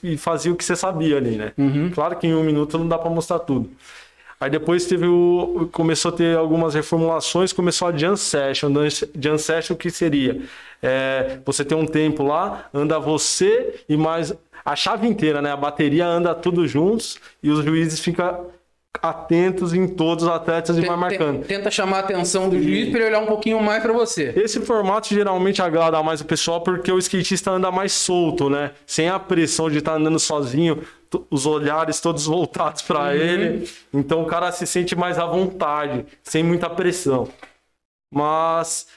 e, 0.03 0.13
e 0.13 0.17
fazia 0.17 0.51
o 0.51 0.55
que 0.55 0.65
você 0.65 0.75
sabia 0.75 1.17
ali, 1.17 1.37
né? 1.37 1.53
Uhum. 1.57 1.91
Claro 1.91 2.15
que 2.17 2.25
em 2.25 2.33
um 2.33 2.43
minuto 2.43 2.77
não 2.77 2.87
dá 2.87 2.97
para 2.97 3.09
mostrar 3.09 3.39
tudo. 3.39 3.69
Aí 4.39 4.49
depois 4.49 4.85
teve 4.85 5.07
o. 5.07 5.67
Começou 5.71 6.09
a 6.09 6.15
ter 6.15 6.37
algumas 6.37 6.75
reformulações, 6.75 7.51
começou 7.51 7.87
a 7.87 7.97
Jam 7.97 8.15
Session. 8.15 8.71
Jam 9.19 9.37
Session 9.37 9.73
o 9.73 9.77
que 9.77 9.89
seria? 9.89 10.41
É, 10.81 11.39
você 11.43 11.65
tem 11.65 11.75
um 11.77 11.87
tempo 11.87 12.23
lá, 12.23 12.69
anda 12.73 12.99
você 12.99 13.83
e 13.89 13.97
mais. 13.97 14.33
A 14.63 14.75
chave 14.75 15.07
inteira, 15.07 15.41
né? 15.41 15.51
A 15.51 15.57
bateria 15.57 16.05
anda 16.05 16.35
tudo 16.35 16.67
juntos 16.67 17.19
e 17.41 17.49
os 17.49 17.63
juízes 17.63 17.99
ficam 17.99 18.47
atentos 19.01 19.73
em 19.73 19.87
todos 19.87 20.23
os 20.23 20.29
atletas 20.29 20.77
e 20.77 20.81
vai 20.81 20.95
marcando. 20.95 21.45
Tenta 21.45 21.69
chamar 21.69 21.97
a 21.97 21.99
atenção 22.01 22.49
do 22.49 22.61
juiz 22.61 22.89
para 22.89 22.99
ele 22.99 23.09
olhar 23.09 23.19
um 23.19 23.27
pouquinho 23.27 23.61
mais 23.61 23.81
para 23.81 23.93
você. 23.93 24.33
Esse 24.35 24.59
formato 24.61 25.13
geralmente 25.13 25.61
agrada 25.61 26.01
mais 26.01 26.21
o 26.21 26.25
pessoal 26.25 26.61
porque 26.61 26.91
o 26.91 26.97
skatista 26.97 27.51
anda 27.51 27.71
mais 27.71 27.91
solto, 27.91 28.49
né? 28.49 28.71
Sem 28.85 29.09
a 29.09 29.19
pressão 29.19 29.69
de 29.69 29.79
estar 29.79 29.91
tá 29.91 29.97
andando 29.97 30.19
sozinho, 30.19 30.81
os 31.29 31.45
olhares 31.45 32.01
todos 32.01 32.25
voltados 32.27 32.81
para 32.81 33.05
uhum. 33.05 33.11
ele. 33.11 33.69
Então 33.93 34.21
o 34.21 34.25
cara 34.25 34.51
se 34.51 34.65
sente 34.65 34.95
mais 34.95 35.17
à 35.17 35.25
vontade, 35.25 36.05
sem 36.23 36.43
muita 36.43 36.69
pressão. 36.69 37.27
Mas 38.09 38.87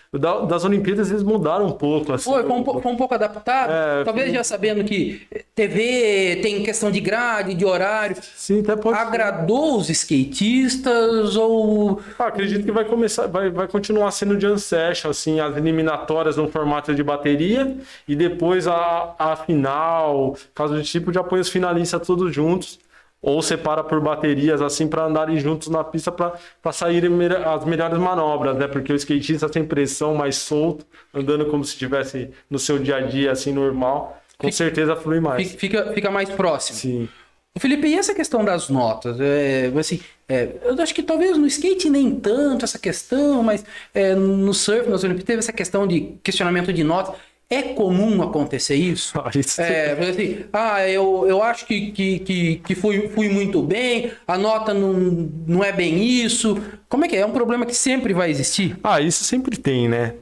das 0.46 0.64
Olimpíadas 0.64 1.10
eles 1.10 1.24
mudaram 1.24 1.66
um 1.66 1.72
pouco. 1.72 2.12
Assim, 2.12 2.30
foi, 2.30 2.44
foi, 2.44 2.52
um, 2.52 2.64
foi 2.64 2.92
um 2.92 2.96
pouco 2.96 3.14
adaptado. 3.14 3.72
É, 3.72 4.04
Talvez 4.04 4.26
foi... 4.26 4.36
já 4.36 4.44
sabendo 4.44 4.84
que 4.84 5.26
TV 5.52 6.38
tem 6.40 6.62
questão 6.62 6.92
de 6.92 7.00
grade, 7.00 7.54
de 7.54 7.64
horário. 7.64 8.16
Sim, 8.36 8.60
até 8.60 8.76
pode 8.76 8.96
Agradou 8.96 9.78
os 9.78 9.90
skatistas 9.90 11.36
ou. 11.36 12.00
Ah, 12.18 12.26
acredito 12.26 12.64
que 12.64 12.70
vai 12.70 12.84
começar, 12.84 13.26
vai, 13.26 13.50
vai 13.50 13.66
continuar 13.66 14.12
sendo 14.12 14.38
Jam 14.38 14.56
Session, 14.56 15.10
assim, 15.10 15.40
as 15.40 15.56
eliminatórias 15.56 16.36
no 16.36 16.48
formato 16.48 16.94
de 16.94 17.02
bateria 17.02 17.76
e 18.06 18.14
depois 18.14 18.68
a, 18.68 19.14
a 19.18 19.34
final, 19.34 20.36
caso 20.54 20.80
de 20.80 20.84
tipo, 20.84 21.12
já 21.12 21.24
põe 21.24 21.40
os 21.40 21.48
finalistas 21.48 22.06
todos 22.06 22.32
juntos 22.32 22.78
ou 23.22 23.42
separa 23.42 23.84
por 23.84 24.00
baterias 24.00 24.62
assim 24.62 24.88
para 24.88 25.04
andarem 25.04 25.38
juntos 25.38 25.68
na 25.68 25.84
pista 25.84 26.10
para 26.10 26.72
saírem 26.72 27.10
as 27.44 27.64
melhores 27.64 27.98
manobras, 27.98 28.56
né? 28.56 28.66
Porque 28.66 28.92
o 28.92 28.96
skatista 28.96 29.48
tem 29.48 29.64
pressão 29.64 30.14
mais 30.14 30.36
solto, 30.36 30.86
andando 31.12 31.46
como 31.46 31.64
se 31.64 31.72
estivesse 31.72 32.30
no 32.48 32.58
seu 32.58 32.78
dia 32.78 32.96
a 32.96 33.00
dia 33.00 33.32
assim 33.32 33.52
normal, 33.52 34.20
com 34.38 34.46
fica, 34.46 34.56
certeza 34.56 34.96
flui 34.96 35.20
mais. 35.20 35.52
Fica, 35.52 35.92
fica 35.92 36.10
mais 36.10 36.30
próximo. 36.30 36.78
Sim. 36.78 37.08
O 37.54 37.58
Felipe, 37.58 37.88
e 37.88 37.98
essa 37.98 38.14
questão 38.14 38.44
das 38.44 38.68
notas? 38.68 39.18
É, 39.20 39.72
assim, 39.76 40.00
é, 40.28 40.50
eu 40.62 40.80
acho 40.80 40.94
que 40.94 41.02
talvez 41.02 41.36
no 41.36 41.46
skate 41.48 41.90
nem 41.90 42.14
tanto 42.14 42.64
essa 42.64 42.78
questão, 42.78 43.42
mas 43.42 43.64
é, 43.92 44.14
no 44.14 44.54
surf, 44.54 44.88
nas 44.88 45.02
Olimpíadas, 45.02 45.26
teve 45.26 45.38
essa 45.40 45.52
questão 45.52 45.86
de 45.86 46.14
questionamento 46.22 46.72
de 46.72 46.84
notas. 46.84 47.16
É 47.52 47.62
comum 47.74 48.22
acontecer 48.22 48.76
isso? 48.76 49.12
Ah, 49.20 49.30
isso. 49.34 49.60
É, 49.60 49.92
assim, 49.92 50.44
ah, 50.52 50.88
eu, 50.88 51.26
eu 51.26 51.42
acho 51.42 51.66
que, 51.66 51.90
que, 51.90 52.18
que, 52.20 52.56
que 52.56 52.74
fui, 52.76 53.08
fui 53.08 53.28
muito 53.28 53.60
bem, 53.60 54.12
a 54.26 54.38
nota 54.38 54.72
não, 54.72 54.92
não 54.94 55.64
é 55.64 55.72
bem 55.72 56.00
isso. 56.02 56.56
Como 56.88 57.04
é 57.04 57.08
que 57.08 57.16
é? 57.16 57.20
É 57.20 57.26
um 57.26 57.32
problema 57.32 57.66
que 57.66 57.74
sempre 57.74 58.14
vai 58.14 58.30
existir? 58.30 58.78
Ah, 58.82 59.00
isso 59.00 59.24
sempre 59.24 59.56
tem, 59.58 59.88
né? 59.88 60.14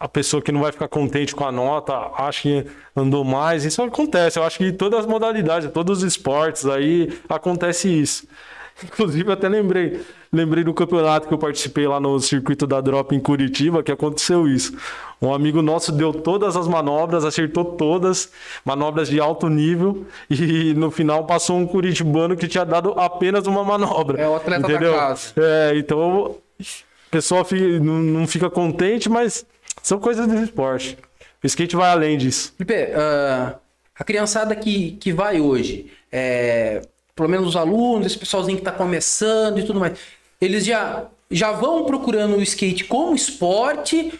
A 0.00 0.08
pessoa 0.08 0.42
que 0.42 0.50
não 0.50 0.62
vai 0.62 0.72
ficar 0.72 0.88
contente 0.88 1.34
com 1.34 1.44
a 1.44 1.52
nota, 1.52 1.92
acha 2.16 2.42
que 2.42 2.66
andou 2.96 3.24
mais, 3.24 3.64
isso 3.64 3.82
acontece. 3.82 4.38
Eu 4.38 4.44
acho 4.44 4.58
que 4.58 4.64
em 4.64 4.72
todas 4.72 5.00
as 5.00 5.06
modalidades, 5.06 5.70
todos 5.70 5.98
os 5.98 6.04
esportes 6.04 6.64
aí 6.66 7.12
acontece 7.28 7.88
isso. 7.88 8.26
Inclusive, 8.82 9.30
até 9.32 9.48
lembrei, 9.48 10.00
lembrei 10.32 10.62
do 10.64 10.74
campeonato 10.74 11.28
que 11.28 11.34
eu 11.34 11.38
participei 11.38 11.86
lá 11.86 11.98
no 11.98 12.18
circuito 12.20 12.66
da 12.66 12.80
Drop 12.80 13.14
em 13.14 13.20
Curitiba, 13.20 13.82
que 13.82 13.92
aconteceu 13.92 14.46
isso. 14.46 14.76
Um 15.20 15.32
amigo 15.34 15.60
nosso 15.62 15.90
deu 15.90 16.12
todas 16.12 16.56
as 16.56 16.68
manobras, 16.68 17.24
acertou 17.24 17.64
todas, 17.64 18.30
manobras 18.64 19.08
de 19.08 19.18
alto 19.18 19.48
nível, 19.48 20.06
e 20.30 20.74
no 20.74 20.90
final 20.90 21.24
passou 21.24 21.58
um 21.58 21.66
curitibano 21.66 22.36
que 22.36 22.46
tinha 22.46 22.64
dado 22.64 22.92
apenas 22.92 23.46
uma 23.46 23.64
manobra. 23.64 24.20
É 24.20 24.28
o 24.28 24.36
atleta 24.36 24.68
entendeu? 24.68 24.92
da 24.92 24.98
casa. 24.98 25.32
É, 25.36 25.72
então 25.76 26.36
o 26.58 27.10
pessoal 27.10 27.44
fica, 27.44 27.80
não 27.80 28.26
fica 28.26 28.48
contente, 28.48 29.08
mas 29.08 29.44
são 29.82 29.98
coisas 29.98 30.26
do 30.26 30.36
esporte. 30.36 30.96
O 31.42 31.46
skate 31.46 31.76
vai 31.76 31.90
além 31.90 32.18
disso. 32.18 32.52
Felipe, 32.56 32.92
uh, 32.92 33.54
a 33.94 34.04
criançada 34.04 34.54
que, 34.54 34.92
que 34.92 35.12
vai 35.12 35.40
hoje, 35.40 35.90
é, 36.10 36.82
pelo 37.14 37.28
menos 37.28 37.48
os 37.48 37.56
alunos, 37.56 38.06
esse 38.06 38.18
pessoalzinho 38.18 38.56
que 38.56 38.62
está 38.62 38.72
começando 38.72 39.58
e 39.58 39.64
tudo 39.64 39.80
mais, 39.80 39.98
eles 40.40 40.64
já, 40.64 41.06
já 41.30 41.52
vão 41.52 41.84
procurando 41.84 42.36
o 42.36 42.42
skate 42.42 42.84
como 42.84 43.14
esporte 43.14 44.12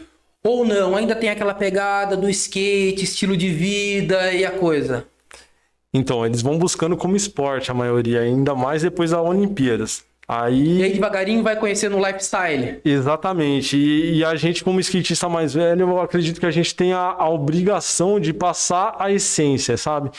ou 0.44 0.64
não? 0.64 0.96
Ainda 0.96 1.14
tem 1.14 1.30
aquela 1.30 1.54
pegada 1.54 2.16
do 2.16 2.28
skate, 2.28 3.04
estilo 3.04 3.36
de 3.36 3.50
vida 3.50 4.32
e 4.32 4.44
a 4.44 4.50
coisa? 4.50 5.06
Então, 5.92 6.24
eles 6.24 6.42
vão 6.42 6.58
buscando 6.58 6.96
como 6.96 7.16
esporte 7.16 7.70
a 7.70 7.74
maioria, 7.74 8.20
ainda 8.20 8.54
mais 8.54 8.82
depois 8.82 9.10
das 9.10 9.20
Olimpíadas. 9.20 10.04
Aí... 10.28 10.80
E 10.80 10.82
aí 10.84 10.92
devagarinho 10.92 11.42
vai 11.42 11.56
conhecendo 11.56 11.96
o 11.96 12.06
lifestyle. 12.06 12.80
Exatamente. 12.84 13.78
E, 13.78 14.18
e, 14.18 14.24
a 14.24 14.36
gente, 14.36 14.62
como 14.62 14.78
skatista 14.78 15.26
mais 15.26 15.54
velho, 15.54 15.88
eu 15.88 16.00
acredito 16.00 16.38
que 16.38 16.44
a 16.44 16.50
gente 16.50 16.74
tem 16.74 16.92
a, 16.92 17.14
a 17.18 17.30
obrigação 17.30 18.20
de 18.20 18.34
passar 18.34 18.94
a 18.98 19.10
essência, 19.10 19.78
sabe? 19.78 20.10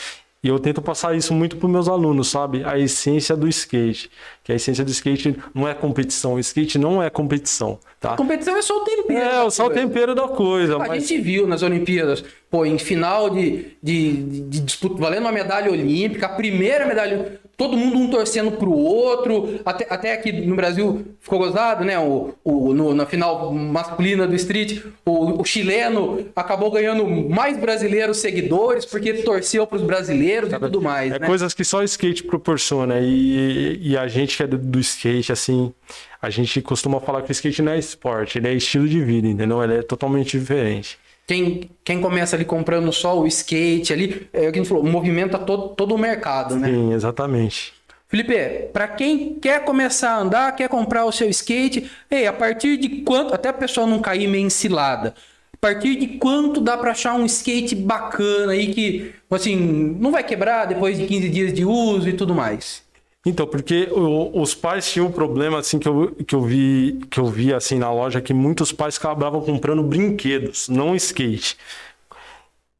E 0.41 0.47
eu 0.47 0.57
tento 0.57 0.81
passar 0.81 1.15
isso 1.15 1.33
muito 1.33 1.57
para 1.57 1.67
meus 1.67 1.89
alunos, 1.89 2.29
sabe? 2.29 2.63
A 2.63 2.79
essência 2.79 3.35
do 3.35 3.45
skate. 3.47 4.09
Que 4.41 4.53
a 4.53 4.55
essência 4.55 4.85
do 4.85 4.91
skate 4.91 5.37
não 5.53 5.67
é 5.67 5.73
competição. 5.73 6.35
O 6.35 6.39
skate 6.39 6.77
não 6.77 7.03
é 7.03 7.09
competição, 7.09 7.77
tá? 7.99 8.15
competição 8.15 8.55
é 8.55 8.61
só 8.61 8.77
o 8.77 8.85
tempero. 8.85 9.19
É, 9.19 9.49
só 9.49 9.67
o 9.67 9.69
tempero 9.69 10.15
da 10.15 10.29
coisa. 10.29 10.75
A 10.75 10.79
mas... 10.79 11.07
gente 11.07 11.21
viu 11.21 11.45
nas 11.45 11.61
Olimpíadas, 11.61 12.23
pô, 12.49 12.65
em 12.65 12.77
final 12.77 13.29
de, 13.29 13.75
de, 13.83 14.13
de, 14.13 14.41
de 14.41 14.59
disputa, 14.61 14.95
valendo 14.95 15.23
uma 15.23 15.31
medalha 15.33 15.69
olímpica, 15.69 16.27
a 16.27 16.29
primeira 16.29 16.85
medalha 16.85 17.41
todo 17.59 17.75
mundo 17.75 17.97
um 17.97 18.09
torcendo 18.09 18.51
pro 18.53 18.71
outro. 18.71 19.59
Até, 19.65 19.85
até 19.89 20.13
aqui 20.13 20.31
no 20.31 20.55
Brasil 20.55 21.05
ficou 21.19 21.39
gozado, 21.39 21.83
né? 21.83 21.99
O, 21.99 22.33
o, 22.41 22.73
no, 22.73 22.93
na 22.93 23.05
final 23.05 23.53
masculina 23.53 24.25
do 24.25 24.33
Street, 24.33 24.81
o, 25.05 25.41
o, 25.41 25.43
chileno 25.43 26.25
acabou 26.33 26.71
ganhando 26.71 27.05
mais 27.05 27.57
brasileiros 27.57 28.17
seguidores 28.17 28.85
porque 28.85 29.13
torceu 29.15 29.67
pros 29.67 29.81
brasileiros 29.81 30.53
e 30.53 30.57
tudo 30.57 30.81
mais. 30.81 31.11
É 31.11 31.19
né? 31.19 31.27
coisas 31.27 31.53
que 31.53 31.65
só 31.65 31.79
o 31.79 31.83
skate 31.83 32.23
proporciona. 32.23 33.01
E, 33.01 33.77
e 33.81 33.97
a 33.97 34.07
gente 34.07 34.37
que 34.37 34.43
é 34.43 34.47
do, 34.47 34.57
do 34.57 34.79
skate, 34.79 35.33
assim, 35.33 35.73
a 36.21 36.29
gente 36.29 36.61
costuma 36.61 37.01
falar 37.01 37.23
que 37.23 37.31
o 37.31 37.33
skate 37.33 37.61
não 37.61 37.73
é 37.73 37.77
esporte, 37.77 38.37
ele 38.37 38.47
é 38.47 38.53
estilo 38.53 38.87
de 38.87 39.03
vida, 39.03 39.27
entendeu? 39.27 39.61
Ele 39.61 39.79
é 39.79 39.81
totalmente 39.81 40.39
diferente. 40.39 40.97
Quem, 41.29 41.69
quem 41.83 42.01
começa 42.01 42.35
ali 42.35 42.43
comprando 42.43 42.91
só 42.91 43.19
o 43.19 43.27
skate 43.27 43.93
ali, 43.93 44.27
é 44.33 44.49
o 44.49 44.51
que 44.51 44.57
a 44.57 44.63
gente 44.63 44.67
falou, 44.67 44.83
movimenta 44.83 45.37
todo, 45.37 45.75
todo 45.75 45.93
o 45.93 45.97
mercado, 45.97 46.55
né? 46.55 46.69
Sim, 46.69 46.91
exatamente. 46.91 47.71
Felipe, 48.07 48.33
para 48.73 48.87
quem 48.87 49.35
quer 49.35 49.63
começar 49.63 50.13
a 50.13 50.19
andar, 50.21 50.55
quer 50.55 50.67
comprar 50.67 51.05
o 51.05 51.11
seu 51.11 51.29
skate, 51.29 51.87
ei, 52.09 52.25
a 52.25 52.33
partir 52.33 52.77
de 52.77 53.03
quanto, 53.03 53.31
até 53.31 53.49
a 53.49 53.53
pessoa 53.53 53.85
não 53.85 53.99
cair 53.99 54.27
meio 54.27 54.43
encilada, 54.43 55.13
a 55.53 55.57
partir 55.61 55.97
de 55.97 56.07
quanto 56.17 56.59
dá 56.59 56.75
para 56.75 56.89
achar 56.89 57.13
um 57.13 57.27
skate 57.27 57.75
bacana 57.75 58.53
aí 58.53 58.73
que, 58.73 59.13
assim, 59.29 59.55
não 59.99 60.11
vai 60.11 60.23
quebrar 60.23 60.65
depois 60.65 60.97
de 60.97 61.05
15 61.05 61.29
dias 61.29 61.53
de 61.53 61.63
uso 61.63 62.09
e 62.09 62.13
tudo 62.13 62.33
mais? 62.33 62.81
Então, 63.25 63.45
porque 63.45 63.89
o, 63.91 64.41
os 64.41 64.55
pais 64.55 64.89
tinham 64.91 65.07
um 65.07 65.11
problema 65.11 65.59
assim 65.59 65.77
que 65.77 65.87
eu, 65.87 66.15
que 66.25 66.33
eu 66.33 66.41
vi 66.41 66.99
que 67.09 67.19
eu 67.19 67.25
vi 67.25 67.53
assim 67.53 67.77
na 67.77 67.91
loja 67.91 68.21
que 68.21 68.33
muitos 68.33 68.71
pais 68.71 68.97
acabavam 68.97 69.41
comprando 69.41 69.83
brinquedos, 69.83 70.69
não 70.69 70.95
skate. 70.95 71.57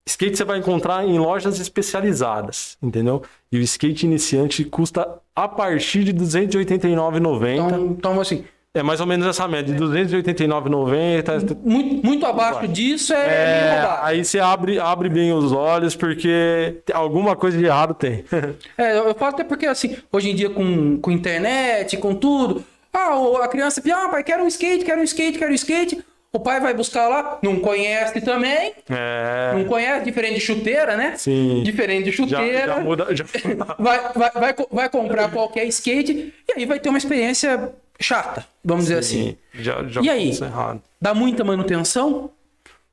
Skate 0.08 0.38
você 0.38 0.44
vai 0.44 0.58
encontrar 0.58 1.06
em 1.06 1.20
lojas 1.20 1.60
especializadas, 1.60 2.78
entendeu? 2.82 3.22
E 3.52 3.58
o 3.58 3.62
skate 3.62 4.06
iniciante 4.06 4.64
custa 4.64 5.20
a 5.36 5.48
partir 5.48 6.04
de 6.04 6.12
R$ 6.12 6.20
289,90. 6.20 7.54
Então, 7.54 7.86
então 7.86 8.22
assim, 8.22 8.44
é 8.80 8.84
mais 8.84 9.00
ou 9.00 9.08
menos 9.08 9.28
essa 9.28 9.48
média, 9.48 9.74
de 9.74 9.84
289,90. 9.84 11.58
Muito, 11.64 12.06
muito 12.06 12.26
abaixo 12.26 12.68
disso 12.68 13.14
é, 13.14 13.18
é 13.18 14.00
Aí 14.02 14.24
você 14.24 14.40
abre, 14.40 14.80
abre 14.80 15.10
bem 15.10 15.34
os 15.34 15.52
olhos, 15.52 15.96
porque 15.96 16.82
alguma 16.94 17.36
coisa 17.36 17.58
de 17.58 17.66
errado 17.66 17.94
tem. 17.94 18.24
é, 18.78 18.98
eu 18.98 19.14
falo 19.16 19.34
até 19.34 19.44
porque, 19.44 19.66
assim, 19.66 19.98
hoje 20.12 20.30
em 20.30 20.36
dia 20.36 20.50
com, 20.50 20.98
com 21.00 21.12
internet, 21.12 21.98
com 21.98 22.16
tudo, 22.16 22.64
ah, 22.94 23.44
a 23.44 23.48
criança 23.48 23.82
ah, 23.94 24.10
pai, 24.10 24.24
quero 24.24 24.44
um 24.44 24.48
skate, 24.48 24.84
quero 24.84 25.02
um 25.02 25.04
skate, 25.04 25.38
quero 25.38 25.52
um 25.52 25.56
skate. 25.56 26.04
O 26.32 26.40
pai 26.40 26.60
vai 26.60 26.76
buscar 26.76 27.08
lá, 27.08 27.40
não 27.42 27.60
conhece 27.60 28.22
também. 28.22 28.74
É... 28.88 29.52
Não 29.56 29.66
conhece, 29.66 30.06
diferente 30.06 30.36
de 30.36 30.42
chuteira, 30.42 30.96
né? 30.96 31.16
Sim. 31.18 31.64
Diferente 31.64 32.06
de 32.06 32.12
chuteira. 32.12 32.68
Já, 32.68 32.76
já 32.76 32.80
muda, 32.80 33.16
já... 33.16 33.26
vai, 33.80 34.14
vai, 34.14 34.32
vai, 34.32 34.56
vai 34.72 34.90
comprar 34.90 35.32
qualquer 35.32 35.66
skate 35.66 36.34
e 36.48 36.54
aí 36.56 36.66
vai 36.68 36.80
ter 36.80 36.90
uma 36.90 37.00
experiência 37.00 37.74
chata, 38.00 38.46
vamos 38.64 38.86
Sim, 38.86 38.90
dizer 38.90 39.00
assim. 39.00 39.38
Já, 39.54 39.84
já 39.88 40.02
e 40.02 40.10
aí, 40.10 40.30
errado. 40.30 40.82
dá 41.02 41.16
muita 41.16 41.44
manutenção 41.44 42.30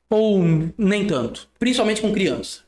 ou 0.09 0.43
nem 0.75 1.05
tanto? 1.05 1.47
Principalmente 1.59 2.01
com 2.01 2.11
criança. 2.11 2.61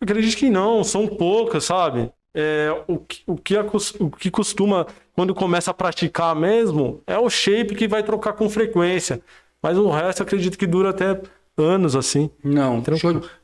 Eu 0.00 0.04
acredito 0.04 0.36
que 0.36 0.50
não, 0.50 0.82
são 0.82 1.06
poucas, 1.06 1.64
sabe? 1.64 2.10
É, 2.34 2.74
o, 2.88 2.98
que, 2.98 3.22
o, 3.26 3.36
que, 3.36 3.54
o 4.00 4.10
que 4.10 4.30
costuma, 4.30 4.86
quando 5.14 5.34
começa 5.34 5.70
a 5.70 5.74
praticar 5.74 6.34
mesmo, 6.34 7.00
é 7.06 7.18
o 7.18 7.28
shape 7.28 7.74
que 7.74 7.86
vai 7.86 8.02
trocar 8.02 8.32
com 8.32 8.48
frequência. 8.48 9.20
Mas 9.62 9.78
o 9.78 9.88
resto 9.90 10.22
acredito 10.22 10.58
que 10.58 10.66
dura 10.66 10.90
até 10.90 11.20
anos 11.56 11.94
assim. 11.94 12.30
Não, 12.42 12.82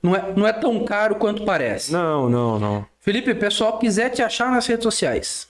não 0.02 0.16
é, 0.16 0.32
não 0.36 0.46
é 0.46 0.52
tão 0.52 0.84
caro 0.84 1.14
quanto 1.16 1.44
parece. 1.44 1.92
Não, 1.92 2.28
não, 2.28 2.58
não. 2.58 2.86
Felipe, 2.98 3.30
o 3.30 3.36
pessoal 3.36 3.78
quiser 3.78 4.10
te 4.10 4.22
achar 4.22 4.50
nas 4.50 4.66
redes 4.66 4.82
sociais. 4.82 5.46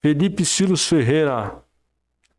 Felipe 0.00 0.44
Silos 0.44 0.86
Ferreira. 0.88 1.56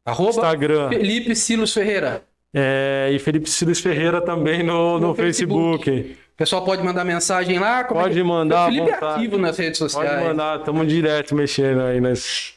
Arroba 0.05 0.29
Instagram. 0.31 0.89
Felipe 0.89 1.35
Silos 1.35 1.73
Ferreira. 1.73 2.23
É, 2.53 3.09
e 3.11 3.19
Felipe 3.19 3.49
Silos 3.49 3.79
Ferreira 3.79 4.21
também 4.21 4.63
no, 4.63 4.99
no, 4.99 5.07
No 5.09 5.15
Facebook. 5.15 5.85
Facebook. 5.85 6.17
O 6.33 6.37
pessoal 6.39 6.63
pode 6.63 6.81
mandar 6.81 7.03
mensagem 7.03 7.59
lá? 7.59 7.81
É 7.81 7.83
Pode 7.83 8.13
que- 8.15 8.23
mandar 8.23 8.69
O 8.69 8.71
Felipe 8.73 8.89
é 8.89 8.95
ativo 8.95 9.37
nas 9.37 9.57
redes 9.57 9.77
sociais. 9.77 10.09
Pode 10.09 10.23
mandar, 10.23 10.59
estamos 10.59 10.87
direto 10.87 11.35
mexendo 11.35 11.81
aí. 11.81 11.99
Nas... 11.99 12.53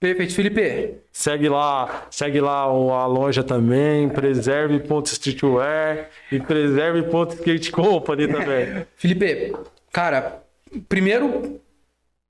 Perfeito, 0.00 0.34
Felipe. 0.34 0.94
Segue 1.12 1.46
lá, 1.46 2.06
segue 2.10 2.40
lá 2.40 2.62
a 2.62 3.06
loja 3.06 3.44
também, 3.44 4.08
preserve.streetwear 4.08 6.08
e 6.32 6.40
preserve.skate 6.40 7.70
company 7.70 8.26
também. 8.26 8.86
Felipe, 8.96 9.54
cara, 9.92 10.42
primeiro, 10.88 11.60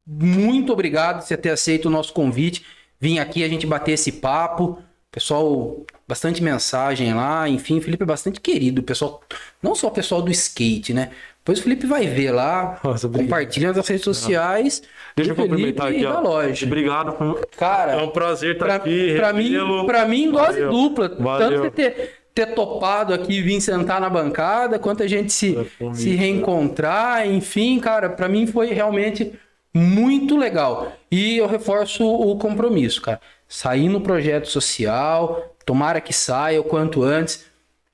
muito 0.05 0.73
obrigado 0.73 1.21
por 1.21 1.27
você 1.27 1.37
ter 1.37 1.51
aceito 1.51 1.87
o 1.87 1.91
nosso 1.91 2.13
convite. 2.13 2.67
Vim 2.99 3.21
aqui 3.21 3.45
a 3.45 3.49
gente 3.49 3.69
bater 3.69 3.93
esse 3.93 4.11
papo. 4.11 4.83
Pessoal, 5.13 5.87
bastante 6.09 6.43
mensagem 6.43 7.15
lá. 7.15 7.49
Enfim, 7.49 7.81
Felipe 7.81 8.03
é 8.03 8.07
bastante 8.07 8.41
querido. 8.41 8.83
Pessoal, 8.83 9.23
não 9.63 9.77
só 9.77 9.87
o 9.87 9.93
pessoal 9.93 10.23
do 10.23 10.31
skate, 10.33 10.93
né? 10.93 11.13
Depois 11.43 11.59
o 11.59 11.63
Felipe 11.63 11.87
vai 11.87 12.07
ver 12.07 12.31
lá, 12.33 12.79
Nossa, 12.85 13.09
compartilha 13.09 13.73
nas 13.73 13.89
redes 13.89 14.05
sociais. 14.05 14.83
Deixa 15.17 15.33
eu 15.33 15.37
cumprimentar 15.37 15.89
aqui, 15.89 16.05
ó. 16.05 16.21
loja. 16.21 16.67
Obrigado. 16.67 17.13
por- 17.13 17.47
Cara, 17.57 17.93
É 17.93 18.03
um 18.03 18.11
prazer 18.11 18.53
estar 18.55 18.67
pra, 18.67 18.75
aqui. 18.77 19.15
pra 19.17 19.33
mim, 19.33 19.55
pra 19.87 20.05
mim, 20.07 20.31
dose 20.31 20.61
dupla. 20.67 21.09
Valeu. 21.19 21.49
Tanto 21.49 21.63
você 21.63 21.71
ter, 21.71 22.11
ter 22.35 22.47
topado 22.55 23.15
aqui 23.15 23.41
vir 23.41 23.61
sentar 23.61 24.01
na 24.01 24.11
bancada, 24.11 24.79
quanto 24.79 25.03
a 25.03 25.07
gente 25.07 25.33
se, 25.33 25.57
É 25.57 25.95
se 25.95 26.11
reencontrar, 26.15 27.27
enfim, 27.27 27.81
cara, 27.81 28.11
pra 28.11 28.29
mim 28.29 28.47
foi 28.47 28.73
realmente 28.73 29.33
muito 29.75 30.37
legal. 30.37 30.93
E 31.11 31.39
eu 31.39 31.47
reforço 31.47 32.05
o 32.07 32.37
compromisso, 32.37 33.01
cara. 33.01 33.21
Sair 33.49 33.89
no 33.89 34.01
projeto 34.03 34.47
social, 34.49 35.55
tomara 35.65 36.01
que 36.01 36.13
saia 36.13 36.61
o 36.61 36.65
quanto 36.65 37.03
antes. 37.03 37.47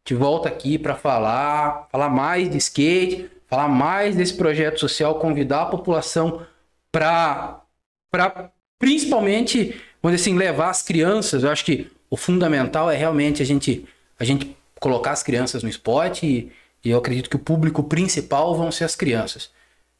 Te 0.04 0.14
volta 0.14 0.48
aqui 0.48 0.78
pra 0.78 0.94
falar, 0.94 1.88
falar 1.90 2.08
mais 2.08 2.48
de 2.50 2.58
skate, 2.58 3.28
falar 3.48 3.68
mais 3.68 4.16
desse 4.16 4.34
projeto 4.34 4.78
social, 4.80 5.16
convidar 5.16 5.62
a 5.62 5.66
população 5.66 6.44
para 6.90 7.60
para 8.10 8.50
principalmente, 8.78 9.74
vamos 10.02 10.16
dizer 10.16 10.30
assim, 10.30 10.38
levar 10.38 10.70
as 10.70 10.82
crianças. 10.82 11.42
Eu 11.42 11.50
acho 11.50 11.64
que 11.64 11.90
o 12.08 12.16
fundamental 12.16 12.90
é 12.90 12.96
realmente 12.96 13.42
a 13.42 13.46
gente 13.46 13.86
a 14.18 14.24
gente 14.24 14.56
colocar 14.80 15.12
as 15.12 15.22
crianças 15.22 15.62
no 15.62 15.68
esporte 15.68 16.26
e, 16.26 16.52
e 16.84 16.90
eu 16.90 16.98
acredito 16.98 17.28
que 17.28 17.36
o 17.36 17.40
público 17.40 17.82
principal 17.82 18.54
vão 18.54 18.70
ser 18.70 18.84
as 18.84 18.94
crianças. 18.94 19.50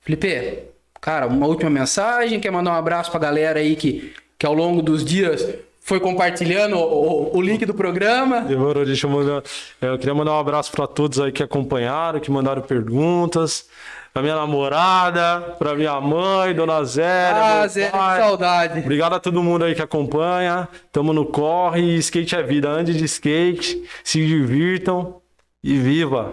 Felipe, 0.00 0.62
cara, 1.00 1.26
uma 1.26 1.46
última 1.46 1.70
mensagem, 1.70 2.40
quer 2.40 2.50
mandar 2.50 2.72
um 2.72 2.74
abraço 2.74 3.10
pra 3.10 3.20
galera 3.20 3.60
aí 3.60 3.76
que, 3.76 4.14
que 4.38 4.46
ao 4.46 4.54
longo 4.54 4.80
dos 4.80 5.04
dias 5.04 5.44
foi 5.86 6.00
compartilhando 6.00 6.76
o, 6.76 7.36
o- 7.36 7.40
link 7.40 7.64
do 7.64 7.72
programa. 7.72 8.40
Demorou, 8.40 8.84
deixa 8.84 9.06
eu 9.06 9.10
mandar. 9.10 9.42
é, 9.80 9.86
Eu 9.88 9.96
queria 9.98 10.12
mandar 10.14 10.32
um 10.32 10.38
abraço 10.40 10.72
para 10.72 10.84
todos 10.86 11.20
aí 11.20 11.30
que 11.30 11.42
acompanharam, 11.44 12.18
que 12.18 12.28
mandaram 12.30 12.60
perguntas. 12.60 13.66
Pra 14.12 14.22
minha 14.22 14.34
namorada, 14.34 15.54
pra 15.58 15.74
minha 15.74 16.00
mãe, 16.00 16.54
dona 16.54 16.82
Zélia. 16.84 17.36
Ah, 17.42 17.60
meu 17.60 17.68
Zé, 17.68 17.90
que 17.90 17.96
saudade. 17.96 18.80
Obrigado 18.80 19.14
a 19.14 19.20
todo 19.20 19.42
mundo 19.42 19.64
aí 19.66 19.74
que 19.74 19.82
acompanha. 19.82 20.66
Tamo 20.90 21.12
no 21.12 21.26
corre. 21.26 21.96
Skate 21.98 22.34
é 22.34 22.42
vida. 22.42 22.68
Ande 22.68 22.94
de 22.94 23.04
skate, 23.04 23.80
se 24.02 24.26
divirtam 24.26 25.20
e 25.62 25.76
viva. 25.78 26.32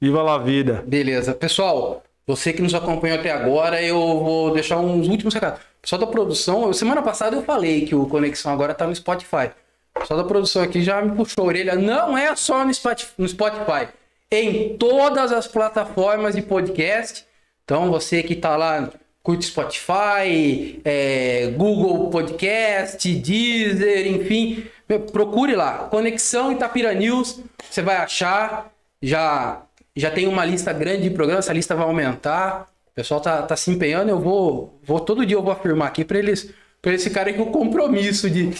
Viva 0.00 0.34
a 0.34 0.38
vida. 0.38 0.84
Beleza. 0.86 1.32
Pessoal, 1.34 2.02
você 2.26 2.52
que 2.52 2.60
nos 2.62 2.74
acompanhou 2.74 3.18
até 3.18 3.30
agora, 3.32 3.82
eu 3.82 3.96
vou 3.96 4.52
deixar 4.52 4.76
uns 4.78 5.08
últimos 5.08 5.32
recados. 5.32 5.60
Pessoal 5.82 6.00
da 6.00 6.06
produção, 6.06 6.62
eu- 6.66 6.72
semana 6.72 7.02
passada 7.02 7.36
eu 7.36 7.42
falei 7.42 7.84
que 7.84 7.94
o 7.94 8.06
Conexão 8.06 8.52
agora 8.52 8.72
tá 8.72 8.86
no 8.86 8.94
Spotify. 8.94 9.50
Pessoal 9.98 10.22
da 10.22 10.26
produção 10.28 10.62
aqui 10.62 10.80
já 10.82 11.02
me 11.02 11.14
puxou 11.14 11.44
a 11.44 11.48
orelha. 11.48 11.74
Não 11.74 12.16
é 12.16 12.34
só 12.36 12.64
no 12.64 12.70
Spoti- 12.72 13.08
no 13.18 13.28
Spotify. 13.28 13.88
Em 14.30 14.76
todas 14.78 15.32
as 15.32 15.46
plataformas 15.46 16.34
de 16.36 16.42
podcast. 16.42 17.24
Então, 17.64 17.90
você 17.90 18.22
que 18.22 18.34
tá 18.34 18.56
lá, 18.56 18.88
curte 19.22 19.44
Spotify, 19.46 20.80
é, 20.84 21.52
Google 21.56 22.08
Podcast, 22.10 23.12
Deezer, 23.14 24.06
enfim. 24.06 24.64
Procure 25.12 25.54
lá. 25.54 25.88
Conexão 25.90 26.52
Itapira 26.52 26.94
News. 26.94 27.40
Você 27.70 27.82
vai 27.82 27.96
achar. 27.96 28.70
Já, 29.02 29.62
já 29.96 30.10
tem 30.10 30.26
uma 30.28 30.44
lista 30.44 30.72
grande 30.72 31.02
de 31.02 31.10
programas. 31.10 31.44
Essa 31.46 31.52
lista 31.52 31.74
vai 31.74 31.84
aumentar. 31.84 32.68
O 32.92 32.94
pessoal 32.94 33.20
tá, 33.20 33.42
tá 33.42 33.56
se 33.56 33.70
empenhando. 33.70 34.10
Eu 34.10 34.20
vou, 34.20 34.78
vou 34.82 35.00
todo 35.00 35.24
dia 35.24 35.36
eu 35.36 35.42
vou 35.42 35.52
afirmar 35.52 35.88
aqui 35.88 36.04
para 36.04 36.18
eles, 36.18 36.52
para 36.80 36.92
eles 36.92 37.02
ficarem 37.02 37.34
com 37.34 37.44
o 37.44 37.50
compromisso 37.50 38.28
de 38.28 38.52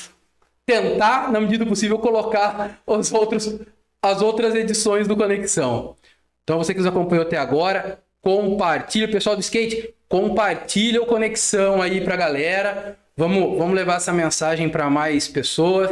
tentar, 0.64 1.30
na 1.30 1.40
medida 1.40 1.64
do 1.64 1.68
possível, 1.68 1.98
colocar 1.98 2.80
os 2.86 3.12
outros, 3.12 3.58
as 4.00 4.22
outras 4.22 4.54
edições 4.54 5.06
do 5.06 5.16
Conexão. 5.16 5.96
Então, 6.42 6.58
você 6.58 6.72
que 6.72 6.80
nos 6.80 6.88
acompanhou 6.88 7.24
até 7.24 7.36
agora, 7.36 8.02
compartilha, 8.20 9.08
pessoal 9.08 9.36
do 9.36 9.40
skate, 9.40 9.94
compartilha 10.08 11.02
o 11.02 11.06
Conexão 11.06 11.82
aí 11.82 12.00
pra 12.00 12.16
galera. 12.16 12.98
Vamos, 13.16 13.58
vamos 13.58 13.74
levar 13.74 13.96
essa 13.96 14.12
mensagem 14.12 14.68
para 14.68 14.88
mais 14.88 15.28
pessoas. 15.28 15.90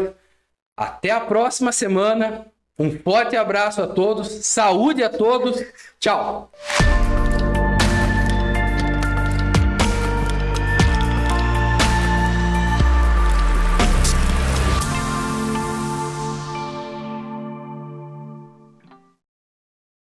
Até 0.76 1.10
a 1.10 1.20
próxima 1.20 1.72
semana. 1.72 2.46
Um 2.78 2.98
forte 2.98 3.36
abraço 3.36 3.82
a 3.82 3.86
todos, 3.86 4.28
saúde 4.46 5.04
a 5.04 5.10
todos. 5.10 5.62
Tchau. 5.98 6.50